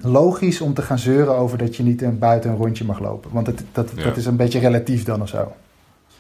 logisch 0.02 0.62
om 0.62 0.74
te 0.74 0.82
gaan 0.82 1.00
zeuren 1.00 1.36
over 1.36 1.58
dat 1.58 1.76
je 1.76 1.84
niet 1.84 2.02
een, 2.02 2.20
buiten 2.20 2.50
een 2.50 2.58
rondje 2.58 2.86
mag 2.86 3.00
lopen. 3.00 3.32
Want 3.32 3.48
het, 3.48 3.64
dat, 3.72 3.92
ja. 3.96 4.04
dat 4.04 4.18
is 4.18 4.26
een 4.26 4.36
beetje 4.36 4.60
relatief 4.60 5.04
dan 5.04 5.22
of 5.22 5.30
zo. 5.30 5.56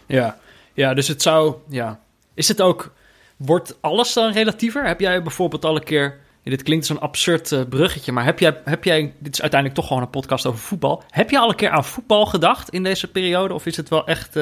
Ja. 0.05 0.37
ja, 0.73 0.93
dus 0.93 1.07
het 1.07 1.21
zou. 1.21 1.55
Ja. 1.67 1.99
Is 2.33 2.47
het 2.47 2.61
ook. 2.61 2.93
Wordt 3.37 3.77
alles 3.81 4.13
dan 4.13 4.31
relatiever? 4.31 4.85
Heb 4.85 4.99
jij 4.99 5.23
bijvoorbeeld 5.23 5.65
al 5.65 5.75
een 5.75 5.83
keer 5.83 6.19
dit 6.43 6.63
klinkt 6.63 6.85
zo'n 6.85 6.99
absurd 6.99 7.69
bruggetje, 7.69 8.11
maar 8.11 8.25
heb 8.25 8.39
jij, 8.39 8.57
heb 8.65 8.83
jij, 8.83 9.13
dit 9.19 9.33
is 9.33 9.41
uiteindelijk 9.41 9.79
toch 9.79 9.87
gewoon 9.87 10.03
een 10.03 10.09
podcast 10.09 10.45
over 10.45 10.59
voetbal. 10.59 11.03
Heb 11.09 11.29
je 11.29 11.39
al 11.39 11.49
een 11.49 11.55
keer 11.55 11.69
aan 11.69 11.85
voetbal 11.85 12.25
gedacht 12.25 12.69
in 12.69 12.83
deze 12.83 13.11
periode? 13.11 13.53
Of 13.53 13.65
is 13.65 13.77
het 13.77 13.89
wel 13.89 14.07
echt, 14.07 14.39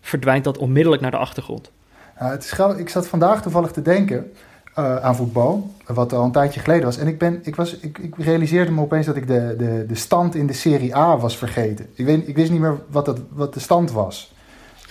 verdwijnt 0.00 0.44
dat 0.44 0.58
onmiddellijk 0.58 1.02
naar 1.02 1.10
de 1.10 1.16
achtergrond? 1.16 1.70
het 2.14 2.44
is 2.44 2.78
ik 2.78 2.88
zat 2.88 3.08
vandaag 3.08 3.42
toevallig 3.42 3.70
te 3.70 3.82
denken 3.82 4.32
aan 4.74 5.16
voetbal, 5.16 5.74
wat 5.86 6.12
al 6.12 6.24
een 6.24 6.32
tijdje 6.32 6.60
geleden 6.60 6.84
was. 6.84 6.98
En 6.98 7.06
ik, 7.06 7.18
ben, 7.18 7.40
ik, 7.42 7.56
was, 7.56 7.76
ik, 7.76 7.98
ik 7.98 8.14
realiseerde 8.16 8.70
me 8.70 8.80
opeens 8.80 9.06
dat 9.06 9.16
ik 9.16 9.26
de, 9.26 9.54
de, 9.58 9.84
de 9.88 9.94
stand 9.94 10.34
in 10.34 10.46
de 10.46 10.52
Serie 10.52 10.96
A 10.96 11.16
was 11.16 11.36
vergeten. 11.36 11.86
Ik, 11.94 12.04
weet, 12.04 12.28
ik 12.28 12.36
wist 12.36 12.50
niet 12.50 12.60
meer 12.60 12.78
wat, 12.90 13.04
dat, 13.04 13.20
wat 13.28 13.54
de 13.54 13.60
stand 13.60 13.92
was. 13.92 14.32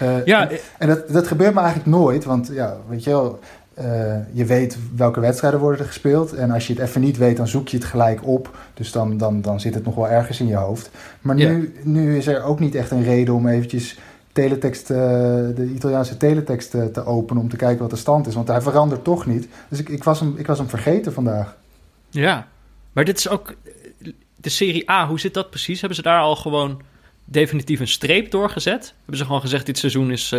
Uh, 0.02 0.26
ja, 0.26 0.50
en, 0.78 0.88
dat, 0.88 1.10
dat 1.10 1.28
gebeurt 1.28 1.54
me 1.54 1.60
eigenlijk 1.60 1.89
nooit, 1.89 2.26
want 2.26 2.50
ja, 2.52 2.78
weet 2.88 3.04
je 3.04 3.10
wel, 3.10 3.39
uh, 3.82 4.15
je 4.32 4.46
weet 4.46 4.78
welke 4.96 5.20
wedstrijden 5.20 5.60
worden 5.60 5.80
er 5.80 5.86
gespeeld. 5.86 6.34
En 6.34 6.52
als 6.52 6.68
je 6.68 6.74
het 6.74 6.82
even 6.82 7.02
niet 7.02 7.18
weet, 7.18 7.38
dan 7.38 7.48
zoek 7.48 7.68
je 7.68 7.78
het 7.78 7.86
gelijk 7.86 8.26
op. 8.26 8.58
Dus 8.74 8.92
dan, 8.92 9.18
dan, 9.18 9.42
dan 9.42 9.60
zit 9.60 9.74
het 9.74 9.86
nog 9.86 9.96
wel 9.96 10.10
ergens 10.10 10.39
in 10.39 10.48
je 10.48 10.56
hoofd. 10.56 10.89
Maar 11.22 11.36
nu, 11.36 11.74
nu 11.84 12.18
is 12.18 12.28
er 12.28 12.44
ook 12.44 12.60
niet 12.60 12.76
echt 12.76 12.92
een 12.92 13.04
reden 13.04 13.34
om 13.34 13.48
eventjes 13.48 14.00
teletext, 14.32 14.89
uh, 14.89 14.98
de 14.98 15.72
Italiaanse 15.76 16.18
teletext 16.18 16.72
te 16.72 17.06
openen 17.06 17.44
om 17.44 17.50
te 17.50 17.56
kijken 17.56 17.82
wat 17.82 17.89
de 17.89 17.96
stand 17.96 18.28
is. 18.28 18.36
Want 18.36 18.48
hij 18.48 18.62
verandert 18.62 19.04
toch 19.04 19.26
niet. 19.26 19.48
Dus 19.70 19.80
ik, 19.80 19.89
ik, 19.89 20.04
was, 20.04 20.20
hem, 20.20 20.34
ik 20.38 20.48
was 20.48 20.58
hem 20.58 20.70
vergeten 20.70 21.13
vandaag. 21.13 21.58
Ja, 22.10 22.48
maar 22.92 23.06
dit 23.06 23.18
is 23.18 23.30
ook 23.30 23.56
de 24.36 24.50
Serie 24.50 24.89
A. 24.89 25.08
Hoe 25.08 25.20
zit 25.20 25.34
dat 25.34 25.50
precies? 25.50 25.80
Hebben 25.80 25.98
ze 25.98 26.04
daar 26.04 26.22
al 26.22 26.36
gewoon 26.36 26.82
definitief 27.26 27.80
een 27.80 27.88
streep 27.88 28.32
doorgezet? 28.32 28.94
Hebben 28.98 29.18
ze 29.18 29.26
gewoon 29.26 29.42
gezegd: 29.42 29.65
dit 29.65 29.78
seizoen 29.78 30.12
is, 30.12 30.36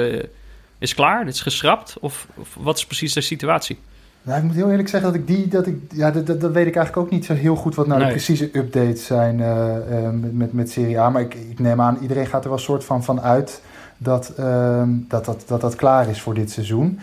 is 0.81 0.95
klaar, 0.95 1.25
dit 1.25 1.35
is 1.35 1.40
geschrapt? 1.40 1.97
Of, 2.01 2.27
of, 2.35 2.57
wat 2.61 2.77
is 2.77 2.87
precies 2.87 3.12
de 3.12 3.21
situatie? 3.21 3.79
Nou, 4.23 4.38
ik 4.38 4.45
moet 4.45 4.55
heel 4.55 4.71
eerlijk 4.71 4.88
zeggen 4.88 5.12
dat 5.12 5.21
ik 5.21 5.27
die, 5.27 5.49
dat 5.49 5.66
ik, 5.66 5.77
ja, 5.93 6.11
dat, 6.11 6.27
dat, 6.27 6.53
weet 6.53 6.66
ik 6.66 6.77
eigenlijk 6.77 6.97
ook 6.97 7.11
niet 7.11 7.25
zo 7.25 7.35
heel 7.35 7.57
goed 7.57 7.75
wat 7.75 7.87
nou 7.87 8.01
de 8.01 8.07
precieze 8.07 8.51
updates 8.53 9.07
zijn 9.07 9.38
uh, 9.38 9.75
uh, 9.90 10.09
met, 10.33 10.53
met 10.53 10.71
Serie 10.71 11.01
A. 11.01 11.11
Maar 11.11 11.23
ik, 11.23 11.35
ik 11.35 11.59
neem 11.59 11.81
aan, 11.81 11.99
iedereen 12.01 12.27
gaat 12.27 12.43
er 12.43 12.49
wel 12.49 12.59
een 12.59 12.64
soort 12.64 12.85
van 12.85 13.05
van 13.05 13.21
uit 13.21 13.62
dat, 13.99 14.33
uh, 14.40 14.83
dat, 14.87 15.25
dat, 15.25 15.45
dat 15.47 15.61
dat 15.61 15.75
klaar 15.75 16.09
is 16.09 16.21
voor 16.21 16.35
dit 16.35 16.51
seizoen. 16.51 17.01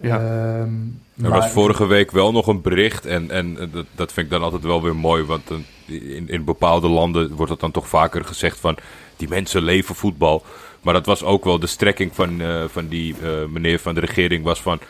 Ja. 0.00 0.60
Um, 0.60 1.00
er 1.22 1.30
was 1.30 1.50
vorige 1.50 1.86
week 1.86 2.10
wel 2.10 2.32
nog 2.32 2.46
een 2.46 2.60
bericht 2.60 3.06
en, 3.06 3.30
en 3.30 3.54
dat, 3.54 3.86
dat 3.94 4.12
vind 4.12 4.26
ik 4.26 4.32
dan 4.32 4.42
altijd 4.42 4.62
wel 4.62 4.82
weer 4.82 4.96
mooi, 4.96 5.24
want 5.24 5.50
in, 5.86 6.28
in 6.28 6.44
bepaalde 6.44 6.88
landen 6.88 7.34
wordt 7.34 7.50
het 7.50 7.60
dan 7.60 7.70
toch 7.70 7.88
vaker 7.88 8.24
gezegd 8.24 8.60
van 8.60 8.76
die 9.16 9.28
mensen 9.28 9.62
leven 9.62 9.94
voetbal. 9.94 10.44
Maar 10.80 10.94
dat 10.94 11.06
was 11.06 11.22
ook 11.22 11.44
wel 11.44 11.58
de 11.58 11.66
strekking 11.66 12.14
van, 12.14 12.40
uh, 12.40 12.64
van 12.68 12.88
die 12.88 13.14
uh, 13.22 13.44
meneer 13.44 13.78
van 13.78 13.94
de 13.94 14.00
regering 14.00 14.44
was 14.44 14.60
van... 14.60 14.80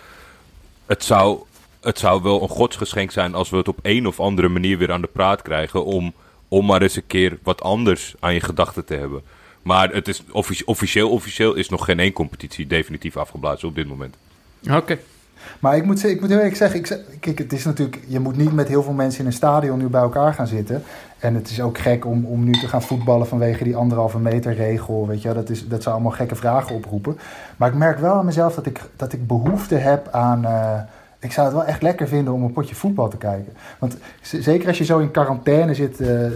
Het 0.87 1.05
zou, 1.05 1.43
het 1.81 1.99
zou 1.99 2.23
wel 2.23 2.43
een 2.43 2.49
godsgeschenk 2.49 3.11
zijn 3.11 3.35
als 3.35 3.51
we 3.51 3.57
het 3.57 3.69
op 3.69 3.79
een 3.83 4.07
of 4.07 4.21
andere 4.21 4.49
manier 4.49 4.79
weer 4.79 4.93
aan 4.93 5.01
de 5.01 5.11
praat 5.13 5.43
krijgen... 5.43 5.85
om, 5.85 6.15
om 6.49 6.67
maar 6.67 6.83
eens 6.83 6.97
een 6.97 7.07
keer 7.07 7.39
wat 7.43 7.63
anders 7.63 8.15
aan 8.21 8.35
je 8.35 8.41
gedachten 8.41 8.85
te 8.85 8.95
hebben. 8.95 9.23
Maar 9.63 9.93
het 9.93 10.09
is 10.09 10.23
officieel, 10.65 11.11
officieel 11.11 11.55
is 11.55 11.69
nog 11.69 11.85
geen 11.85 11.99
één 11.99 12.13
competitie 12.13 12.67
definitief 12.67 13.17
afgeblazen 13.17 13.69
op 13.69 13.75
dit 13.75 13.87
moment. 13.87 14.17
Oké. 14.71 14.99
Maar 15.59 15.77
ik 15.77 15.85
moet, 15.85 16.05
ik 16.05 16.21
moet 16.21 16.31
eerlijk 16.31 16.57
zeggen, 16.57 16.79
ik, 16.79 17.01
kijk, 17.21 17.39
het 17.39 17.53
is 17.53 17.65
natuurlijk, 17.65 18.01
je 18.07 18.21
moet 18.21 18.37
niet 18.37 18.53
met 18.53 18.69
heel 18.69 18.83
veel 18.83 18.93
mensen 18.93 19.21
in 19.21 19.27
een 19.27 19.33
stadion 19.33 19.79
nu 19.79 19.87
bij 19.87 20.01
elkaar 20.01 20.35
gaan 20.35 20.47
zitten. 20.47 20.83
En 21.19 21.35
het 21.35 21.51
is 21.51 21.61
ook 21.61 21.79
gek 21.79 22.07
om, 22.07 22.25
om 22.25 22.45
nu 22.45 22.53
te 22.53 22.69
gaan 22.69 22.83
voetballen 22.83 23.27
vanwege 23.27 23.65
die 23.65 23.77
anderhalve 23.77 24.19
meter 24.19 24.55
regel. 24.55 25.07
Weet 25.07 25.23
je, 25.23 25.33
dat, 25.33 25.51
is, 25.51 25.69
dat 25.69 25.83
zou 25.83 25.95
allemaal 25.95 26.13
gekke 26.13 26.35
vragen 26.35 26.75
oproepen. 26.75 27.19
Maar 27.57 27.69
ik 27.69 27.75
merk 27.75 27.99
wel 27.99 28.15
aan 28.15 28.25
mezelf 28.25 28.55
dat 28.55 28.67
ik, 28.67 28.81
dat 28.97 29.13
ik 29.13 29.27
behoefte 29.27 29.75
heb 29.75 30.09
aan. 30.11 30.43
Uh, 30.43 30.81
ik 31.21 31.33
zou 31.33 31.47
het 31.47 31.57
wel 31.57 31.65
echt 31.65 31.83
lekker 31.83 32.09
vinden 32.09 32.33
om 32.33 32.43
een 32.43 32.53
potje 32.53 32.75
voetbal 32.75 33.09
te 33.09 33.17
kijken. 33.17 33.53
Want 33.79 33.97
zeker 34.21 34.69
als 34.69 34.79
je 34.79 34.85
zo 34.85 34.99
in 34.99 35.11
quarantaine 35.11 35.75
zit, 35.75 36.01
uh, 36.01 36.27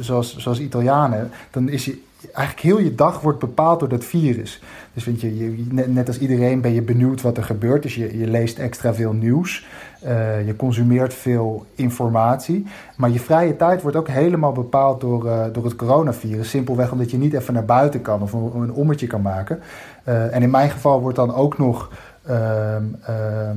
zoals, 0.00 0.36
zoals 0.36 0.60
Italianen, 0.60 1.30
dan 1.50 1.68
is 1.68 1.84
je 1.84 2.02
eigenlijk 2.32 2.60
heel 2.60 2.78
je 2.78 2.94
dag 2.94 3.20
wordt 3.20 3.38
bepaald 3.38 3.80
door 3.80 3.88
dat 3.88 4.04
virus. 4.04 4.62
Dus 4.94 5.02
vind 5.02 5.20
je, 5.20 5.66
net, 5.70 6.06
als 6.06 6.18
iedereen 6.18 6.60
ben 6.60 6.72
je 6.72 6.82
benieuwd 6.82 7.20
wat 7.20 7.36
er 7.36 7.44
gebeurt. 7.44 7.82
Dus 7.82 7.94
je, 7.94 8.18
je 8.18 8.26
leest 8.26 8.58
extra 8.58 8.94
veel 8.94 9.12
nieuws. 9.12 9.66
Uh, 10.04 10.46
je 10.46 10.56
consumeert 10.56 11.14
veel 11.14 11.66
informatie. 11.74 12.66
Maar 12.96 13.10
je 13.10 13.20
vrije 13.20 13.56
tijd 13.56 13.82
wordt 13.82 13.96
ook 13.96 14.08
helemaal 14.08 14.52
bepaald 14.52 15.00
door, 15.00 15.26
uh, 15.26 15.44
door 15.52 15.64
het 15.64 15.76
coronavirus. 15.76 16.50
Simpelweg 16.50 16.92
omdat 16.92 17.10
je 17.10 17.18
niet 17.18 17.34
even 17.34 17.54
naar 17.54 17.64
buiten 17.64 18.02
kan 18.02 18.22
of 18.22 18.32
een, 18.32 18.72
ommetje 18.72 19.06
kan 19.06 19.22
maken. 19.22 19.60
Uh, 20.08 20.34
en 20.34 20.42
in 20.42 20.50
mijn 20.50 20.70
geval 20.70 21.00
wordt 21.00 21.16
dan 21.16 21.34
ook 21.34 21.58
nog. 21.58 21.90
Ehm, 22.26 22.84
ehm, 23.02 23.56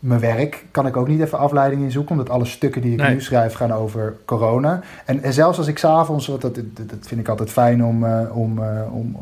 mijn 0.00 0.20
werk 0.20 0.64
kan 0.70 0.86
ik 0.86 0.96
ook 0.96 1.08
niet 1.08 1.20
even 1.20 1.38
afleiding 1.38 1.82
in 1.82 1.90
zoeken, 1.90 2.12
omdat 2.12 2.30
alle 2.30 2.44
stukken 2.44 2.82
die 2.82 2.92
ik 2.92 3.08
nu 3.08 3.20
schrijf 3.20 3.54
gaan 3.54 3.72
over 3.72 4.16
corona. 4.24 4.80
En, 5.04 5.22
en 5.22 5.32
zelfs 5.32 5.58
als 5.58 5.66
ik 5.66 5.78
s'avonds, 5.78 6.26
dat, 6.26 6.40
dat, 6.40 6.54
dat 6.54 7.06
vind 7.06 7.20
ik 7.20 7.28
altijd 7.28 7.50
fijn 7.50 7.84
om, 7.84 8.04
uh, 8.04 8.36
om, 8.36 8.58
uh, 8.58 8.94
om, 8.94 9.16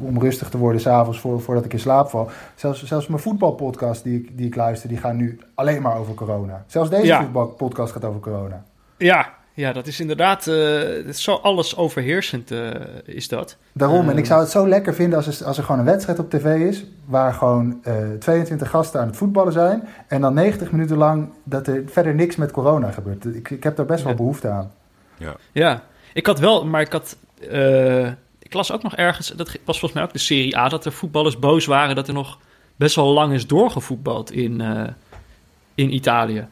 om 0.00 0.20
rustig 0.20 0.48
te 0.48 0.58
worden 0.58 0.80
s'avonds 0.80 1.20
voor, 1.20 1.40
voordat 1.40 1.64
ik 1.64 1.72
in 1.72 1.78
slaap 1.78 2.08
val. 2.10 2.30
Zelfs, 2.54 2.84
zelfs 2.84 3.06
mijn 3.06 3.20
voetbalpodcast 3.20 4.02
die 4.02 4.18
ik, 4.18 4.36
die 4.36 4.46
ik 4.46 4.54
luister, 4.54 4.88
die 4.88 4.98
gaan 4.98 5.16
nu 5.16 5.40
alleen 5.54 5.82
maar 5.82 5.96
over 5.96 6.14
corona. 6.14 6.64
Zelfs 6.66 6.90
deze 6.90 7.06
ja. 7.06 7.20
voetbalpodcast 7.20 7.92
gaat 7.92 8.04
over 8.04 8.20
corona. 8.20 8.62
Ja, 8.96 9.28
ja, 9.54 9.72
dat 9.72 9.86
is 9.86 10.00
inderdaad 10.00 10.46
uh, 10.46 11.12
zo 11.12 11.34
alles 11.34 11.76
overheersend 11.76 12.50
uh, 12.50 12.70
is 13.04 13.28
dat. 13.28 13.56
Daarom, 13.72 14.08
en 14.08 14.18
ik 14.18 14.26
zou 14.26 14.40
het 14.40 14.50
zo 14.50 14.68
lekker 14.68 14.94
vinden 14.94 15.16
als 15.18 15.40
er, 15.40 15.46
als 15.46 15.58
er 15.58 15.64
gewoon 15.64 15.80
een 15.80 15.86
wedstrijd 15.86 16.18
op 16.18 16.30
tv 16.30 16.68
is... 16.68 16.84
waar 17.04 17.34
gewoon 17.34 17.80
uh, 17.86 17.94
22 18.18 18.70
gasten 18.70 19.00
aan 19.00 19.06
het 19.06 19.16
voetballen 19.16 19.52
zijn... 19.52 19.88
en 20.06 20.20
dan 20.20 20.34
90 20.34 20.70
minuten 20.70 20.96
lang 20.96 21.28
dat 21.44 21.66
er 21.66 21.82
verder 21.86 22.14
niks 22.14 22.36
met 22.36 22.50
corona 22.50 22.90
gebeurt. 22.90 23.24
Ik, 23.24 23.50
ik 23.50 23.62
heb 23.62 23.76
daar 23.76 23.86
best 23.86 24.04
wel 24.04 24.14
behoefte 24.14 24.48
aan. 24.48 24.72
Ja. 25.16 25.36
ja, 25.52 25.82
ik 26.12 26.26
had 26.26 26.38
wel, 26.38 26.66
maar 26.66 26.80
ik 26.80 26.92
had... 26.92 27.16
ik 28.38 28.52
las 28.52 28.72
ook 28.72 28.82
nog 28.82 28.96
ergens, 28.96 29.28
dat 29.28 29.48
was 29.64 29.78
volgens 29.78 29.92
mij 29.92 30.02
ook 30.02 30.12
de 30.12 30.18
Serie 30.18 30.56
A... 30.56 30.68
dat 30.68 30.82
de 30.82 30.90
voetballers 30.90 31.38
boos 31.38 31.66
waren 31.66 31.94
dat 31.94 32.08
er 32.08 32.14
nog 32.14 32.38
best 32.76 32.96
wel 32.96 33.12
lang 33.12 33.32
is 33.32 33.46
doorgevoetbald 33.46 34.30
in, 34.32 34.62
in 35.74 35.94
Italië. 35.94 36.46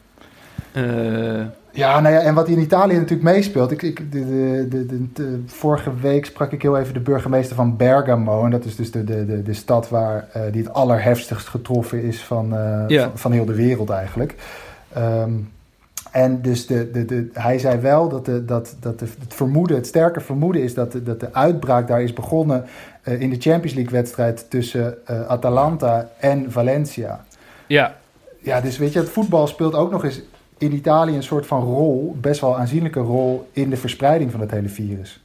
Ja, 1.73 2.01
nou 2.01 2.15
ja, 2.15 2.21
en 2.21 2.35
wat 2.35 2.49
in 2.49 2.59
Italië 2.59 2.95
natuurlijk 2.95 3.23
meespeelt. 3.23 3.71
Ik, 3.71 3.83
ik, 3.83 4.13
de, 4.13 4.67
de, 4.69 5.13
de, 5.13 5.43
vorige 5.47 5.95
week 6.01 6.25
sprak 6.25 6.53
ik 6.53 6.63
heel 6.63 6.79
even 6.79 6.95
de 6.95 7.01
burgemeester 7.01 7.57
van 7.57 7.77
Bergamo. 7.77 8.45
En 8.45 8.51
dat 8.51 8.65
is 8.65 8.77
dus 8.77 8.91
de, 8.91 9.05
de, 9.05 9.43
de, 9.43 9.55
stad 9.55 9.89
waar, 9.89 10.29
uh, 10.37 10.43
die 10.53 10.63
het 10.63 10.73
allerheftigst 10.73 11.49
getroffen 11.49 12.03
is 12.03 12.23
van, 12.23 12.55
uh, 12.55 13.01
van, 13.01 13.19
van, 13.19 13.33
heel 13.33 13.45
de 13.45 13.55
wereld 13.55 13.91
eigenlijk. 13.91 14.35
Um, 14.97 15.51
en 16.11 16.43
dus 16.43 16.67
de, 16.67 16.91
de, 16.91 17.05
de, 17.05 17.29
hij 17.33 17.59
zei 17.59 17.79
wel 17.79 18.09
dat, 18.09 18.25
de, 18.25 18.45
dat, 18.45 18.77
dat 18.81 18.99
de, 18.99 19.07
het 19.21 19.35
vermoeden, 19.35 19.77
het 19.77 19.87
sterke 19.87 20.21
vermoeden 20.21 20.63
is 20.63 20.75
dat 20.75 20.93
de, 20.93 21.03
dat 21.03 21.21
de 21.21 21.35
uitbraak 21.35 21.89
daar 21.89 22.03
is 22.03 22.13
begonnen 22.13 22.65
uh, 23.05 23.21
in 23.21 23.31
de 23.31 23.41
Champions 23.41 23.75
League 23.75 23.93
wedstrijd 23.93 24.51
tussen 24.51 24.99
Atalanta 25.29 26.09
en 26.19 26.53
Valencia. 26.53 27.25
Ja. 27.67 27.97
Ja, 28.41 28.61
dus 28.61 28.79
weet 28.79 28.93
je, 28.93 28.99
het 28.99 29.09
voetbal 29.09 29.47
speelt 29.47 29.75
ook 29.75 29.91
nog 29.91 30.05
eens 30.05 30.23
in 30.59 30.73
Italië 30.73 31.15
een 31.15 31.23
soort 31.23 31.47
van 31.47 31.63
rol, 31.63 32.17
best 32.21 32.41
wel 32.41 32.59
aanzienlijke 32.59 33.01
rol 33.01 33.49
in 33.53 33.71
de 33.71 33.77
verspreiding 33.77 34.31
van 34.31 34.41
het 34.41 34.51
hele 34.51 34.69
virus. 34.69 35.21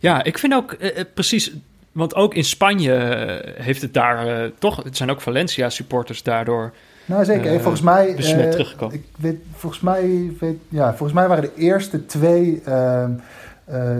Ja, 0.00 0.24
ik 0.24 0.38
vind 0.38 0.54
ook 0.54 0.72
eh, 0.72 0.98
eh 0.98 1.04
precies, 1.14 1.52
want 1.92 2.14
ook 2.14 2.34
in 2.34 2.44
Spanje 2.44 2.94
eh, 2.94 3.64
heeft 3.64 3.82
het 3.82 3.94
daar 3.94 4.50
toch, 4.58 4.82
het 4.84 4.96
zijn 4.96 5.10
ook 5.10 5.20
Valencia 5.20 5.68
supporters 5.68 6.22
daardoor. 6.22 6.72
Nou 7.04 7.24
zeker, 7.24 7.60
volgens 7.60 7.82
mij. 7.82 8.14
Besmet 8.16 8.50
teruggekomen. 8.50 8.94
Ik 8.94 9.04
weet, 9.18 9.36
volgens 9.54 9.82
mij, 9.82 10.32
weet, 10.40 10.56
ja, 10.68 10.88
volgens 10.88 11.12
mij 11.12 11.28
waren 11.28 11.42
de 11.42 11.54
eerste 11.54 12.06
twee. 12.06 12.62
Ehm, 12.64 13.12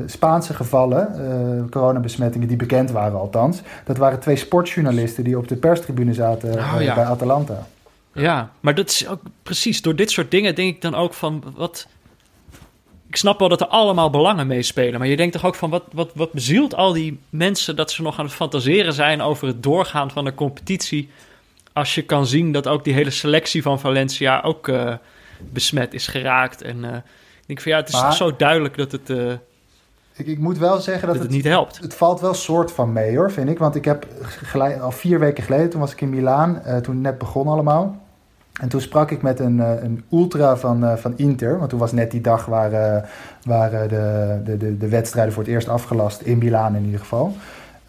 Spaanse 0.07 0.55
gevallen, 0.55 1.13
uh, 1.21 1.71
coronabesmettingen 1.71 2.49
die 2.49 2.57
bekend 2.57 2.91
waren 2.91 3.19
althans. 3.19 3.63
Dat 3.85 3.97
waren 3.97 4.19
twee 4.19 4.37
sportjournalisten 4.37 5.25
die 5.25 5.39
op 5.39 5.49
de 5.49 5.57
perstribune 5.57 6.15
zaten 6.15 6.53
oh, 6.53 6.77
ja. 6.79 6.95
bij 6.95 7.05
Atalanta. 7.05 7.67
Ja, 8.13 8.53
maar 8.61 8.75
dat 8.75 8.91
is 8.91 9.07
ook 9.07 9.21
precies 9.43 9.83
door 9.83 9.97
dit 9.97 10.11
soort 10.11 10.31
dingen 10.31 10.55
denk 10.55 10.75
ik 10.75 10.83
dan 10.83 10.95
ook 10.95 11.15
van 11.15 11.45
wat. 11.57 11.89
Ik 13.09 13.17
snap 13.17 13.39
wel 13.39 13.49
dat 13.49 13.61
er 13.61 13.67
allemaal 13.67 14.11
belangen 14.11 14.47
meespelen, 14.47 14.99
maar 14.99 15.09
je 15.09 15.17
denkt 15.17 15.33
toch 15.33 15.45
ook 15.45 15.55
van 15.55 15.71
wat, 15.71 15.85
wat, 15.93 16.11
wat 16.15 16.33
bezielt 16.33 16.75
al 16.75 16.93
die 16.93 17.19
mensen 17.29 17.77
dat 17.77 17.91
ze 17.91 18.03
nog 18.03 18.19
aan 18.19 18.25
het 18.25 18.35
fantaseren 18.35 18.93
zijn 18.93 19.21
over 19.21 19.47
het 19.47 19.63
doorgaan 19.63 20.11
van 20.11 20.25
de 20.25 20.35
competitie. 20.35 21.11
Als 21.73 21.95
je 21.95 22.03
kan 22.03 22.27
zien 22.27 22.53
dat 22.53 22.69
ook 22.69 22.85
die 22.85 22.95
hele 22.95 23.11
selectie 23.11 23.63
van 23.63 23.81
Valencia 23.81 24.41
ook 24.41 24.69
uh, 24.69 24.95
besmet 25.41 25.95
is 25.95 26.07
geraakt. 26.07 26.63
En 26.63 26.77
uh, 26.77 26.97
ik 27.41 27.47
denk 27.47 27.61
van 27.61 27.73
ja, 27.73 27.79
het 27.79 27.89
is 27.89 28.01
maar, 28.01 28.15
zo 28.15 28.37
duidelijk 28.37 28.77
dat 28.77 28.93
het. 28.93 29.11
Uh, 29.11 29.33
ik, 30.21 30.27
ik, 30.27 30.39
moet 30.39 30.59
wel 30.59 30.81
zeggen 30.81 31.07
dat, 31.07 31.17
dat 31.17 31.25
het, 31.25 31.33
het, 31.33 31.43
niet 31.43 31.53
helpt. 31.53 31.79
Het 31.81 31.95
valt 31.95 32.21
wel 32.21 32.35
soort 32.35 32.73
van 32.73 32.93
mee 32.93 33.17
hoor, 33.17 33.33
vind 33.33 33.49
ik. 33.49 33.59
Want 33.59 33.75
ik 33.75 33.85
heb 33.85 34.07
gelijk, 34.23 34.81
al 34.81 34.91
vier 34.91 35.19
weken 35.19 35.45
geleden, 35.45 35.71
toen 35.71 35.81
was 35.81 35.93
ik 35.93 36.01
in 36.01 36.11
Milaan, 36.11 36.63
uh, 36.67 36.77
toen 36.77 36.95
het 36.95 37.03
net 37.03 37.19
begon 37.19 37.47
allemaal. 37.47 37.97
En 38.61 38.69
toen 38.69 38.81
sprak 38.81 39.11
ik 39.11 39.23
met 39.23 39.41
een, 39.41 39.57
uh, 39.57 39.83
een 39.83 40.05
ultra 40.13 40.57
van, 40.57 40.85
uh, 40.85 40.97
van 40.97 41.13
Inter. 41.17 41.59
Want 41.59 41.71
toen 41.71 41.79
was 41.79 41.93
net 41.93 42.11
die 42.11 42.21
dag 42.21 42.47
waar, 42.47 42.71
waar 43.45 43.71
de, 43.89 44.41
de, 44.45 44.57
de, 44.57 44.77
de 44.77 44.89
wedstrijden 44.89 45.33
voor 45.33 45.43
het 45.43 45.53
eerst 45.53 45.69
afgelast. 45.69 46.21
In 46.21 46.39
Milaan 46.39 46.77
in 46.77 46.85
ieder 46.85 47.01
geval. 47.01 47.33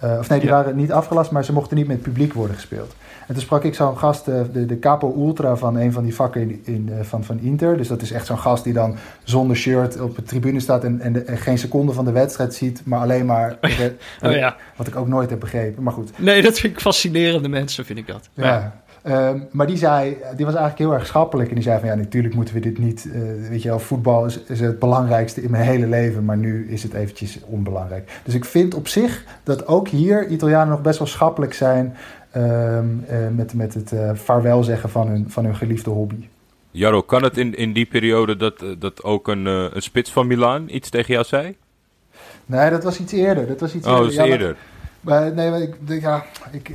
Of 0.01 0.29
nee, 0.29 0.39
die 0.39 0.49
waren 0.49 0.75
niet 0.75 0.91
afgelast, 0.91 1.31
maar 1.31 1.45
ze 1.45 1.53
mochten 1.53 1.77
niet 1.77 1.87
met 1.87 2.01
publiek 2.01 2.33
worden 2.33 2.55
gespeeld. 2.55 2.95
En 3.27 3.33
toen 3.33 3.45
sprak 3.45 3.63
ik 3.63 3.75
zo'n 3.75 3.97
gast, 3.97 4.25
de, 4.25 4.65
de 4.65 4.79
capo 4.79 5.13
ultra 5.17 5.55
van 5.55 5.75
een 5.75 5.91
van 5.91 6.03
die 6.03 6.15
vakken 6.15 6.41
in, 6.41 6.61
in, 6.63 6.91
van, 7.01 7.23
van 7.23 7.39
Inter. 7.39 7.77
Dus 7.77 7.87
dat 7.87 8.01
is 8.01 8.11
echt 8.11 8.25
zo'n 8.25 8.37
gast 8.37 8.63
die 8.63 8.73
dan 8.73 8.95
zonder 9.23 9.55
shirt 9.55 9.99
op 9.99 10.15
de 10.15 10.23
tribune 10.23 10.59
staat 10.59 10.83
en, 10.83 11.01
en, 11.01 11.37
geen 11.37 11.57
seconde 11.57 11.93
van 11.93 12.05
de 12.05 12.11
wedstrijd 12.11 12.53
ziet, 12.53 12.81
maar 12.85 12.99
alleen 12.99 13.25
maar... 13.25 13.57
oh, 14.23 14.31
ja. 14.31 14.55
Wat 14.75 14.87
ik 14.87 14.95
ook 14.95 15.07
nooit 15.07 15.29
heb 15.29 15.39
begrepen, 15.39 15.83
maar 15.83 15.93
goed. 15.93 16.11
Nee, 16.17 16.41
dat 16.41 16.59
vind 16.59 16.73
ik 16.73 16.79
fascinerende 16.79 17.49
mensen, 17.49 17.85
vind 17.85 17.99
ik 17.99 18.07
dat. 18.07 18.29
Ja. 18.33 18.80
Ehm, 19.01 19.39
maar 19.51 19.67
die 19.67 19.77
zei, 19.77 20.17
die 20.35 20.45
was 20.45 20.55
eigenlijk 20.55 20.77
heel 20.77 20.93
erg 20.93 21.07
schappelijk. 21.07 21.49
En 21.49 21.55
die 21.55 21.63
zei 21.63 21.79
van 21.79 21.89
ja, 21.89 21.95
natuurlijk 21.95 22.35
moeten 22.35 22.53
we 22.53 22.59
dit 22.59 22.77
niet. 22.77 23.05
Uh, 23.05 23.49
weet 23.49 23.61
je 23.61 23.69
wel, 23.69 23.79
voetbal 23.79 24.25
is, 24.25 24.39
is, 24.39 24.59
het 24.59 24.79
belangrijkste 24.79 25.43
in 25.43 25.51
mijn 25.51 25.63
hele 25.63 25.87
leven. 25.87 26.25
Maar 26.25 26.37
nu 26.37 26.69
is 26.69 26.83
het 26.83 26.93
eventjes 26.93 27.39
onbelangrijk. 27.45 28.19
Dus 28.23 28.33
ik 28.33 28.45
vind 28.45 28.73
op 28.73 28.87
zich 28.87 29.23
dat 29.43 29.67
ook 29.67 29.87
hier 29.87 30.27
Italianen 30.27 30.69
nog 30.69 30.81
best 30.81 30.99
wel 30.99 31.07
schappelijk 31.07 31.53
zijn. 31.53 31.95
Ehm, 32.31 32.85
eh, 33.07 33.17
met, 33.35 33.53
met 33.53 33.73
het 33.73 33.91
uh, 33.91 34.11
vaarwel 34.13 34.63
zeggen 34.63 34.89
van 34.89 35.07
hun, 35.07 35.25
van 35.29 35.45
hun 35.45 35.55
geliefde 35.55 35.89
hobby. 35.89 36.27
Jarro, 36.71 37.01
kan 37.01 37.23
het 37.23 37.37
in, 37.37 37.55
in 37.55 37.73
die 37.73 37.85
periode 37.85 38.37
dat, 38.37 38.65
dat 38.79 39.03
ook 39.03 39.27
een, 39.27 39.45
een 39.45 39.81
spits 39.81 40.11
van 40.11 40.27
Milaan 40.27 40.69
iets 40.69 40.89
tegen 40.89 41.13
jou 41.13 41.25
zei? 41.25 41.55
Nee, 42.45 42.69
dat 42.69 42.83
was 42.83 42.99
iets 42.99 43.11
eerder. 43.11 43.47
Dat 43.47 43.59
was 43.59 43.75
iets 43.75 43.87
oh, 43.87 43.99
eerder. 43.99 44.25
eerder. 44.25 44.55
Maar, 45.01 45.33
nee, 45.33 45.61
ik, 45.61 46.01
ja, 46.01 46.25
ik, 46.51 46.71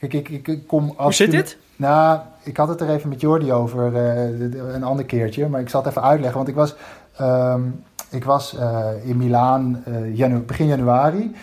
Kijk, 0.00 0.12
ik, 0.12 0.28
ik, 0.28 0.48
ik 0.48 0.66
kom 0.66 0.92
als. 0.96 0.96
Hoe 0.96 1.12
zit 1.12 1.30
dit? 1.30 1.58
Nou, 1.76 2.18
ik 2.42 2.56
had 2.56 2.68
het 2.68 2.80
er 2.80 2.88
even 2.88 3.08
met 3.08 3.20
Jordi 3.20 3.52
over 3.52 3.92
uh, 3.92 4.74
een 4.74 4.82
ander 4.82 5.04
keertje. 5.04 5.48
Maar 5.48 5.60
ik 5.60 5.68
zal 5.68 5.80
het 5.80 5.90
even 5.90 6.02
uitleggen. 6.02 6.36
Want 6.36 6.48
ik 6.48 6.54
was, 6.54 6.74
um, 7.20 7.84
ik 8.10 8.24
was 8.24 8.54
uh, 8.54 8.86
in 9.04 9.16
Milaan 9.16 9.84
uh, 9.88 10.16
janu 10.16 10.38
begin 10.38 10.66
januari. 10.66 11.34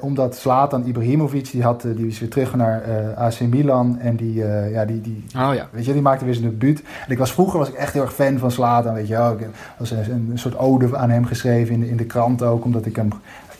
omdat 0.00 0.36
Zlatan 0.36 0.86
Ibrahimovic, 0.86 1.50
die, 1.50 1.62
had, 1.62 1.82
die 1.82 2.06
is 2.06 2.20
weer 2.20 2.28
terug 2.28 2.54
naar 2.54 2.82
AC 3.16 3.40
Milan. 3.40 3.98
En 3.98 4.16
die, 4.16 4.44
ja, 4.70 4.84
die, 4.84 5.00
die, 5.00 5.24
oh, 5.36 5.54
ja. 5.54 5.68
weet 5.72 5.84
je, 5.84 5.92
die 5.92 6.02
maakte 6.02 6.24
weer 6.24 6.34
zijn 6.34 6.50
debuut. 6.50 6.82
En 7.06 7.12
ik 7.12 7.18
was, 7.18 7.32
vroeger 7.32 7.58
was 7.58 7.68
ik 7.68 7.74
echt 7.74 7.92
heel 7.92 8.02
erg 8.02 8.14
fan 8.14 8.38
van 8.38 8.50
Zlatan. 8.50 8.94
Weet 8.94 9.08
je 9.08 9.16
wel. 9.16 9.32
Ik 9.32 9.46
was 9.78 9.90
een, 9.90 10.28
een, 10.30 10.38
soort 10.38 10.58
ode 10.58 10.96
aan 10.96 11.10
hem 11.10 11.24
geschreven 11.24 11.74
in, 11.74 11.82
in 11.82 11.96
de 11.96 12.06
krant 12.06 12.42
ook. 12.42 12.64
Omdat 12.64 12.86
ik 12.86 12.96
hem... 12.96 13.08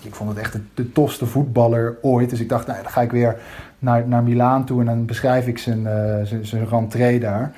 Ik 0.02 0.14
vond 0.14 0.30
het 0.30 0.38
echt 0.38 0.52
de, 0.52 0.60
de 0.74 0.92
tofste 0.92 1.26
voetballer 1.26 1.96
ooit. 2.02 2.30
Dus 2.30 2.40
ik 2.40 2.48
dacht, 2.48 2.66
nou, 2.66 2.82
dan 2.82 2.90
ga 2.90 3.00
ik 3.00 3.10
weer 3.10 3.36
naar, 3.80 4.08
naar 4.08 4.22
Milaan 4.22 4.64
toe 4.64 4.80
en 4.80 4.86
dan 4.86 5.04
beschrijf 5.04 5.46
ik 5.46 5.58
zijn, 5.58 5.78
uh, 5.78 6.14
zijn, 6.22 6.46
zijn 6.46 6.68
rentree 6.68 7.20
daar. 7.20 7.52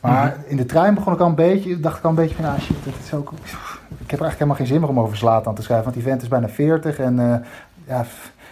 Maar 0.00 0.36
mhm. 0.38 0.50
in 0.50 0.56
de 0.56 0.66
trein 0.66 0.94
begon 0.94 1.12
ik 1.12 1.20
al 1.20 1.28
een 1.28 1.34
beetje, 1.34 1.80
dacht 1.80 1.98
ik 1.98 2.04
al 2.04 2.10
een 2.10 2.16
beetje 2.16 2.34
van, 2.34 2.44
ah 2.44 2.58
shit, 2.60 2.84
dat 2.84 2.94
is 3.04 3.14
ook, 3.14 3.32
ik 3.32 4.10
heb 4.10 4.20
er 4.20 4.26
eigenlijk 4.26 4.32
helemaal 4.32 4.56
geen 4.56 4.66
zin 4.66 4.80
meer 4.80 4.88
om 4.88 5.00
over 5.00 5.28
aan 5.28 5.54
te 5.54 5.62
schrijven, 5.62 5.84
want 5.84 5.96
die 5.96 6.04
vent 6.04 6.22
is 6.22 6.28
bijna 6.28 6.48
40 6.48 6.98
en 6.98 7.18
uh, 7.18 7.34
ja, 7.86 8.00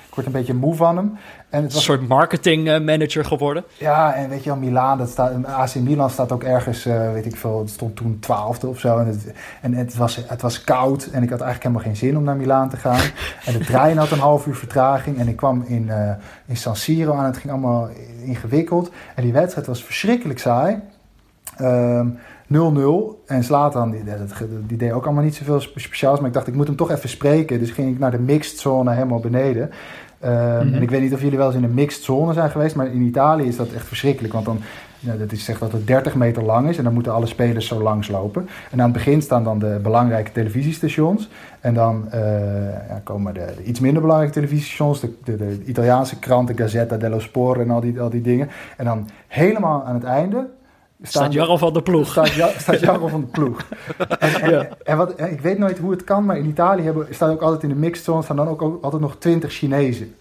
ik 0.09 0.15
word 0.15 0.27
een 0.27 0.33
beetje 0.33 0.55
moe 0.55 0.75
van 0.75 0.97
hem. 0.97 1.17
En 1.55 1.63
het 1.63 1.73
was, 1.73 1.75
een 1.75 1.97
soort 1.97 2.09
marketing 2.09 2.69
eh, 2.69 2.81
manager 2.81 3.25
geworden. 3.25 3.65
Ja, 3.79 4.15
en 4.15 4.29
weet 4.29 4.45
je 4.45 4.51
wel, 4.51 4.59
Milaan, 4.59 4.99
dat 4.99 5.09
staat, 5.09 5.47
AC 5.47 5.75
Milan 5.75 6.11
staat 6.11 6.33
ook 6.33 6.43
ergens, 6.43 6.87
uh, 6.87 7.13
weet 7.13 7.27
ik 7.27 7.37
veel, 7.37 7.59
het 7.59 7.71
stond 7.71 7.97
toen 7.97 8.19
twaalfde 8.21 8.67
of 8.67 8.79
zo. 8.79 8.99
En, 8.99 9.07
het, 9.07 9.33
en 9.61 9.75
het, 9.75 9.97
was, 9.97 10.17
het 10.27 10.43
was 10.43 10.65
koud 10.65 11.05
en 11.05 11.23
ik 11.23 11.31
had 11.31 11.41
eigenlijk 11.41 11.63
helemaal 11.63 11.83
geen 11.83 12.09
zin 12.09 12.17
om 12.17 12.25
naar 12.25 12.37
Milaan 12.37 12.69
te 12.69 12.77
gaan. 12.77 13.01
en 13.47 13.53
de 13.53 13.65
trein 13.65 13.97
had 13.97 14.11
een 14.11 14.19
half 14.19 14.47
uur 14.47 14.57
vertraging 14.57 15.19
en 15.19 15.29
ik 15.29 15.37
kwam 15.37 15.65
in, 15.67 15.87
uh, 15.87 16.11
in 16.47 16.57
San 16.57 16.77
Siro 16.77 17.15
aan. 17.15 17.25
Het 17.25 17.37
ging 17.37 17.53
allemaal 17.53 17.89
ingewikkeld. 18.25 18.91
En 19.15 19.23
die 19.23 19.33
wedstrijd 19.33 19.67
was 19.67 19.85
verschrikkelijk 19.85 20.39
saai. 20.39 20.81
Um, 21.61 22.19
0-0. 22.47 23.25
En 23.27 23.45
Slatan, 23.45 23.91
die, 23.91 24.03
die, 24.67 24.77
deed 24.77 24.93
ook 24.93 25.05
allemaal 25.05 25.25
niet 25.25 25.35
zoveel 25.35 25.61
speciaals. 25.61 26.19
Maar 26.19 26.29
ik 26.29 26.35
dacht, 26.35 26.47
ik 26.47 26.55
moet 26.55 26.67
hem 26.67 26.77
toch 26.77 26.91
even 26.91 27.09
spreken. 27.09 27.59
Dus 27.59 27.71
ging 27.71 27.93
ik 27.93 27.99
naar 27.99 28.11
de 28.11 28.19
mixed 28.19 28.59
zone 28.59 28.93
helemaal 28.93 29.21
beneden. 29.21 29.71
Um, 30.25 30.75
En 30.75 30.83
ik 30.83 30.91
weet 30.91 31.01
niet 31.01 31.15
of 31.15 31.23
jullie 31.23 31.39
wel 31.39 31.47
eens 31.47 31.57
in 31.57 31.65
een 31.65 31.75
mixed 31.75 32.03
zone 32.03 32.33
zijn 32.33 32.51
geweest, 32.51 32.77
maar 32.77 32.87
in 32.87 33.03
Italië 33.03 33.47
is 33.47 33.57
dat 33.57 33.73
echt 33.73 33.87
verschrikkelijk. 33.87 34.33
Want 34.33 34.47
dan, 34.47 34.61
nou, 35.01 35.19
dat 35.19 35.33
is 35.33 35.45
zegt 35.45 35.61
dat 35.61 35.73
het 35.73 35.87
30 35.87 36.15
meter 36.15 36.43
lang 36.43 36.69
is 36.69 36.79
en 36.79 36.85
dan 36.85 36.93
moeten 36.93 37.13
alle 37.13 37.27
spelers 37.27 37.67
zo 37.67 37.83
langs 37.83 38.09
lopen. 38.09 38.49
En 38.71 38.79
aan 38.79 38.85
het 38.85 38.93
begin 38.93 39.23
staan 39.23 39.45
dan 39.45 39.59
de 39.59 39.79
belangrijke 39.83 40.33
televisiestations. 40.33 41.29
En 41.61 41.75
dan 41.75 42.09
uh, 42.15 42.21
ja, 42.89 43.01
komen 43.05 43.35
de, 43.35 43.53
de, 43.57 43.65
iets 43.65 43.81
minder 43.81 44.03
belangrijke 44.03 44.35
televisiestations, 44.35 45.01
de, 45.01 45.15
de, 45.25 45.37
de, 45.37 45.65
Italiaanse 45.65 46.19
kranten, 46.19 46.57
Gazzetta 46.57 46.97
dello 46.97 47.19
Sport 47.19 47.61
en 47.61 47.71
al 47.71 47.81
die, 47.81 48.01
al 48.01 48.11
die 48.11 48.23
dingen. 48.23 48.49
En 48.77 48.85
dan 48.85 49.09
helemaal 49.29 49.85
aan 49.85 49.95
het 49.95 50.05
einde 50.05 50.47
staat 51.03 51.33
Jarro 51.33 51.57
van 51.57 51.73
de 51.73 51.83
ploeg. 51.83 52.11
Staat, 52.11 52.81
Jarro 52.81 53.07
van 53.07 53.21
de 53.21 53.27
ploeg. 53.27 53.67
En, 54.19 54.51
ja. 54.51 54.69
en 54.83 54.97
wat, 54.97 55.21
ik 55.21 55.41
weet 55.41 55.59
nooit 55.59 55.79
hoe 55.79 55.91
het 55.91 56.05
kan, 56.05 56.25
maar 56.25 56.37
in 56.37 56.47
Italië 56.47 56.83
hebben, 56.83 57.07
staat 57.11 57.31
ook 57.31 57.43
altijd 57.43 57.63
in 57.63 57.69
de 57.69 57.75
mixed 57.75 58.05
zone 58.05 58.23
staan 58.23 58.37
dan 58.37 58.49
ook 58.49 58.79
altijd 58.83 59.03
nog 59.03 59.17
twintig 59.19 59.53
Chinezen. 59.53 60.15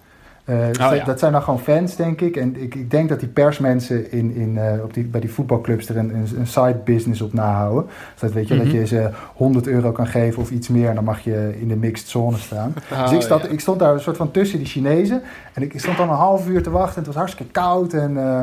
Uh, 0.46 0.68
oh, 0.80 1.06
dat 1.06 1.20
zijn 1.20 1.32
dan 1.32 1.42
gewoon 1.42 1.60
fans, 1.60 1.96
denk 1.96 2.22
ik. 2.22 2.36
En 2.36 2.62
ik, 2.62 2.76
ik 2.76 2.92
denk 2.92 3.10
dat 3.10 3.20
die 3.20 3.30
persmensen 3.30 4.12
in, 4.12 4.36
in, 4.36 4.56
uh, 4.56 4.84
op 4.84 4.94
die, 4.94 5.04
bij 5.04 5.20
die 5.20 5.32
voetbalclubs 5.32 5.90
er 5.90 5.98
een, 5.98 6.14
een, 6.38 6.48
side 6.48 6.80
business 6.86 7.22
op 7.22 7.34
nahouden. 7.34 7.86
Dus 8.12 8.22
dat, 8.22 8.32
weet 8.32 8.48
je, 8.48 8.58
dat 8.58 8.66
mhm. 8.66 8.76
je 8.76 8.88
ze 8.88 9.10
100 9.36 9.68
euro 9.68 9.92
kan 9.92 10.08
geven 10.08 10.42
of 10.42 10.52
iets 10.52 10.68
meer 10.68 10.90
en 10.90 10.96
dan 10.96 11.04
mag 11.04 11.24
je 11.24 11.54
in 11.60 11.68
de 11.68 11.76
mixed 11.76 12.08
zone 12.08 12.38
staan. 12.38 12.74
Oh, 12.94 13.04
dus 13.04 13.12
ik 13.12 13.22
stond, 13.22 13.52
ik 13.52 13.60
stond 13.60 13.80
daar 13.80 13.94
een 13.94 14.00
soort 14.00 14.18
van 14.18 14.32
tussen 14.32 14.58
die 14.58 14.68
Chinezen. 14.68 15.22
En 15.54 15.62
ik 15.62 15.80
stond 15.80 15.98
dan 15.98 16.10
een 16.10 16.16
half 16.16 16.48
uur 16.48 16.64
te 16.64 16.70
wachten 16.70 16.96
en 16.96 16.98
het 16.98 17.08
was 17.08 17.16
hartstikke 17.16 17.52
koud. 17.52 17.94
En 17.94 18.12
uh, 18.12 18.42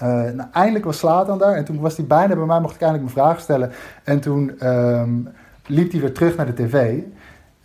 nou, 0.00 0.48
eindelijk 0.52 0.84
was 0.84 1.00
dan 1.00 1.38
daar 1.38 1.54
en 1.54 1.64
toen 1.64 1.80
was 1.80 1.96
hij 1.96 2.06
bijna 2.06 2.36
bij 2.36 2.44
mij, 2.44 2.60
mocht 2.60 2.74
ik 2.74 2.80
eindelijk 2.80 3.14
mijn 3.14 3.26
vraag 3.26 3.40
stellen. 3.40 3.70
En 4.04 4.20
toen 4.20 4.68
um, 4.68 5.28
liep 5.66 5.90
hij 5.92 6.00
weer 6.00 6.12
terug 6.12 6.36
naar 6.36 6.46
de 6.46 6.64
tv. 6.64 7.00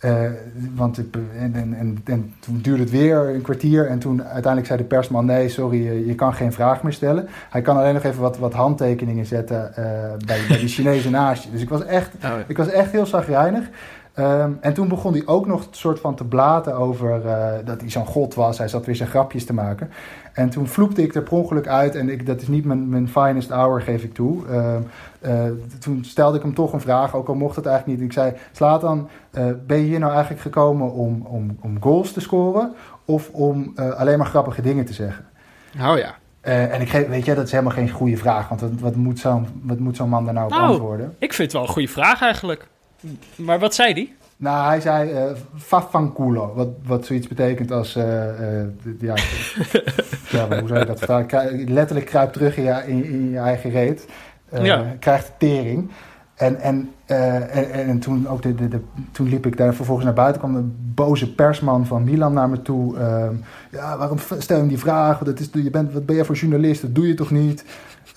Uh, 0.04 0.30
want 0.74 0.98
en, 0.98 1.54
en, 1.54 1.74
en, 1.74 1.98
en, 2.04 2.34
toen 2.40 2.58
duurde 2.62 2.82
het 2.82 2.90
weer 2.90 3.34
een 3.34 3.42
kwartier 3.42 3.86
en 3.86 3.98
toen 3.98 4.22
uiteindelijk 4.22 4.66
zei 4.66 4.78
de 4.78 4.84
persman: 4.84 5.24
nee, 5.24 5.48
sorry, 5.48 6.06
je, 6.06 6.14
kan 6.14 6.34
geen 6.34 6.52
vraag 6.52 6.82
meer 6.82 6.92
stellen. 6.92 7.28
Hij 7.50 7.62
kan 7.62 7.76
alleen 7.76 7.94
nog 7.94 8.02
even 8.02 8.20
wat, 8.20 8.38
wat 8.38 8.52
handtekeningen 8.52 9.26
zetten 9.26 9.70
uh, 9.70 9.84
bij, 10.26 10.40
bij 10.48 10.58
die 10.58 10.68
Chinese 10.68 11.10
naast 11.10 11.50
Dus 11.52 11.62
ik 11.62 11.68
was 11.68 11.84
echt, 11.84 12.10
oh, 12.24 12.30
ik 12.46 12.56
was 12.56 12.68
echt 12.68 12.92
heel 12.92 13.06
zagrijnig. 13.06 13.64
Um, 14.18 14.58
en 14.60 14.74
toen 14.74 14.88
begon 14.88 15.12
hij 15.12 15.22
ook 15.26 15.46
nog 15.46 15.66
soort 15.70 16.00
van 16.00 16.14
te 16.14 16.24
blaten 16.24 16.76
over 16.76 17.24
uh, 17.24 17.52
dat 17.64 17.80
hij 17.80 17.90
zo'n 17.90 18.06
god 18.06 18.34
was. 18.34 18.58
Hij 18.58 18.68
zat 18.68 18.86
weer 18.86 18.96
zijn 18.96 19.08
grapjes 19.08 19.44
te 19.44 19.52
maken. 19.52 19.90
En 20.32 20.50
toen 20.50 20.66
vloekte 20.66 21.02
ik 21.02 21.14
er 21.14 21.22
per 21.22 21.32
ongeluk 21.32 21.66
uit. 21.66 21.94
En 21.94 22.08
ik, 22.08 22.26
dat 22.26 22.40
is 22.40 22.48
niet 22.48 22.64
mijn, 22.64 22.88
mijn 22.88 23.08
finest 23.08 23.50
hour, 23.50 23.80
geef 23.80 24.02
ik 24.02 24.14
toe. 24.14 24.46
Uh, 24.46 24.74
uh, 25.20 25.50
toen 25.80 26.04
stelde 26.04 26.36
ik 26.36 26.42
hem 26.42 26.54
toch 26.54 26.72
een 26.72 26.80
vraag, 26.80 27.14
ook 27.14 27.28
al 27.28 27.34
mocht 27.34 27.56
het 27.56 27.66
eigenlijk 27.66 27.98
niet. 27.98 28.08
Ik 28.08 28.14
zei, 28.14 28.32
slaat 28.52 28.80
dan, 28.80 29.08
ben 29.66 29.76
je 29.76 29.84
hier 29.84 29.98
nou 29.98 30.12
eigenlijk 30.12 30.42
gekomen 30.42 30.92
om, 30.92 31.26
om, 31.26 31.58
om 31.60 31.82
goals 31.82 32.12
te 32.12 32.20
scoren? 32.20 32.74
Of 33.04 33.30
om 33.32 33.72
alleen 33.96 34.18
maar 34.18 34.26
grappige 34.26 34.62
dingen 34.62 34.84
te 34.84 34.92
zeggen? 34.92 35.24
Oh 35.80 35.98
ja. 35.98 36.14
en 36.40 36.80
ik 36.80 36.88
geef, 36.88 37.08
weet 37.08 37.24
je, 37.24 37.34
dat 37.34 37.44
is 37.44 37.50
helemaal 37.50 37.72
geen 37.72 37.90
goede 37.90 38.16
vraag. 38.16 38.48
Want 38.48 38.60
wat, 38.60 38.70
wat 38.80 38.96
moet 38.96 39.18
zo'n 39.18 39.46
zo 39.92 40.06
man 40.06 40.24
daar 40.24 40.34
nou 40.34 40.46
op 40.46 40.52
nou, 40.52 40.68
antwoorden? 40.68 41.14
Ik 41.18 41.32
vind 41.32 41.52
het 41.52 41.52
wel 41.52 41.62
een 41.62 41.74
goede 41.74 41.88
vraag 41.88 42.22
eigenlijk. 42.22 42.72
Maar 43.36 43.58
wat 43.58 43.74
zei 43.74 43.92
hij? 43.92 44.12
Nou, 44.36 44.66
hij 44.66 44.80
zei 44.80 45.12
uh, 45.12 45.32
fafanculo, 45.56 46.52
wat, 46.54 46.68
wat 46.84 47.06
zoiets 47.06 47.28
betekent 47.28 47.70
als, 47.70 47.96
uh, 47.96 48.04
uh, 48.04 48.64
ja, 49.00 49.14
ja, 50.36 50.58
hoe 50.58 50.68
zou 50.68 50.78
je 50.78 50.84
dat 50.86 50.98
vertalen? 50.98 51.72
Letterlijk 51.72 52.06
kruip 52.06 52.32
terug 52.32 52.56
in 52.56 52.64
je, 52.64 52.82
in, 52.86 53.04
in 53.04 53.30
je 53.30 53.38
eigen 53.38 53.70
reet, 53.70 54.06
ja. 54.62 54.94
krijgt 54.98 55.32
tering. 55.38 55.90
En, 56.34 56.60
en, 56.60 56.90
en, 57.06 57.70
en, 57.72 57.98
toen, 57.98 58.28
ook 58.28 58.42
de, 58.42 58.54
de, 58.54 58.68
de, 58.68 58.80
toen 59.12 59.28
liep 59.28 59.46
ik 59.46 59.56
daar 59.56 59.74
vervolgens 59.74 60.06
naar 60.06 60.14
buiten, 60.14 60.40
kwam 60.40 60.56
een 60.56 60.76
boze 60.94 61.34
persman 61.34 61.86
van 61.86 62.04
Milan 62.04 62.32
naar 62.32 62.48
me 62.48 62.62
toe. 62.62 62.98
Ehm, 62.98 63.34
ja, 63.70 63.98
waarom 63.98 64.18
stel 64.38 64.62
je 64.62 64.68
die 64.68 64.78
vraag? 64.78 65.18
Dat 65.18 65.40
is, 65.40 65.48
je 65.52 65.70
bent, 65.70 65.92
wat 65.92 66.06
ben 66.06 66.16
je 66.16 66.24
voor 66.24 66.34
journalist? 66.34 66.82
Dat 66.82 66.94
doe 66.94 67.06
je 67.06 67.14
toch 67.14 67.30
niet? 67.30 67.64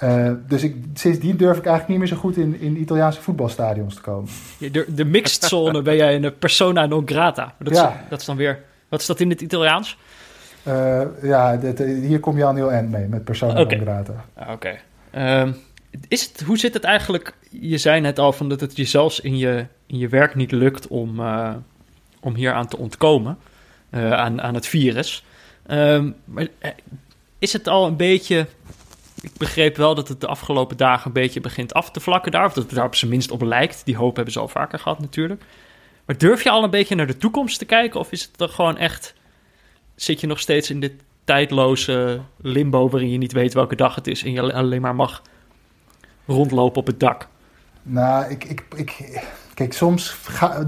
Uh, 0.04 0.32
dus 0.48 0.64
ik, 0.64 0.76
sindsdien 0.94 1.38
durf 1.38 1.58
ik 1.58 1.66
eigenlijk 1.66 1.88
niet 1.88 1.98
meer 1.98 2.08
zo 2.08 2.16
goed 2.16 2.38
in, 2.38 2.60
in 2.60 2.80
Italiaanse 2.80 3.22
voetbalstadions 3.22 3.96
te 3.96 4.02
komen. 4.02 4.30
De, 4.58 4.86
de 4.94 5.06
mixed 5.06 5.44
zone 5.44 5.82
ben 5.82 5.96
jij 5.96 6.16
een 6.16 6.38
persona 6.38 6.86
non 6.86 7.08
grata. 7.08 7.54
Dat, 7.60 7.76
ja. 7.76 7.90
is, 7.90 8.10
dat 8.10 8.20
is 8.20 8.26
dan 8.26 8.36
weer... 8.36 8.60
Wat 8.90 9.00
is 9.00 9.06
dat 9.06 9.20
in 9.20 9.30
het 9.30 9.42
Italiaans? 9.42 9.98
Uh, 10.68 11.02
ja, 11.22 11.58
dit, 11.58 11.80
hier 11.80 12.20
kom 12.20 12.38
je 12.38 12.44
al 12.44 12.56
heel 12.56 12.72
eind 12.72 12.92
mee 12.92 13.08
met 13.08 13.24
persona 13.24 13.54
non 13.54 13.80
grata. 13.80 14.26
Ah, 14.34 14.52
oké. 14.52 14.80
Okay. 15.12 15.42
Um, 15.42 15.56
ehm, 16.10 16.46
hoe 16.46 16.58
zit 16.58 16.74
het 16.74 16.84
eigenlijk? 16.84 17.34
Je 17.50 17.78
zei 17.78 18.02
net 18.02 18.20
al 18.20 18.34
van 18.34 18.50
dat 18.50 18.60
het 18.60 18.76
je 18.76 18.86
zelfs 18.86 19.20
in 19.20 19.38
je, 19.38 19.66
in 19.86 19.98
je 19.98 20.08
werk 20.08 20.36
niet 20.36 20.52
lukt 20.52 20.88
om, 20.88 21.20
uh, 21.20 21.54
om 22.20 22.36
hier 22.36 22.52
aan 22.52 22.68
te 22.68 22.78
ontkomen. 22.78 23.38
aan, 23.92 24.42
aan 24.42 24.54
het 24.54 24.68
virus. 24.68 25.26
Um, 25.68 26.16
maar 26.26 26.48
is 27.40 27.54
het 27.54 27.68
al 27.68 27.86
een 27.86 27.96
beetje 27.96 28.48
ik 29.28 29.38
begreep 29.38 29.78
wel 29.78 29.96
dat 29.96 30.08
het 30.08 30.22
de 30.22 30.28
afgelopen 30.28 30.78
dagen 30.78 31.08
een 31.08 31.14
beetje 31.14 31.42
begint 31.42 31.74
af 31.74 31.92
te 31.92 32.00
vlakken 32.00 32.32
daar. 32.32 32.46
Of 32.46 32.54
dat 32.54 32.64
het 32.64 32.76
daar 32.76 32.86
op 32.86 32.96
zijn 32.96 33.12
minst 33.12 33.32
op 33.32 33.42
lijkt. 33.42 33.82
Die 33.86 33.96
hoop 33.96 34.16
hebben 34.16 34.34
ze 34.34 34.40
al 34.40 34.48
vaker 34.48 34.80
gehad 34.80 35.00
natuurlijk. 35.00 35.44
Maar 36.06 36.18
durf 36.18 36.44
je 36.44 36.50
al 36.50 36.64
een 36.64 36.70
beetje 36.70 36.96
naar 36.96 37.08
de 37.08 37.18
toekomst 37.18 37.60
te 37.60 37.66
kijken? 37.66 38.00
Of 38.00 38.12
is 38.12 38.22
het 38.22 38.38
dan 38.38 38.50
gewoon 38.50 38.78
echt... 38.78 39.14
Zit 39.96 40.22
je 40.22 40.28
nog 40.28 40.40
steeds 40.40 40.70
in 40.70 40.80
dit 40.80 40.94
tijdloze 41.24 42.22
limbo... 42.38 42.90
waarin 42.90 43.10
je 43.10 43.18
niet 43.18 43.32
weet 43.32 43.54
welke 43.54 43.76
dag 43.76 43.96
het 43.96 44.08
is... 44.08 44.24
en 44.24 44.32
je 44.32 44.54
alleen 44.54 44.82
maar 44.82 44.96
mag 44.96 45.22
rondlopen 46.26 46.82
op 46.82 46.88
het 46.88 47.00
dak? 47.00 47.28
Nou, 47.84 48.32
ik, 48.32 48.44
ik, 48.44 48.66
ik, 48.76 49.22
kijk, 49.58 49.74
soms 49.74 50.18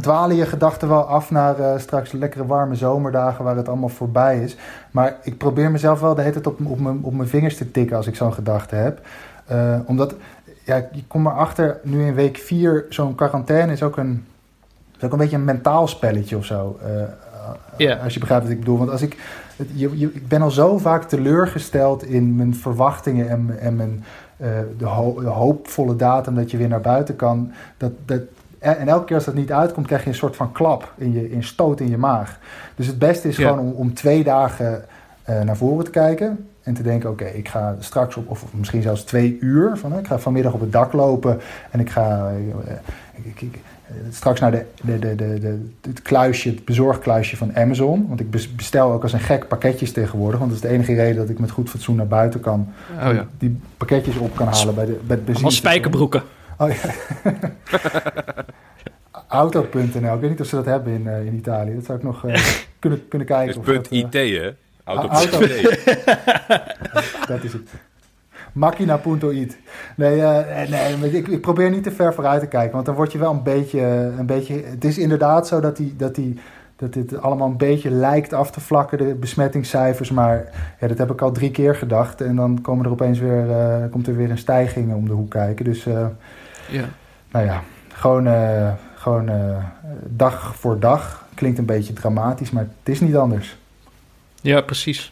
dwalen 0.02 0.36
je 0.36 0.46
gedachten 0.46 0.88
wel 0.88 1.04
af 1.04 1.32
naar 1.32 1.60
uh, 1.60 1.78
straks 1.78 2.12
lekkere 2.12 2.46
warme 2.46 2.76
zomerdagen 2.76 3.44
waar 3.44 3.56
het 3.56 3.68
allemaal 3.68 3.90
voorbij 3.90 4.44
is. 4.44 4.58
Maar 4.92 5.18
ik 5.24 5.38
probeer 5.38 5.72
mezelf 5.72 6.00
wel 6.00 6.16
de 6.16 6.22
hele 6.22 6.34
tijd 6.34 6.48
op, 6.48 6.66
op, 6.66 6.80
mijn, 6.80 7.00
op 7.02 7.14
mijn 7.14 7.30
vingers 7.30 7.58
te 7.58 7.72
tikken 7.72 7.98
als 7.98 8.08
ik 8.08 8.16
zo'n 8.16 8.34
gedachte 8.34 8.76
heb. 8.76 9.02
Uh, 9.52 9.80
omdat, 9.86 10.16
ja, 10.66 10.76
je 10.92 11.04
komt 11.08 11.24
maar 11.24 11.34
achter, 11.34 11.80
nu 11.84 12.06
in 12.06 12.14
week 12.14 12.38
4, 12.38 12.86
zo'n 12.90 13.16
quarantaine 13.16 13.72
is 13.72 13.84
ook 13.84 13.98
een, 13.98 14.26
is 14.98 15.04
ook 15.04 15.12
een 15.12 15.18
beetje 15.18 15.36
een 15.36 15.44
mentaal 15.44 15.88
spelletje 15.88 16.38
of 16.38 16.46
zo. 16.46 16.80
Uh, 17.78 18.04
Als 18.04 18.14
je 18.14 18.20
begrijpt 18.20 18.44
wat 18.44 18.54
ik 18.54 18.60
bedoel. 18.60 18.78
Want 18.78 18.90
als 18.90 19.02
ik, 19.02 19.18
je, 19.74 20.00
je, 20.00 20.12
ik 20.14 20.28
ben 20.28 20.42
al 20.42 20.52
zo 20.52 20.78
vaak 20.78 21.04
teleurgesteld 21.04 22.04
in 22.04 22.36
mijn 22.36 22.56
verwachtingen 22.56 23.30
en, 23.30 23.60
en 23.60 23.76
mijn, 23.76 24.04
de, 24.78 24.86
ho 24.86 25.22
de, 25.22 25.28
hoopvolle 25.28 25.96
datum 25.96 26.36
dat 26.36 26.52
je 26.52 26.58
weer 26.58 26.68
naar 26.68 26.82
buiten 26.82 27.16
kan. 27.16 27.52
Dat, 27.78 27.92
dat, 28.06 28.22
en 28.60 28.88
elke 28.88 29.06
keer 29.06 29.16
als 29.16 29.26
dat 29.26 29.34
niet 29.34 29.52
uitkomt, 29.52 29.88
krijg 29.88 30.04
je 30.04 30.10
een 30.10 30.16
soort 30.16 30.36
van 30.36 30.52
klap, 30.52 30.94
in 30.98 31.14
je, 31.14 31.32
in 31.32 31.44
stoot 31.44 31.80
in 31.80 31.90
je 31.90 31.98
maag. 31.98 32.40
Dus 32.76 32.88
het 32.88 33.00
beste 33.00 33.28
is 33.28 33.36
gewoon 33.36 33.60
om, 33.60 33.72
om 33.72 33.94
twee 33.94 34.24
dagen 34.24 34.86
uh, 35.30 35.42
naar 35.42 35.58
voren 35.58 35.86
te 35.86 35.92
kijken. 35.92 36.48
En 36.64 36.74
te 36.74 36.84
denken, 36.84 37.10
oké, 37.10 37.26
ik 37.26 37.48
ga 37.48 37.76
straks 37.80 38.16
op, 38.16 38.30
of 38.30 38.46
misschien 38.52 38.82
zelfs 38.82 39.04
twee 39.04 39.38
uur, 39.40 39.78
van, 39.78 39.98
ik 39.98 40.08
ga 40.08 40.20
vanmiddag 40.20 40.54
op 40.54 40.60
het 40.60 40.72
dak 40.72 40.94
lopen 40.94 41.40
en 41.72 41.80
ik 41.80 41.90
ga 41.90 42.32
uh, 42.32 42.74
ik, 43.24 43.42
ik, 43.42 43.60
straks 44.12 44.40
naar 44.40 44.52
de, 44.52 44.66
de, 44.82 45.00
de, 45.00 45.16
de, 45.16 45.70
het 45.82 46.02
kluisje, 46.02 46.50
het 46.50 46.66
bezorgkluisje 46.66 47.38
van 47.38 47.56
Amazon. 47.56 48.06
Want 48.08 48.20
ik 48.20 48.56
bestel 48.56 48.92
ook 48.92 49.04
als 49.04 49.14
een 49.14 49.20
gek 49.20 49.48
pakketjes 49.48 49.92
tegenwoordig. 49.92 50.40
Want 50.40 50.52
dat 50.52 50.64
is 50.64 50.70
de 50.70 50.76
enige 50.76 50.94
reden 50.94 51.16
dat 51.16 51.30
ik 51.30 51.40
met 51.40 51.52
goed 51.52 51.70
fatsoen 51.70 51.96
naar 51.96 52.08
buiten 52.08 52.40
kan. 52.40 52.68
Oh 53.00 53.14
ja. 53.14 53.28
Die 53.38 53.60
pakketjes 53.78 54.18
op 54.18 54.36
kan 54.36 54.48
halen 54.48 54.76
bij 54.76 54.86
de, 54.86 55.00
bij 55.08 55.16
het 55.16 55.26
benzine. 55.26 55.52
spijkerbroeken. 55.52 56.24
Oh 56.60 56.70
ja. 56.72 56.78
Auto.nl. 59.28 60.14
Ik 60.14 60.20
weet 60.20 60.30
niet 60.30 60.42
of 60.42 60.48
ze 60.48 60.56
dat 60.56 60.66
hebben 60.66 60.94
in, 60.94 61.06
uh, 61.06 61.26
in 61.26 61.34
Italië. 61.34 61.76
Dat 61.76 61.86
zou 61.86 61.98
ik 61.98 62.04
nog 62.04 62.26
uh, 62.26 62.36
kunnen, 62.80 63.08
kunnen 63.08 63.28
kijken. 63.28 63.48
Het 63.48 63.68
is 63.68 63.74
punt 63.74 63.92
IT, 63.92 64.14
hè? 64.14 64.50
Auto. 64.84 65.40
dat 67.34 67.44
is 67.44 67.54
het. 67.54 67.70
Machina.it. 68.52 69.58
Nee, 69.96 70.18
uh, 70.18 70.70
nee 70.70 71.12
ik, 71.12 71.28
ik, 71.28 71.42
probeer 71.42 71.70
niet 71.70 71.84
te 71.84 71.92
ver 71.92 72.14
vooruit 72.14 72.42
te 72.42 72.48
kijken. 72.48 72.74
Want 72.74 72.86
dan 72.86 72.96
word 72.96 73.12
je 73.12 73.18
wel 73.18 73.32
een 73.32 73.44
beetje... 73.44 73.82
Een 74.18 74.26
beetje 74.26 74.64
het 74.64 74.86
is 74.86 74.98
inderdaad 74.98 75.48
zo 75.48 75.60
dat, 75.60 75.78
die, 75.78 75.96
dat, 75.96 76.16
die, 76.16 76.40
dat 76.76 76.94
dit 76.94 77.22
allemaal 77.22 77.48
een 77.48 77.58
beetje 77.58 77.90
lijkt 77.90 78.34
af 78.34 78.52
te 78.52 78.60
vlakken, 78.60 78.98
de 78.98 79.16
besmettingscijfers. 79.16 80.12
Maar 80.12 80.50
ja, 80.80 80.88
dat 80.88 80.98
heb 80.98 81.12
ik 81.12 81.22
al 81.22 81.32
drie 81.32 81.52
keer 81.52 81.76
gedacht. 81.76 82.22
En 82.22 82.36
dan 82.36 82.62
komen 82.62 82.86
er 82.86 82.92
opeens 82.92 83.20
weer, 83.20 83.46
uh, 83.46 83.92
komt 83.92 84.08
er 84.08 84.16
weer 84.16 84.30
een 84.30 84.38
stijging 84.38 84.94
om 84.94 85.08
de 85.08 85.14
hoek 85.14 85.30
kijken. 85.30 85.66
Dus 85.66 85.86
uh, 85.86 86.06
ja. 86.70 86.90
nou 87.32 87.46
ja, 87.46 87.64
gewoon, 87.94 88.28
uh, 88.28 88.74
gewoon 88.96 89.32
dag 90.04 90.56
voor 90.56 90.80
dag. 90.80 91.28
Klinkt 91.36 91.58
een 91.58 91.66
beetje 91.66 91.94
dramatisch, 91.94 92.52
maar 92.52 92.68
het 92.80 92.94
is 92.94 93.00
niet 93.00 93.16
anders. 93.16 93.56
Ja, 94.42 94.62
precies. 94.62 95.12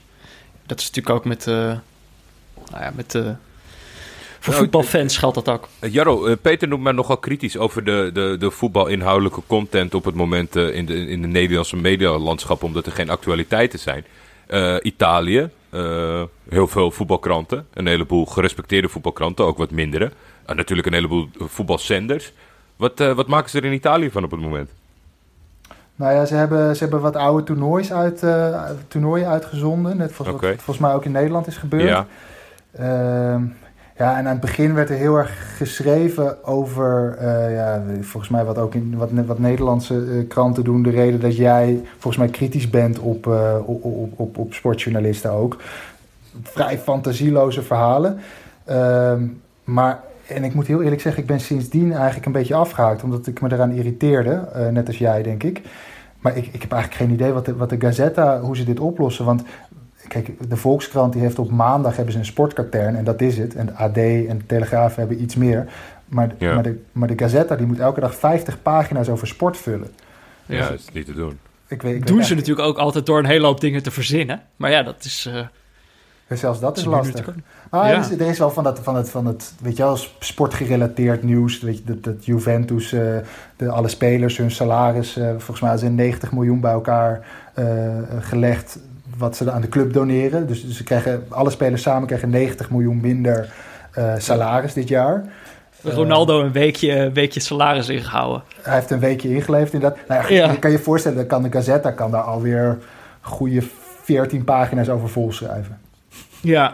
Dat 0.66 0.80
is 0.80 0.86
natuurlijk 0.86 1.16
ook 1.16 1.26
met, 1.26 1.47
uh, 1.47 1.55
nou 1.55 2.84
ja, 2.84 2.91
met 2.95 3.16
uh, 3.16 3.22
voor 4.39 4.53
nou, 4.53 4.55
voetbalfans 4.55 5.18
geldt 5.18 5.36
dat 5.36 5.49
ook. 5.49 5.68
Uh, 5.80 5.93
Jarro, 5.93 6.36
Peter 6.36 6.68
noemt 6.68 6.84
mij 6.84 6.91
nogal 6.91 7.18
kritisch 7.18 7.58
over 7.58 7.84
de, 7.84 8.10
de, 8.14 8.36
de 8.39 8.51
voetbalinhoudelijke 8.51 9.41
content 9.47 9.93
op 9.93 10.05
het 10.05 10.16
moment 10.16 10.55
in, 10.55 10.86
de, 10.86 11.08
in 11.08 11.22
de 11.22 11.28
Nederlandse 11.28 11.76
medialandschap, 11.76 12.64
omdat 12.64 12.86
er 12.86 12.91
geen 12.91 13.10
actualiteiten 13.10 13.80
zijn. 13.80 14.05
Italië, 14.82 15.49
heel 16.49 16.68
veel 16.68 16.91
voetbalkranten, 16.91 17.65
een 17.74 17.88
heleboel 17.88 18.26
gerespecteerde 18.26 18.89
voetbalkranten, 18.89 19.45
ook 19.45 19.57
wat 19.57 19.72
mindere. 19.72 20.11
natuurlijk 20.55 20.88
een 20.88 20.93
heleboel 20.93 21.30
voetbalzenders. 21.38 22.34
Wat, 22.76 22.99
wat 22.99 23.28
maken 23.28 23.49
ze 23.49 23.57
er 23.57 23.65
in 23.65 23.74
Italië 23.74 24.11
van 24.11 24.24
op 24.24 24.32
het 24.32 24.39
moment? 24.39 24.70
Nou 25.95 26.13
ja, 26.13 26.26
ze 26.26 26.36
hebben, 26.36 26.76
ze 26.76 26.84
hebben 26.84 27.01
wat 27.01 27.15
oude 27.15 27.43
toernoois 27.43 27.93
uit, 27.93 28.24
uh, 28.24 28.70
toernooien 28.88 29.28
uitgezonden. 29.28 29.97
Net 29.97 30.11
zoals 30.11 30.32
okay. 30.32 30.49
wat 30.49 30.61
volgens 30.61 30.86
mij 30.86 30.93
ook 30.93 31.05
in 31.05 31.11
Nederland 31.11 31.47
is 31.47 31.57
gebeurd. 31.57 31.84
Ja. 31.84 32.05
Ja, 33.97 34.17
en 34.17 34.25
aan 34.25 34.31
het 34.31 34.39
begin 34.39 34.73
werd 34.73 34.89
er 34.89 34.95
heel 34.95 35.15
erg 35.15 35.57
geschreven 35.57 36.45
over, 36.45 37.17
uh, 37.21 37.55
ja, 37.55 37.83
volgens 38.01 38.31
mij 38.31 38.45
wat 38.45 38.57
ook 38.57 38.73
in 38.73 38.97
wat, 38.97 39.09
wat 39.25 39.39
Nederlandse 39.39 39.95
uh, 39.95 40.27
kranten 40.27 40.63
doen, 40.63 40.83
de 40.83 40.89
reden 40.89 41.19
dat 41.19 41.35
jij 41.35 41.81
volgens 41.91 42.17
mij 42.17 42.27
kritisch 42.27 42.69
bent 42.69 42.99
op, 42.99 43.27
op, 43.65 43.83
op, 43.83 44.19
op, 44.19 44.37
op 44.37 44.53
sportjournalisten 44.53 45.31
ook. 45.31 45.57
Vrij 46.43 46.77
fantasieloze 46.77 47.61
verhalen. 47.61 48.19
Ehm, 48.65 49.23
maar 49.63 49.99
en 50.27 50.43
ik 50.43 50.53
moet 50.53 50.67
heel 50.67 50.81
eerlijk 50.81 51.01
zeggen, 51.01 51.21
ik 51.21 51.27
ben 51.27 51.39
sindsdien 51.39 51.93
eigenlijk 51.93 52.25
een 52.25 52.31
beetje 52.31 52.55
afgehaakt, 52.55 53.03
omdat 53.03 53.27
ik 53.27 53.41
me 53.41 53.51
eraan 53.51 53.71
irriteerde, 53.71 54.47
net 54.71 54.87
als 54.87 54.97
jij, 54.97 55.23
denk 55.23 55.43
ik. 55.43 55.61
Maar 56.19 56.37
ik, 56.37 56.47
ik 56.51 56.61
heb 56.61 56.71
eigenlijk 56.71 57.01
geen 57.01 57.13
idee 57.13 57.31
wat 57.31 57.45
de, 57.45 57.55
wat 57.55 57.69
de 57.69 57.79
Gazetta, 57.79 58.39
hoe 58.39 58.57
ze 58.57 58.63
dit 58.63 58.79
oplossen. 58.79 59.25
Want 59.25 59.43
kijk, 60.08 60.49
de 60.49 60.55
Volkskrant 60.55 61.14
die 61.14 61.22
heeft 61.22 61.39
op 61.39 61.51
maandag 61.51 61.95
hebben 61.95 62.14
ze 62.14 62.20
een 62.20 62.26
sportkatern 62.26 62.95
en 62.95 63.03
dat 63.03 63.22
is 63.22 63.38
het. 63.38 63.55
En 63.55 63.66
de 63.66 63.74
AD 63.74 63.97
en 63.97 64.38
de 64.38 64.45
Telegraaf 64.45 64.95
hebben 64.95 65.22
iets 65.22 65.36
meer. 65.36 65.68
Maar, 66.08 66.32
maar, 66.39 66.64
de, 66.64 66.84
maar 66.91 67.08
de 67.08 67.18
Gazetta 67.18 67.55
die 67.55 67.66
moet 67.66 67.80
elke 67.80 67.99
dag 67.99 68.16
50 68.16 68.62
pagina's 68.62 69.10
over 69.10 69.28
sport 69.28 69.58
vullen. 69.58 69.88
Ja, 70.45 70.58
dus 70.58 70.68
dat 70.68 70.80
is 70.80 70.91
niet 70.93 71.05
te 71.05 71.14
doen. 71.14 71.39
Ik 71.68 71.82
weet, 71.82 71.95
ik 71.95 72.08
Doen 72.08 72.24
ze 72.24 72.36
natuurlijk 72.36 72.68
ook 72.68 72.78
altijd 72.78 73.05
door 73.05 73.20
een 73.20 73.26
hele 73.26 73.45
hoop 73.45 73.62
dingen 73.62 73.84
te 73.84 73.91
verzinnen. 73.91 74.41
Maar 74.55 74.72
ja, 74.72 74.84
dat 74.84 75.03
is... 75.03 75.28
Uh... 75.30 75.39
Zelfs 76.30 76.60
dat 76.60 76.78
is 76.78 76.86
lastig. 76.86 77.28
Ah, 77.70 77.88
ja. 77.88 78.12
er, 78.20 78.22
is, 78.22 78.39
wel 78.39 78.49
van, 78.49 78.64
dat, 78.64 78.80
van, 78.80 78.95
het, 78.95 79.10
van 79.10 79.26
het, 79.26 79.53
weet 79.62 79.78
je 79.78 79.84
wel, 79.84 79.97
sportgerelateerd 80.20 81.24
nieuws. 81.24 81.60
Weet 81.60 81.78
je, 81.78 81.84
dat, 81.84 82.03
dat 82.03 82.26
Juventus, 82.26 82.93
uh, 82.93 83.18
de, 83.55 83.70
alle 83.70 83.88
spelers, 83.88 84.38
hun 84.38 84.51
salaris, 84.51 85.18
uh, 85.18 85.30
volgens 85.30 85.60
mij 85.60 85.78
zijn 85.78 85.95
90 85.95 86.32
miljoen 86.32 86.60
bij 86.60 86.72
elkaar 86.72 87.26
uh, 87.60 87.66
gelegd. 88.20 88.80
Wat 89.18 89.36
ze 89.36 89.51
aan 89.51 89.61
de 89.61 89.70
club 89.70 89.93
doneren. 89.93 90.47
Dus, 90.47 90.65
dus, 90.65 90.78
ze 90.78 90.84
krijgen, 90.84 91.26
alle 91.30 91.49
spelers 91.49 91.82
samen 91.82 92.07
krijgen 92.07 92.30
90 92.30 92.70
miljoen 92.70 92.99
minder 93.01 93.53
salaris 94.18 94.74
dit 94.74 94.88
jaar. 94.88 95.24
Ronaldo 95.84 96.41
een 96.41 96.51
weekje, 96.51 96.91
een 96.91 97.13
weekje 97.13 97.39
salaris 97.39 97.89
ingehouden. 97.89 98.43
Hij 98.61 98.74
heeft 98.74 98.91
een 98.91 98.99
weekje 98.99 99.30
ingeleverd 99.30 99.74
inderdaad. 99.74 100.07
Nou 100.07 100.34
ja, 100.34 100.55
kan 100.55 100.72
je 100.72 100.80
voorstellen, 100.80 101.28
kan 101.28 101.43
de 101.43 101.51
Gazetta 101.51 101.91
kan 101.91 102.11
daar 102.11 102.22
alweer 102.22 102.78
goede 103.22 103.61
14 104.03 104.43
pagina's 104.43 104.89
over 104.89 105.09
volschrijven. 105.09 105.80
Ja, 106.41 106.74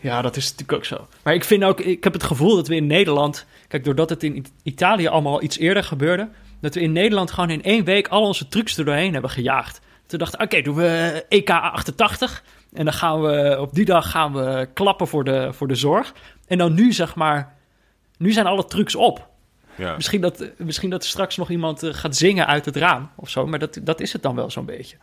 ja, 0.00 0.22
dat 0.22 0.36
is 0.36 0.44
natuurlijk 0.44 0.72
ook 0.72 0.84
zo. 0.84 1.06
Maar 1.22 1.34
ik 1.34 1.44
vind 1.44 1.64
ook, 1.64 1.80
ik 1.80 2.04
heb 2.04 2.12
het 2.12 2.22
gevoel 2.22 2.56
dat 2.56 2.68
we 2.68 2.74
in 2.74 2.86
Nederland, 2.86 3.46
kijk, 3.68 3.84
doordat 3.84 4.10
het 4.10 4.22
in 4.22 4.46
Italië 4.62 5.06
allemaal 5.06 5.42
iets 5.42 5.58
eerder 5.58 5.84
gebeurde, 5.84 6.28
dat 6.60 6.74
we 6.74 6.80
in 6.80 6.92
Nederland 6.92 7.30
gewoon 7.30 7.50
in 7.50 7.62
één 7.62 7.84
week 7.84 8.08
al 8.08 8.22
onze 8.22 8.48
trucs 8.48 8.78
er 8.78 8.84
doorheen 8.84 9.12
hebben 9.12 9.30
gejaagd. 9.30 9.80
Toen 10.12 10.20
dachten 10.20 10.40
oké, 10.40 10.62
doen 10.62 10.74
we 10.74 11.24
EK 11.28 11.50
88 11.50 12.42
en 12.72 12.84
dan 12.84 12.94
gaan 12.94 13.22
we, 13.22 13.56
op 13.60 13.74
die 13.74 13.84
dag 13.84 14.10
gaan 14.10 14.32
we 14.32 14.68
klappen 14.74 15.08
voor 15.08 15.24
de, 15.24 15.52
voor 15.52 15.68
de 15.68 15.74
zorg. 15.74 16.14
En 16.46 16.58
dan 16.58 16.74
nu, 16.74 16.92
zeg 16.92 17.14
maar, 17.14 17.54
nu 18.16 18.32
zijn 18.32 18.46
alle 18.46 18.64
trucs 18.64 18.94
op. 18.94 19.28
Ja. 19.74 19.94
Misschien, 19.94 20.20
dat, 20.20 20.44
misschien 20.56 20.90
dat 20.90 21.02
er 21.02 21.08
straks 21.08 21.36
nog 21.36 21.50
iemand 21.50 21.82
eh, 21.82 21.94
gaat 21.94 22.16
zingen 22.16 22.46
uit 22.46 22.64
het 22.64 22.76
raam 22.76 23.10
of 23.16 23.28
zo, 23.28 23.46
maar 23.46 23.58
dat, 23.58 23.78
dat 23.82 24.00
is 24.00 24.12
het 24.12 24.22
dan 24.22 24.34
wel 24.34 24.50
zo'n 24.50 24.64
beetje. 24.64 24.96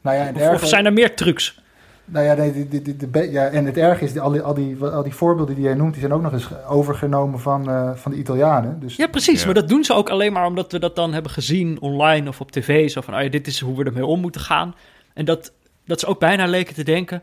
Nou 0.00 0.16
ja, 0.16 0.52
of, 0.52 0.62
of 0.62 0.68
zijn 0.68 0.86
er 0.86 0.92
meer 0.92 1.16
trucs? 1.16 1.60
Nou 2.04 2.24
ja, 2.24 2.34
nee, 2.34 2.68
de, 2.68 3.28
ja, 3.30 3.48
en 3.48 3.64
het 3.64 3.76
erg 3.76 4.00
is, 4.00 4.12
die, 4.12 4.20
al, 4.20 4.30
die, 4.30 4.40
al, 4.40 4.54
die, 4.54 4.84
al 4.84 5.02
die 5.02 5.14
voorbeelden 5.14 5.54
die 5.54 5.64
jij 5.64 5.74
noemt, 5.74 5.92
die 5.92 6.00
zijn 6.00 6.12
ook 6.12 6.22
nog 6.22 6.32
eens 6.32 6.48
overgenomen 6.68 7.40
van, 7.40 7.68
uh, 7.68 7.90
van 7.94 8.12
de 8.12 8.18
Italianen. 8.18 8.80
Dus, 8.80 8.96
ja, 8.96 9.06
precies. 9.06 9.44
Maar 9.44 9.54
dat 9.54 9.68
doen 9.68 9.84
ze 9.84 9.94
ook 9.94 10.10
alleen 10.10 10.32
maar 10.32 10.46
omdat 10.46 10.72
we 10.72 10.78
dat 10.78 10.96
dan 10.96 11.12
hebben 11.12 11.32
gezien 11.32 11.80
online 11.80 12.28
of 12.28 12.40
op 12.40 12.50
tv. 12.50 12.90
Zo 12.90 13.00
van, 13.00 13.14
oh 13.14 13.22
ja, 13.22 13.28
dit 13.28 13.46
is 13.46 13.60
hoe 13.60 13.76
we 13.76 13.84
ermee 13.84 14.06
om 14.06 14.20
moeten 14.20 14.40
gaan. 14.40 14.74
En 15.14 15.24
dat, 15.24 15.52
dat 15.84 16.00
ze 16.00 16.06
ook 16.06 16.18
bijna 16.18 16.46
leken 16.46 16.74
te 16.74 16.84
denken, 16.84 17.22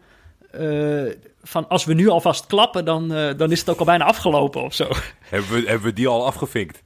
uh, 0.59 1.11
van 1.41 1.67
als 1.67 1.86
we 1.86 1.93
nu 1.93 2.07
alvast 2.07 2.45
klappen, 2.45 2.86
dan, 2.86 3.11
uh, 3.11 3.30
dan 3.38 3.51
is 3.51 3.59
het 3.59 3.69
ook 3.69 3.80
al 3.80 3.86
bijna 3.86 4.05
afgelopen 4.05 4.63
of 4.63 4.73
zo. 4.73 4.88
Hebben 5.30 5.49
we, 5.49 5.63
hebben 5.67 5.88
we 5.88 5.93
die 5.93 6.07
al 6.07 6.25
afgevinkt? 6.25 6.84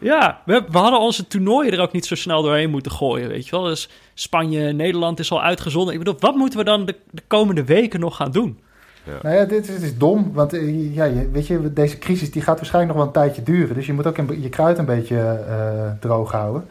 Ja, 0.00 0.40
we, 0.44 0.64
we, 0.70 0.78
hadden 0.78 1.00
onze 1.00 1.26
toernooien 1.26 1.72
er 1.72 1.80
ook 1.80 1.92
niet 1.92 2.06
zo 2.06 2.14
snel 2.14 2.42
doorheen 2.42 2.70
moeten 2.70 2.92
gooien, 2.92 3.28
weet 3.28 3.44
je 3.44 3.50
wel. 3.50 3.62
Dus 3.62 3.88
Spanje, 4.14 4.72
Nederland 4.72 5.18
is 5.18 5.30
al 5.30 5.42
uitgezonden. 5.42 5.92
Ik 5.92 5.98
bedoel, 5.98 6.16
wat 6.18 6.34
moeten 6.34 6.58
we 6.58 6.64
dan 6.64 6.84
de, 6.84 6.96
de 7.10 7.22
komende 7.26 7.64
weken 7.64 8.00
nog 8.00 8.16
gaan 8.16 8.30
doen? 8.30 8.58
Ja. 9.04 9.18
Nou 9.22 9.34
ja, 9.36 9.44
dit, 9.44 9.68
is 9.68 9.98
dom, 9.98 10.32
want 10.32 10.52
eh, 10.52 10.94
ja, 10.94 11.10
weet 11.32 11.46
je, 11.46 11.72
deze 11.72 11.98
crisis 11.98 12.30
die 12.30 12.42
gaat 12.42 12.56
waarschijnlijk 12.56 12.96
nog 12.96 13.04
wel 13.04 13.14
een 13.14 13.22
tijdje 13.22 13.52
duren. 13.52 13.74
Dus 13.74 13.86
je 13.86 13.92
moet 13.92 14.06
ook 14.06 14.18
een, 14.18 14.42
je 14.42 14.48
kruid 14.48 14.78
een 14.78 14.84
beetje 14.84 15.44
uh, 15.48 15.90
droog 16.00 16.32
houden. 16.32 16.66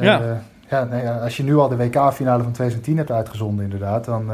Ja. 0.00 0.20
Uh, 0.20 0.36
ja, 0.70 0.84
nou 0.84 1.02
ja, 1.02 1.18
als 1.18 1.36
je 1.36 1.42
nu 1.42 1.56
al 1.56 1.68
de 1.68 1.76
WK-finale 1.76 2.42
van 2.42 2.52
2010 2.52 2.96
hebt 2.96 3.10
uitgezonden 3.10 3.64
inderdaad, 3.64 4.04
dan... 4.04 4.30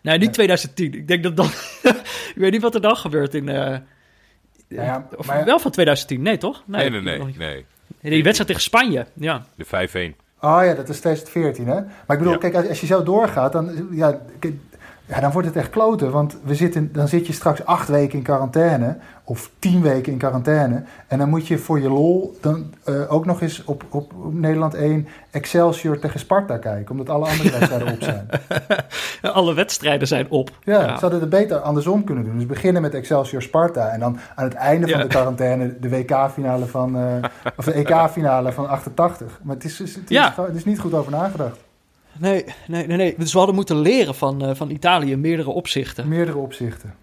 nee, 0.00 0.18
niet 0.18 0.32
2010. 0.32 0.94
Ik 0.94 1.08
denk 1.08 1.22
dat 1.22 1.36
dan... 1.36 1.46
ik 2.34 2.36
weet 2.36 2.52
niet 2.52 2.62
wat 2.62 2.74
er 2.74 2.80
dan 2.80 2.96
gebeurt 2.96 3.34
in 3.34 3.48
nou 4.74 4.86
ja, 4.86 5.06
of 5.16 5.26
wel 5.44 5.58
van 5.58 5.70
2010, 5.70 6.22
nee 6.22 6.38
toch? 6.38 6.62
Nee, 6.66 6.90
nee, 6.90 7.00
nee. 7.00 7.18
nee, 7.18 7.34
nee. 7.38 7.64
Die 8.00 8.22
wedstrijd 8.22 8.46
tegen 8.46 8.62
Spanje, 8.62 9.06
ja. 9.14 9.46
De 9.54 9.66
5-1. 9.66 9.68
Oh 10.40 10.60
ja, 10.64 10.74
dat 10.74 10.88
is 10.88 11.00
2014 11.00 11.66
hè. 11.66 11.74
Maar 11.74 12.16
ik 12.16 12.18
bedoel, 12.18 12.38
kijk, 12.38 12.54
als, 12.54 12.80
je 12.80 12.86
zo 12.86 13.02
doorgaat, 13.02 13.52
dan... 13.52 13.88
Ja, 13.90 14.20
Ja, 15.06 15.20
dan 15.20 15.32
wordt 15.32 15.48
het 15.48 15.56
echt 15.56 15.70
kloten. 15.70 16.10
Want 16.10 16.36
we 16.44 16.54
zitten, 16.54 16.92
dan 16.92 17.08
zit 17.08 17.26
je 17.26 17.32
straks 17.32 17.64
acht 17.64 17.88
weken 17.88 18.18
in 18.18 18.24
quarantaine. 18.24 18.96
Of 19.24 19.50
tien 19.58 19.82
weken 19.82 20.12
in 20.12 20.18
quarantaine. 20.18 20.82
En 21.06 21.18
dan 21.18 21.28
moet 21.28 21.46
je 21.46 21.58
voor 21.58 21.80
je 21.80 21.88
lol 21.88 22.38
dan 22.40 22.74
uh, 22.88 23.12
ook 23.12 23.26
nog 23.26 23.40
eens 23.40 23.64
op, 23.64 23.84
op, 23.88 24.12
op, 24.14 24.34
Nederland 24.34 24.74
1 24.74 25.08
Excelsior 25.30 25.98
tegen 25.98 26.20
Sparta 26.20 26.56
kijken. 26.56 26.90
Omdat 26.90 27.08
alle 27.08 27.28
andere 27.28 27.50
wedstrijden 27.50 27.92
op 27.92 28.02
zijn. 28.02 28.28
alle 29.38 29.54
wedstrijden 29.54 30.08
zijn 30.08 30.30
op. 30.30 30.50
Ja, 30.64 30.80
ja, 30.80 30.94
ze 30.94 31.00
hadden 31.00 31.20
het 31.20 31.28
beter 31.28 31.58
andersom 31.58 32.04
kunnen 32.04 32.24
doen. 32.24 32.36
Dus 32.36 32.46
beginnen 32.46 32.82
met 32.82 32.94
Excelsior 32.94 33.42
Sparta. 33.42 33.88
En 33.88 34.00
dan 34.00 34.18
aan 34.34 34.44
het 34.44 34.54
einde 34.54 34.88
van 34.88 35.00
de 35.00 35.06
quarantaine 35.06 35.78
de 35.80 35.88
WK-finale 35.88 36.66
van... 36.66 36.96
Uh, 36.96 37.02
of 37.56 37.64
de 37.64 37.72
EK-finale 37.72 38.52
van 38.52 38.68
88. 38.68 39.40
Maar 39.42 39.54
het 39.54 39.64
is, 39.64 39.78
het, 39.78 39.88
is, 39.88 40.02
ja. 40.06 40.34
het 40.36 40.56
is 40.56 40.64
niet 40.64 40.78
goed 40.78 40.94
over 40.94 41.10
nagedacht. 41.10 41.58
Nee, 42.18 42.44
nee, 42.66 42.86
nee, 42.86 42.96
nee. 42.96 43.14
Dus 43.18 43.32
we 43.32 43.38
hadden 43.38 43.56
moeten 43.56 43.80
leren 43.80 44.14
van, 44.14 44.48
uh, 44.48 44.54
van 44.54 44.70
Italië 44.70 45.10
in 45.10 45.20
meerdere 45.20 45.50
opzichten. 45.50 46.08
Meerdere 46.08 46.38
opzichten. 46.38 46.94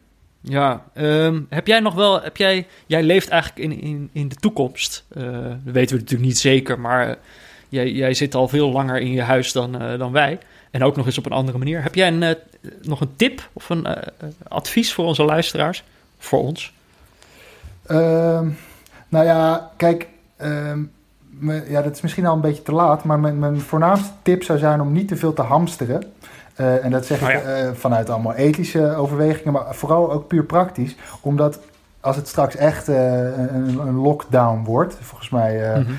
Ja, 0.41 0.83
um, 0.95 1.45
heb 1.49 1.67
jij 1.67 1.79
nog 1.79 1.93
wel, 1.93 2.21
heb 2.21 2.37
jij, 2.37 2.67
jij 2.85 3.03
leeft 3.03 3.29
eigenlijk 3.29 3.61
in, 3.61 3.81
in, 3.81 4.09
in 4.11 4.27
de 4.27 4.35
toekomst. 4.35 5.05
Uh, 5.17 5.23
dat 5.23 5.73
weten 5.73 5.95
we 5.95 6.01
natuurlijk 6.01 6.29
niet 6.29 6.37
zeker, 6.37 6.79
maar 6.79 7.17
jij, 7.69 7.91
jij 7.91 8.13
zit 8.13 8.35
al 8.35 8.47
veel 8.47 8.71
langer 8.71 8.99
in 8.99 9.11
je 9.11 9.21
huis 9.21 9.51
dan, 9.51 9.71
dan 9.97 10.11
wij. 10.11 10.39
En 10.71 10.83
ook 10.83 10.95
nog 10.95 11.05
eens 11.05 11.17
op 11.17 11.25
een 11.25 11.31
andere 11.31 11.57
manier. 11.57 11.83
Heb 11.83 11.95
jij 11.95 12.07
een, 12.07 12.35
nog 12.81 13.01
een 13.01 13.15
tip 13.15 13.49
of 13.53 13.69
een 13.69 13.87
advies 14.47 14.93
voor 14.93 15.05
onze 15.05 15.23
luisteraars? 15.23 15.83
Voor 16.17 16.39
ons? 16.39 16.73
Um, 17.91 18.57
nou 19.09 19.25
ja, 19.25 19.71
kijk, 19.77 20.07
um, 20.41 20.91
ja, 21.67 21.81
dat 21.81 21.95
is 21.95 22.01
misschien 22.01 22.25
al 22.25 22.35
een 22.35 22.41
beetje 22.41 22.63
te 22.63 22.71
laat, 22.71 23.03
maar 23.03 23.19
mijn, 23.19 23.39
mijn 23.39 23.61
voornaamste 23.61 24.11
tip 24.21 24.43
zou 24.43 24.59
zijn 24.59 24.81
om 24.81 24.91
niet 24.91 25.07
te 25.07 25.15
veel 25.15 25.33
te 25.33 25.41
hamsteren. 25.41 26.03
Uh, 26.57 26.85
en 26.85 26.91
dat 26.91 27.05
zeg 27.05 27.21
ik 27.21 27.43
uh, 27.45 27.69
vanuit 27.73 28.09
allemaal 28.09 28.33
ethische 28.33 28.95
overwegingen, 28.95 29.53
maar 29.53 29.75
vooral 29.75 30.11
ook 30.11 30.27
puur 30.27 30.43
praktisch. 30.43 30.95
Omdat 31.21 31.59
als 31.99 32.15
het 32.15 32.27
straks 32.27 32.55
echt 32.55 32.89
uh, 32.89 33.21
een, 33.23 33.79
een, 33.79 33.95
lockdown 33.95 34.63
wordt, 34.63 34.97
volgens 35.01 35.29
mij, 35.29 35.77
mm 35.77 35.85
-hmm. 35.85 35.97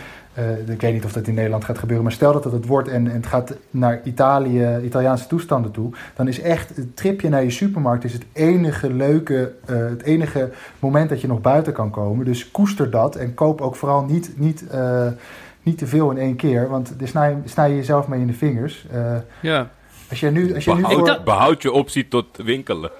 Ik 0.66 0.80
weet 0.80 0.92
niet 0.92 1.04
of 1.04 1.12
dat 1.12 1.26
in 1.26 1.34
Nederland 1.34 1.64
gaat 1.64 1.78
gebeuren, 1.78 2.04
maar 2.04 2.14
stel 2.14 2.32
dat 2.32 2.44
het 2.44 2.52
het 2.52 2.66
wordt 2.66 2.88
en, 2.88 3.06
en 3.06 3.14
het 3.14 3.26
gaat 3.26 3.54
naar 3.70 4.00
Italië, 4.04 4.78
Italiaanse 4.84 5.26
toestanden 5.26 5.70
toe, 5.70 5.92
dan 6.16 6.28
is 6.28 6.40
echt 6.40 6.76
het 6.76 6.96
tripje 6.96 7.28
naar 7.28 7.42
je 7.42 7.50
supermarkt 7.50 8.04
is 8.04 8.12
het 8.12 8.24
enige 8.32 8.92
leuke, 8.92 9.52
het 9.66 10.02
enige 10.02 10.50
moment 10.78 11.08
dat 11.08 11.20
je 11.20 11.26
nog 11.26 11.40
buiten 11.40 11.72
kan 11.72 11.90
komen. 11.90 12.24
Dus 12.24 12.50
koester 12.50 12.90
dat 12.90 13.16
en 13.16 13.34
koop 13.34 13.60
ook 13.60 13.76
vooral 13.76 14.04
niet, 14.04 14.32
niet 14.36 14.64
niet 15.62 15.78
te 15.78 15.86
veel 15.86 16.10
in 16.10 16.18
één 16.18 16.36
keer, 16.36 16.68
want 16.68 16.98
daar 16.98 17.08
snij, 17.08 17.36
snij 17.44 17.70
je 17.70 17.76
jezelf 17.76 18.08
mee 18.08 18.20
in 18.20 18.26
de 18.26 18.32
vingers. 18.32 18.86
Uh, 18.94 19.16
ja. 19.42 19.70
Als 20.10 20.20
je 20.20 20.30
nu, 20.30 20.54
als 20.54 20.64
je 20.64 20.74
behoud, 20.74 20.96
nu 20.98 21.06
voor... 21.06 21.20
behoud 21.24 21.62
je 21.62 21.72
optie 21.72 22.08
tot 22.08 22.26
winkelen. 22.36 22.90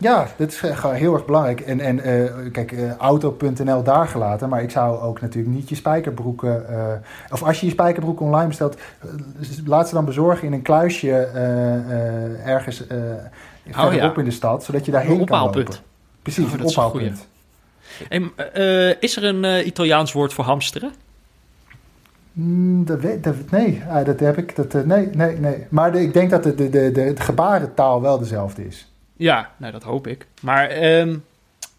Ja, 0.00 0.28
dat 0.36 0.48
is 0.48 0.58
gewoon 0.58 0.94
heel 0.94 1.14
erg 1.14 1.24
belangrijk. 1.24 1.60
En, 1.60 1.80
en 1.80 1.96
uh, 1.96 2.30
kijk, 2.52 2.72
uh, 2.72 2.96
auto.nl 2.96 3.82
daar 3.82 4.06
gelaten. 4.06 4.48
Maar 4.48 4.62
ik 4.62 4.70
zou 4.70 5.00
ook 5.00 5.20
natuurlijk 5.20 5.54
niet 5.54 5.68
je 5.68 5.74
spijkerbroeken... 5.74 6.66
Uh, 6.70 6.76
of 7.32 7.42
als 7.42 7.60
je 7.60 7.66
je 7.66 7.72
spijkerbroek 7.72 8.20
online 8.20 8.48
bestelt... 8.48 8.76
laat 9.64 9.88
ze 9.88 9.94
dan 9.94 10.04
bezorgen 10.04 10.46
in 10.46 10.52
een 10.52 10.62
kluisje 10.62 11.12
ergens 12.44 12.82
oh, 12.82 13.92
ja. 13.92 14.16
in 14.16 14.24
de 14.24 14.30
stad. 14.30 14.64
Zodat 14.64 14.84
je 14.84 14.92
daarheen 14.92 15.24
kan 15.24 15.40
lopen. 15.40 15.66
Precies, 16.22 16.46
oh, 16.46 16.52
een 16.52 16.64
ophaalpunt. 16.64 17.26
En, 18.08 18.32
is 19.00 19.16
er 19.16 19.24
een 19.24 19.66
Italiaans 19.66 20.12
woord 20.12 20.32
voor 20.32 20.44
hamsteren? 20.44 20.92
Mm, 22.32 22.84
dat 22.84 23.00
weet, 23.00 23.24
dat, 23.24 23.34
nee, 23.50 23.82
ah, 23.88 24.04
dat 24.04 24.20
heb 24.20 24.38
ik. 24.38 24.56
Dat, 24.56 24.84
nee, 24.84 25.06
nee, 25.06 25.38
nee. 25.38 25.66
Maar 25.68 25.92
de, 25.92 26.00
ik 26.00 26.12
denk 26.12 26.30
dat 26.30 26.42
de, 26.42 26.54
de, 26.54 26.70
de, 26.70 26.90
de, 26.92 27.12
gebarentaal 27.16 28.02
wel 28.02 28.18
dezelfde 28.18 28.66
is. 28.66 28.89
Ja, 29.20 29.50
nou, 29.56 29.72
dat 29.72 29.82
hoop 29.82 30.06
ik. 30.06 30.26
Maar, 30.42 30.82
um, 30.82 31.24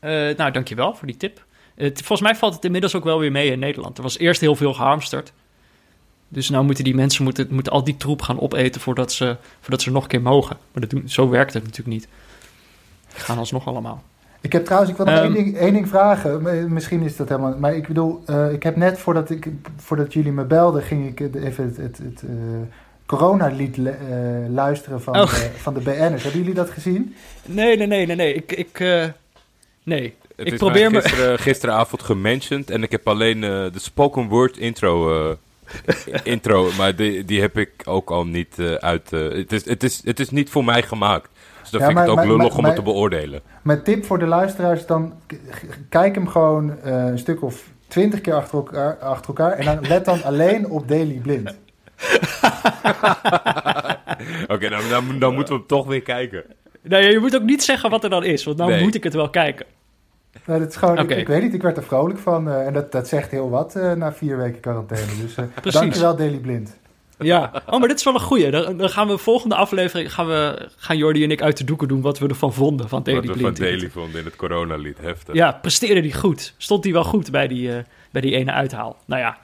uh, 0.01 0.09
nou, 0.37 0.51
dankjewel 0.51 0.95
voor 0.95 1.07
die 1.07 1.17
tip. 1.17 1.45
Het, 1.75 1.97
volgens 1.97 2.21
mij 2.21 2.35
valt 2.35 2.53
het 2.53 2.65
inmiddels 2.65 2.95
ook 2.95 3.03
wel 3.03 3.19
weer 3.19 3.31
mee 3.31 3.51
in 3.51 3.59
Nederland. 3.59 3.97
Er 3.97 4.03
was 4.03 4.17
eerst 4.17 4.41
heel 4.41 4.55
veel 4.55 4.73
gehamsterd. 4.73 5.33
Dus 6.27 6.49
nou 6.49 6.65
moeten 6.65 6.83
die 6.83 6.95
mensen 6.95 7.23
moeten, 7.23 7.47
moeten 7.49 7.71
al 7.71 7.83
die 7.83 7.97
troep 7.97 8.21
gaan 8.21 8.39
opeten 8.39 8.81
voordat 8.81 9.11
ze, 9.11 9.37
voordat 9.59 9.81
ze 9.81 9.91
nog 9.91 10.03
een 10.03 10.09
keer 10.09 10.21
mogen. 10.21 10.57
Maar 10.71 10.81
dat 10.81 10.89
doen, 10.89 11.09
zo 11.09 11.29
werkt 11.29 11.53
het 11.53 11.63
natuurlijk 11.63 11.89
niet. 11.89 12.07
Die 13.13 13.21
gaan 13.21 13.37
alsnog 13.37 13.67
allemaal. 13.67 14.03
Ik 14.41 14.51
heb 14.51 14.65
trouwens, 14.65 14.91
ik 14.91 14.97
wil 14.97 15.05
nog 15.05 15.15
um, 15.15 15.23
één, 15.23 15.33
ding, 15.33 15.57
één 15.57 15.73
ding 15.73 15.87
vragen. 15.87 16.73
Misschien 16.73 17.01
is 17.01 17.15
dat 17.15 17.29
helemaal. 17.29 17.57
Maar 17.57 17.75
ik 17.75 17.87
bedoel, 17.87 18.23
uh, 18.29 18.51
ik 18.51 18.63
heb 18.63 18.75
net 18.75 18.99
voordat, 18.99 19.29
ik, 19.29 19.47
voordat 19.77 20.13
jullie 20.13 20.31
me 20.31 20.43
belden, 20.43 20.83
ging 20.83 21.19
ik 21.19 21.35
even 21.35 21.63
het, 21.63 21.77
het, 21.77 21.97
het 21.97 22.21
uh, 22.21 22.31
coronalied 23.17 23.77
uh, 23.77 23.89
luisteren 24.49 25.01
van, 25.01 25.19
oh. 25.19 25.29
de, 25.29 25.49
van 25.57 25.73
de 25.73 25.79
BN'ers. 25.79 26.23
Hebben 26.23 26.41
jullie 26.41 26.55
dat 26.55 26.69
gezien? 26.69 27.15
Nee, 27.45 27.77
nee, 27.77 27.87
nee, 27.87 28.05
nee, 28.05 28.15
nee. 28.15 28.33
Ik, 28.33 28.51
ik 28.51 28.79
nee. 29.83 30.13
Het 30.35 30.47
ik 30.47 30.53
is 30.53 30.59
probeer 30.59 30.89
gisteren, 30.89 31.31
me... 31.31 31.37
gisteravond 31.37 32.03
gementiond 32.03 32.69
en 32.69 32.83
ik 32.83 32.91
heb 32.91 33.07
alleen 33.07 33.41
de 33.41 33.71
spoken 33.73 34.27
word 34.27 34.57
intro 34.57 35.37
intro, 36.23 36.69
maar 36.77 36.95
die, 36.95 37.25
die 37.25 37.41
heb 37.41 37.57
ik 37.57 37.71
ook 37.85 38.09
al 38.09 38.25
niet 38.25 38.59
uit. 38.79 39.09
het, 39.09 39.51
is, 39.51 39.65
het, 39.65 39.83
is, 39.83 40.01
het 40.03 40.19
is 40.19 40.29
niet 40.29 40.49
voor 40.49 40.65
mij 40.65 40.83
gemaakt. 40.83 41.29
Dus 41.61 41.69
dan 41.69 41.81
vind 41.81 41.91
ik 41.91 41.97
het 41.97 42.09
ook 42.09 42.25
lullig 42.25 42.57
om 42.57 42.65
het 42.65 42.75
te 42.75 42.81
beoordelen. 42.81 43.41
Mijn 43.61 43.83
tip 43.83 44.05
voor 44.05 44.19
de 44.19 44.25
luisteraars 44.25 44.85
dan... 44.85 45.13
Kijk 45.89 46.15
hem 46.15 46.27
gewoon 46.27 46.69
uh, 46.85 47.05
een 47.05 47.19
stuk 47.19 47.43
of 47.43 47.63
twintig 47.87 48.21
keer 48.21 48.33
achter 48.33 48.57
elkaar, 48.57 48.97
achter 48.97 49.27
elkaar... 49.27 49.51
en 49.51 49.65
dan 49.65 49.87
let 49.87 50.05
dan 50.05 50.23
alleen 50.29 50.69
op 50.69 50.87
Daily 50.87 51.19
Blind. 51.23 51.53
Oké, 54.43 54.53
okay, 54.53 54.69
dan, 54.69 54.81
dan, 54.89 55.19
dan, 55.19 55.33
moeten 55.33 55.53
we 55.53 55.59
hem 55.59 55.67
toch 55.67 55.87
weer 55.87 56.01
kijken. 56.01 56.43
Nee, 56.81 57.11
je 57.11 57.19
moet 57.19 57.35
ook 57.35 57.43
niet 57.43 57.63
zeggen 57.63 57.89
wat 57.89 58.03
er 58.03 58.09
dan 58.09 58.23
is, 58.23 58.43
want 58.43 58.57
dan 58.57 58.69
nee. 58.69 58.81
moet 58.81 58.95
ik 58.95 59.03
het 59.03 59.13
wel 59.13 59.29
kijken. 59.29 59.65
Nou, 60.45 60.59
dat 60.59 60.69
is 60.69 60.75
gewoon, 60.75 60.99
okay. 60.99 61.15
ik, 61.15 61.21
ik, 61.21 61.27
weet 61.27 61.41
niet, 61.41 61.53
ik 61.53 61.61
werd 61.61 61.77
er 61.77 61.83
vrolijk 61.83 62.19
van. 62.19 62.47
Uh, 62.47 62.67
en 62.67 62.73
dat, 62.73 62.91
dat 62.91 63.07
zegt 63.07 63.31
heel 63.31 63.49
wat 63.49 63.75
uh, 63.75 63.93
na 63.93 64.13
vier 64.13 64.37
weken 64.37 64.59
quarantaine. 64.59 65.11
Dus 65.21 65.35
uh, 65.37 65.73
dankjewel 65.73 66.15
Daily 66.15 66.37
Blind. 66.37 66.79
Ja, 67.19 67.51
oh, 67.65 67.79
maar 67.79 67.87
dit 67.87 67.97
is 67.97 68.03
wel 68.03 68.13
een 68.13 68.19
goeie. 68.19 68.51
Dan, 68.51 68.77
dan 68.77 68.89
gaan 68.89 69.07
we 69.07 69.17
volgende 69.17 69.55
aflevering, 69.55 70.13
gaan, 70.13 70.27
we, 70.27 70.69
gaan 70.77 70.97
Jordi 70.97 71.23
en 71.23 71.31
ik 71.31 71.41
uit 71.41 71.57
de 71.57 71.63
doeken 71.63 71.87
doen 71.87 72.01
wat 72.01 72.19
we 72.19 72.27
ervan 72.27 72.53
vonden 72.53 72.89
van 72.89 73.03
Daily 73.03 73.27
Wat 73.27 73.35
we 73.35 73.41
van 73.41 73.53
Daily 73.53 73.89
vonden 73.89 74.19
in 74.19 74.25
het 74.25 74.35
coronalied, 74.35 74.97
heftig. 75.01 75.35
Ja, 75.35 75.51
presteerde 75.51 76.01
die 76.01 76.13
goed. 76.13 76.53
Stond 76.57 76.83
die 76.83 76.93
wel 76.93 77.03
goed 77.03 77.31
bij 77.31 77.47
die, 77.47 77.69
uh, 77.69 77.75
bij 78.11 78.21
die 78.21 78.35
ene 78.35 78.51
uithaal. 78.51 78.97
Nou 79.05 79.21
ja, 79.21 79.37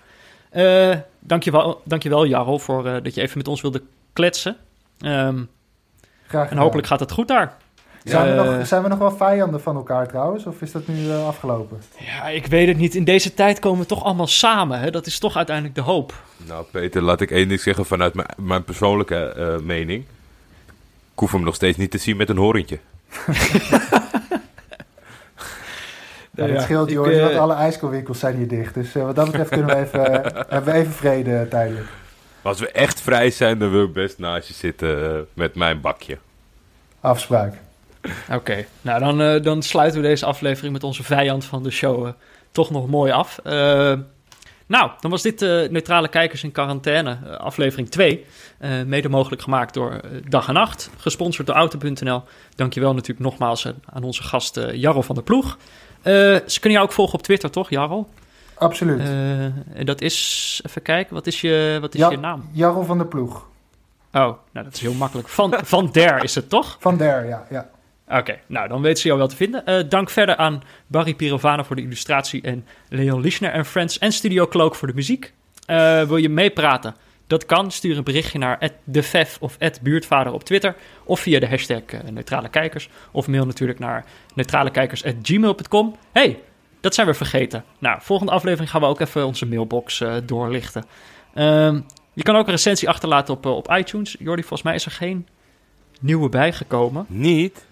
uh, 0.53 0.95
dankjewel, 1.19 1.81
dankjewel 1.83 2.25
Jarro 2.25 2.57
voor 2.57 2.85
uh, 2.85 2.95
dat 3.03 3.15
je 3.15 3.21
even 3.21 3.37
met 3.37 3.47
ons 3.47 3.61
wilde 3.61 3.81
kletsen. 4.13 4.55
Um, 4.99 5.49
Graag 6.27 6.49
En 6.49 6.57
hopelijk 6.57 6.87
gaat 6.87 6.99
het 6.99 7.11
goed 7.11 7.27
daar. 7.27 7.57
Zijn, 8.03 8.35
we 8.35 8.43
nog, 8.43 8.67
zijn 8.67 8.83
we 8.83 8.89
nog 8.89 8.97
wel 8.97 9.11
vijanden 9.11 9.61
van 9.61 9.75
elkaar 9.75 10.07
trouwens? 10.07 10.45
Of 10.45 10.61
is 10.61 10.71
dat 10.71 10.87
nu 10.87 11.05
uh, 11.05 11.27
afgelopen? 11.27 11.81
Ja, 11.99 12.27
ik 12.27 12.45
weet 12.45 12.67
het 12.67 12.77
niet. 12.77 12.95
In 12.95 13.03
deze 13.03 13.33
tijd 13.33 13.59
komen 13.59 13.79
we 13.79 13.85
toch 13.85 14.03
allemaal 14.03 14.27
samen. 14.27 14.79
Hè? 14.79 14.91
Dat 14.91 15.05
is 15.05 15.19
toch 15.19 15.35
uiteindelijk 15.35 15.75
de 15.75 15.81
hoop. 15.81 16.13
Nou, 16.47 16.65
Peter, 16.71 17.01
laat 17.01 17.21
ik 17.21 17.31
één 17.31 17.47
ding 17.47 17.59
zeggen 17.59 17.85
vanuit 17.85 18.13
mijn, 18.13 18.27
mijn 18.37 18.63
persoonlijke 18.63 19.33
uh, 19.37 19.65
mening. 19.65 20.05
Ik 21.13 21.19
hoef 21.19 21.31
hem 21.31 21.43
nog 21.43 21.55
steeds 21.55 21.77
niet 21.77 21.91
te 21.91 21.97
zien 21.97 22.17
met 22.17 22.29
een 22.29 22.37
horentje. 22.37 22.79
Ja, 26.37 26.47
dat 26.47 26.61
scheelt, 26.61 26.89
joh. 26.89 27.07
Uh, 27.07 27.23
want 27.23 27.35
alle 27.35 27.53
ijskoolwinkels 27.53 28.19
zijn 28.19 28.35
hier 28.35 28.47
dicht. 28.47 28.73
Dus 28.73 28.95
uh, 28.95 29.03
wat 29.03 29.15
dat 29.15 29.25
betreft 29.25 29.49
kunnen 29.49 29.75
we 29.75 29.81
even, 29.83 30.01
hebben 30.47 30.73
we 30.73 30.79
even 30.79 30.93
vrede 30.93 31.47
tijdelijk. 31.49 31.87
Als 32.41 32.59
we 32.59 32.71
echt 32.71 33.01
vrij 33.01 33.29
zijn, 33.29 33.59
dan 33.59 33.71
wil 33.71 33.83
ik 33.83 33.93
best 33.93 34.19
naast 34.19 34.47
je 34.47 34.53
zitten 34.53 35.25
met 35.33 35.55
mijn 35.55 35.81
bakje. 35.81 36.17
Afspraak. 36.99 37.53
Oké, 38.31 38.65
nou 38.81 38.99
dan, 38.99 39.21
uh, 39.21 39.41
dan 39.41 39.61
sluiten 39.61 40.01
we 40.01 40.07
deze 40.07 40.25
aflevering 40.25 40.73
met 40.73 40.83
onze 40.83 41.03
vijand 41.03 41.45
van 41.45 41.63
de 41.63 41.71
show 41.71 42.05
uh, 42.05 42.11
toch 42.51 42.69
nog 42.69 42.87
mooi 42.87 43.11
af. 43.11 43.39
Uh, 43.43 43.53
nou, 44.67 44.91
dan 44.99 45.11
was 45.11 45.21
dit 45.21 45.39
Neutrale 45.71 46.07
Kijkers 46.07 46.43
in 46.43 46.51
Quarantaine, 46.51 47.37
aflevering 47.37 47.89
2. 47.89 48.25
mede 48.85 49.09
mogelijk 49.09 49.41
gemaakt 49.41 49.73
door 49.73 50.01
Dag 50.29 50.47
en 50.47 50.53
Nacht, 50.53 50.89
gesponsord 50.97 51.47
door 51.47 51.55
Auto.nl. 51.55 52.23
Dankjewel 52.55 52.93
natuurlijk 52.93 53.19
nogmaals 53.19 53.67
aan 53.85 54.03
onze 54.03 54.23
gast 54.23 54.59
Jarro 54.71 55.01
van 55.01 55.15
der 55.15 55.23
Ploeg. 55.23 55.57
Ze 56.45 56.59
kunnen 56.59 56.77
jou 56.77 56.85
ook 56.85 56.91
volgen 56.91 57.13
op 57.13 57.23
Twitter, 57.23 57.49
toch, 57.49 57.69
Jarro? 57.69 58.07
Absoluut. 58.53 58.99
en 59.73 59.85
dat 59.85 60.01
is, 60.01 60.61
even 60.65 60.81
kijken, 60.81 61.13
wat 61.13 61.27
is 61.27 61.41
je, 61.41 61.77
wat 61.81 61.93
is 61.93 61.99
ja, 61.99 62.09
je 62.09 62.17
naam? 62.17 62.49
Jarro 62.51 62.83
van 62.83 62.97
der 62.97 63.07
Ploeg. 63.07 63.45
Oh, 64.13 64.23
nou 64.51 64.65
dat 64.65 64.73
is 64.73 64.79
heel 64.79 64.93
makkelijk. 64.93 65.27
Van, 65.27 65.53
van 65.63 65.89
der 65.91 66.23
is 66.23 66.35
het 66.35 66.49
toch? 66.49 66.77
Van 66.79 66.97
der, 66.97 67.25
ja. 67.27 67.45
ja. 67.49 67.69
Oké, 68.09 68.39
nou 68.45 68.67
dan 68.67 68.81
weten 68.81 69.01
ze 69.01 69.07
jou 69.07 69.19
wel 69.19 69.27
te 69.27 69.35
vinden. 69.35 69.63
Uh, 69.65 69.89
dank 69.89 70.09
verder 70.09 70.35
aan 70.35 70.63
Barry 70.87 71.13
Pirovano 71.13 71.63
voor 71.63 71.75
de 71.75 71.81
illustratie 71.81 72.41
en 72.41 72.65
Leon 72.89 73.21
Lischner 73.21 73.51
en 73.51 73.65
Friends 73.65 73.97
en 73.97 74.11
Studio 74.11 74.47
Cloak 74.47 74.75
voor 74.75 74.87
de 74.87 74.93
muziek. 74.93 75.33
Uh, 75.69 76.03
wil 76.03 76.17
je 76.17 76.29
meepraten? 76.29 76.95
Dat 77.27 77.45
kan. 77.45 77.71
Stuur 77.71 77.97
een 77.97 78.03
berichtje 78.03 78.37
naar 78.37 78.71
@defef 78.83 79.37
of 79.39 79.57
buurtvader 79.81 80.33
op 80.33 80.43
Twitter 80.43 80.75
of 81.03 81.19
via 81.19 81.39
de 81.39 81.47
hashtag 81.47 81.81
uh, 81.93 81.99
neutrale 82.11 82.49
kijkers 82.49 82.89
of 83.11 83.27
mail 83.27 83.45
natuurlijk 83.45 83.79
naar 83.79 84.05
neutralekijkers@gmail.com. 84.35 85.95
Hey, 86.11 86.39
dat 86.81 86.93
zijn 86.93 87.07
we 87.07 87.13
vergeten. 87.13 87.63
Nou, 87.79 87.99
volgende 88.01 88.31
aflevering 88.31 88.69
gaan 88.69 88.81
we 88.81 88.87
ook 88.87 88.99
even 88.99 89.25
onze 89.25 89.45
mailbox 89.45 90.03
doorlichten. 90.25 90.85
Ehm, 91.33 91.79
je 92.13 92.23
kan 92.23 92.35
ook 92.35 92.45
een 92.45 92.51
recensie 92.51 92.89
achterlaten 92.89 93.33
op, 93.33 93.45
op 93.45 93.71
iTunes. 93.71 94.15
Jordi, 94.19 94.41
volgens 94.41 94.61
mij 94.61 94.75
is 94.75 94.85
er 94.85 94.91
geen 94.91 95.27
nieuwe 96.01 96.29
bijgekomen. 96.29 97.05
Niet? 97.07 97.65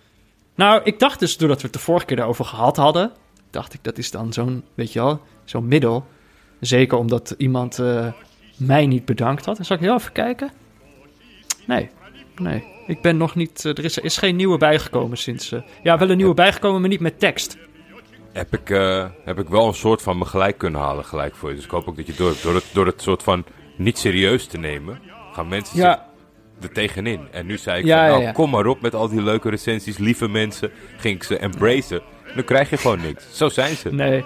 Nou, 0.55 0.81
ik 0.83 0.99
dacht 0.99 1.19
dus, 1.19 1.37
doordat 1.37 1.57
we 1.57 1.63
het 1.63 1.73
de 1.73 1.79
vorige 1.79 2.05
keer 2.05 2.17
daarover 2.17 2.45
gehad 2.45 2.77
hadden... 2.77 3.11
dacht 3.49 3.73
ik, 3.73 3.83
dat 3.83 3.97
is 3.97 4.11
dan 4.11 4.33
zo'n, 4.33 4.63
weet 4.73 4.93
je 4.93 4.99
wel, 4.99 5.21
zo'n 5.43 5.67
middel. 5.67 6.05
Zeker 6.59 6.97
omdat 6.97 7.35
iemand 7.37 7.79
uh, 7.79 8.11
mij 8.57 8.85
niet 8.85 9.05
bedankt 9.05 9.45
had. 9.45 9.55
Dan 9.55 9.65
zal 9.65 9.75
ik 9.75 9.81
heel 9.81 9.95
even 9.95 10.11
kijken. 10.11 10.51
Nee, 11.65 11.89
nee. 12.35 12.63
Ik 12.87 13.01
ben 13.01 13.17
nog 13.17 13.35
niet... 13.35 13.63
Uh, 13.65 13.77
er 13.77 13.83
is, 13.83 13.97
is 13.97 14.17
geen 14.17 14.35
nieuwe 14.35 14.57
bijgekomen 14.57 15.17
sinds... 15.17 15.51
Uh, 15.51 15.61
ja, 15.83 15.97
wel 15.97 16.09
een 16.09 16.17
nieuwe 16.17 16.33
bijgekomen, 16.33 16.81
maar 16.81 16.89
niet 16.89 16.99
met 16.99 17.19
tekst. 17.19 17.57
Heb 18.31 18.53
ik, 18.53 18.67
heb 19.23 19.39
ik 19.39 19.49
wel 19.49 19.67
een 19.67 19.73
soort 19.73 20.01
van 20.01 20.17
me 20.17 20.25
gelijk 20.25 20.57
kunnen 20.57 20.81
halen 20.81 21.05
gelijk 21.05 21.35
voor 21.35 21.49
je. 21.49 21.55
Dus 21.55 21.65
ik 21.65 21.71
hoop 21.71 21.87
ook 21.87 21.95
dat 21.95 22.07
je 22.07 22.13
door, 22.13 22.35
door, 22.43 22.53
het, 22.53 22.65
door 22.73 22.85
het 22.85 23.01
soort 23.01 23.23
van 23.23 23.45
niet 23.75 23.97
serieus 23.97 24.47
te 24.47 24.57
nemen... 24.57 24.99
gaan 25.31 25.47
mensen 25.47 25.77
ja 25.77 26.13
er 26.61 26.71
tegenin. 26.71 27.27
En 27.31 27.45
nu 27.45 27.57
zei 27.57 27.79
ik 27.79 27.89
van, 27.89 27.97
nou, 27.97 28.31
kom 28.31 28.49
maar 28.49 28.65
op 28.65 28.81
met 28.81 28.95
al 28.95 29.09
die 29.09 29.21
leuke 29.21 29.49
recensies, 29.49 29.97
lieve 29.97 30.27
mensen. 30.27 30.71
Ging 30.97 31.15
ik 31.15 31.23
ze 31.23 31.37
embracen. 31.37 32.01
Dan 32.35 32.43
krijg 32.43 32.69
je 32.69 32.77
gewoon 32.77 33.01
niks. 33.01 33.37
Zo 33.37 33.49
zijn 33.49 33.75
ze. 33.75 33.93
Nee. 33.93 34.25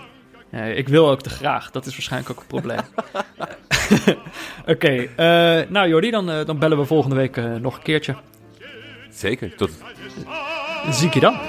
Nee 0.50 0.76
ik 0.76 0.88
wil 0.88 1.10
ook 1.10 1.22
te 1.22 1.30
graag. 1.30 1.72
Dat 1.72 1.86
is 1.86 1.92
waarschijnlijk 1.92 2.32
ook 2.32 2.40
een 2.40 2.48
probleem. 2.48 2.80
Oké. 4.74 5.08
Eh, 5.16 5.70
nou 5.70 5.88
Jordi, 5.88 6.12
dan, 6.12 6.30
uh, 6.30 6.46
dan 6.46 6.60
bellen 6.60 6.78
we 6.78 6.86
volgende 6.86 7.16
week 7.16 7.38
uh, 7.38 7.56
nog 7.56 7.76
een 7.76 7.84
keertje. 7.84 8.16
Zeker. 9.10 9.56
Tot... 9.56 9.72
Zie 10.90 11.08
ik 11.08 11.14
je 11.14 11.20
dan. 11.20 11.40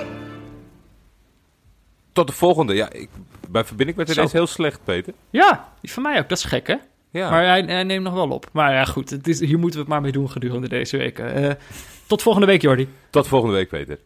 Tot 2.12 2.26
de 2.26 2.32
volgende. 2.32 2.74
Ja, 2.74 2.92
ik, 2.92 3.08
mijn 3.50 3.64
verbinding 3.64 3.98
met 3.98 4.10
ineens 4.10 4.32
heel 4.32 4.46
slecht, 4.46 4.80
Peter. 4.84 5.12
Ja, 5.30 5.68
die 5.80 5.92
van 5.92 6.02
mij 6.02 6.18
ook. 6.18 6.28
Dat 6.28 6.38
is 6.38 6.44
gek, 6.44 6.66
hè? 6.66 6.76
Ja. 7.10 7.30
Maar 7.30 7.44
hij, 7.44 7.62
hij, 7.62 7.84
neemt 7.84 8.04
nog 8.04 8.14
wel 8.14 8.28
op. 8.28 8.48
Maar 8.52 8.72
ja, 8.72 8.84
goed. 8.84 9.10
Het 9.10 9.28
is, 9.28 9.40
hier 9.40 9.58
moeten 9.58 9.78
we 9.78 9.84
het 9.84 9.88
maar 9.88 10.00
mee 10.00 10.12
doen 10.12 10.30
gedurende 10.30 10.68
deze 10.68 10.96
weken. 10.96 11.58
Tot 12.06 12.22
volgende 12.22 12.46
week, 12.46 12.62
Jordi. 12.62 12.88
Tot 13.10 13.28
volgende 13.28 13.54
week, 13.54 13.68
Peter. 13.68 13.98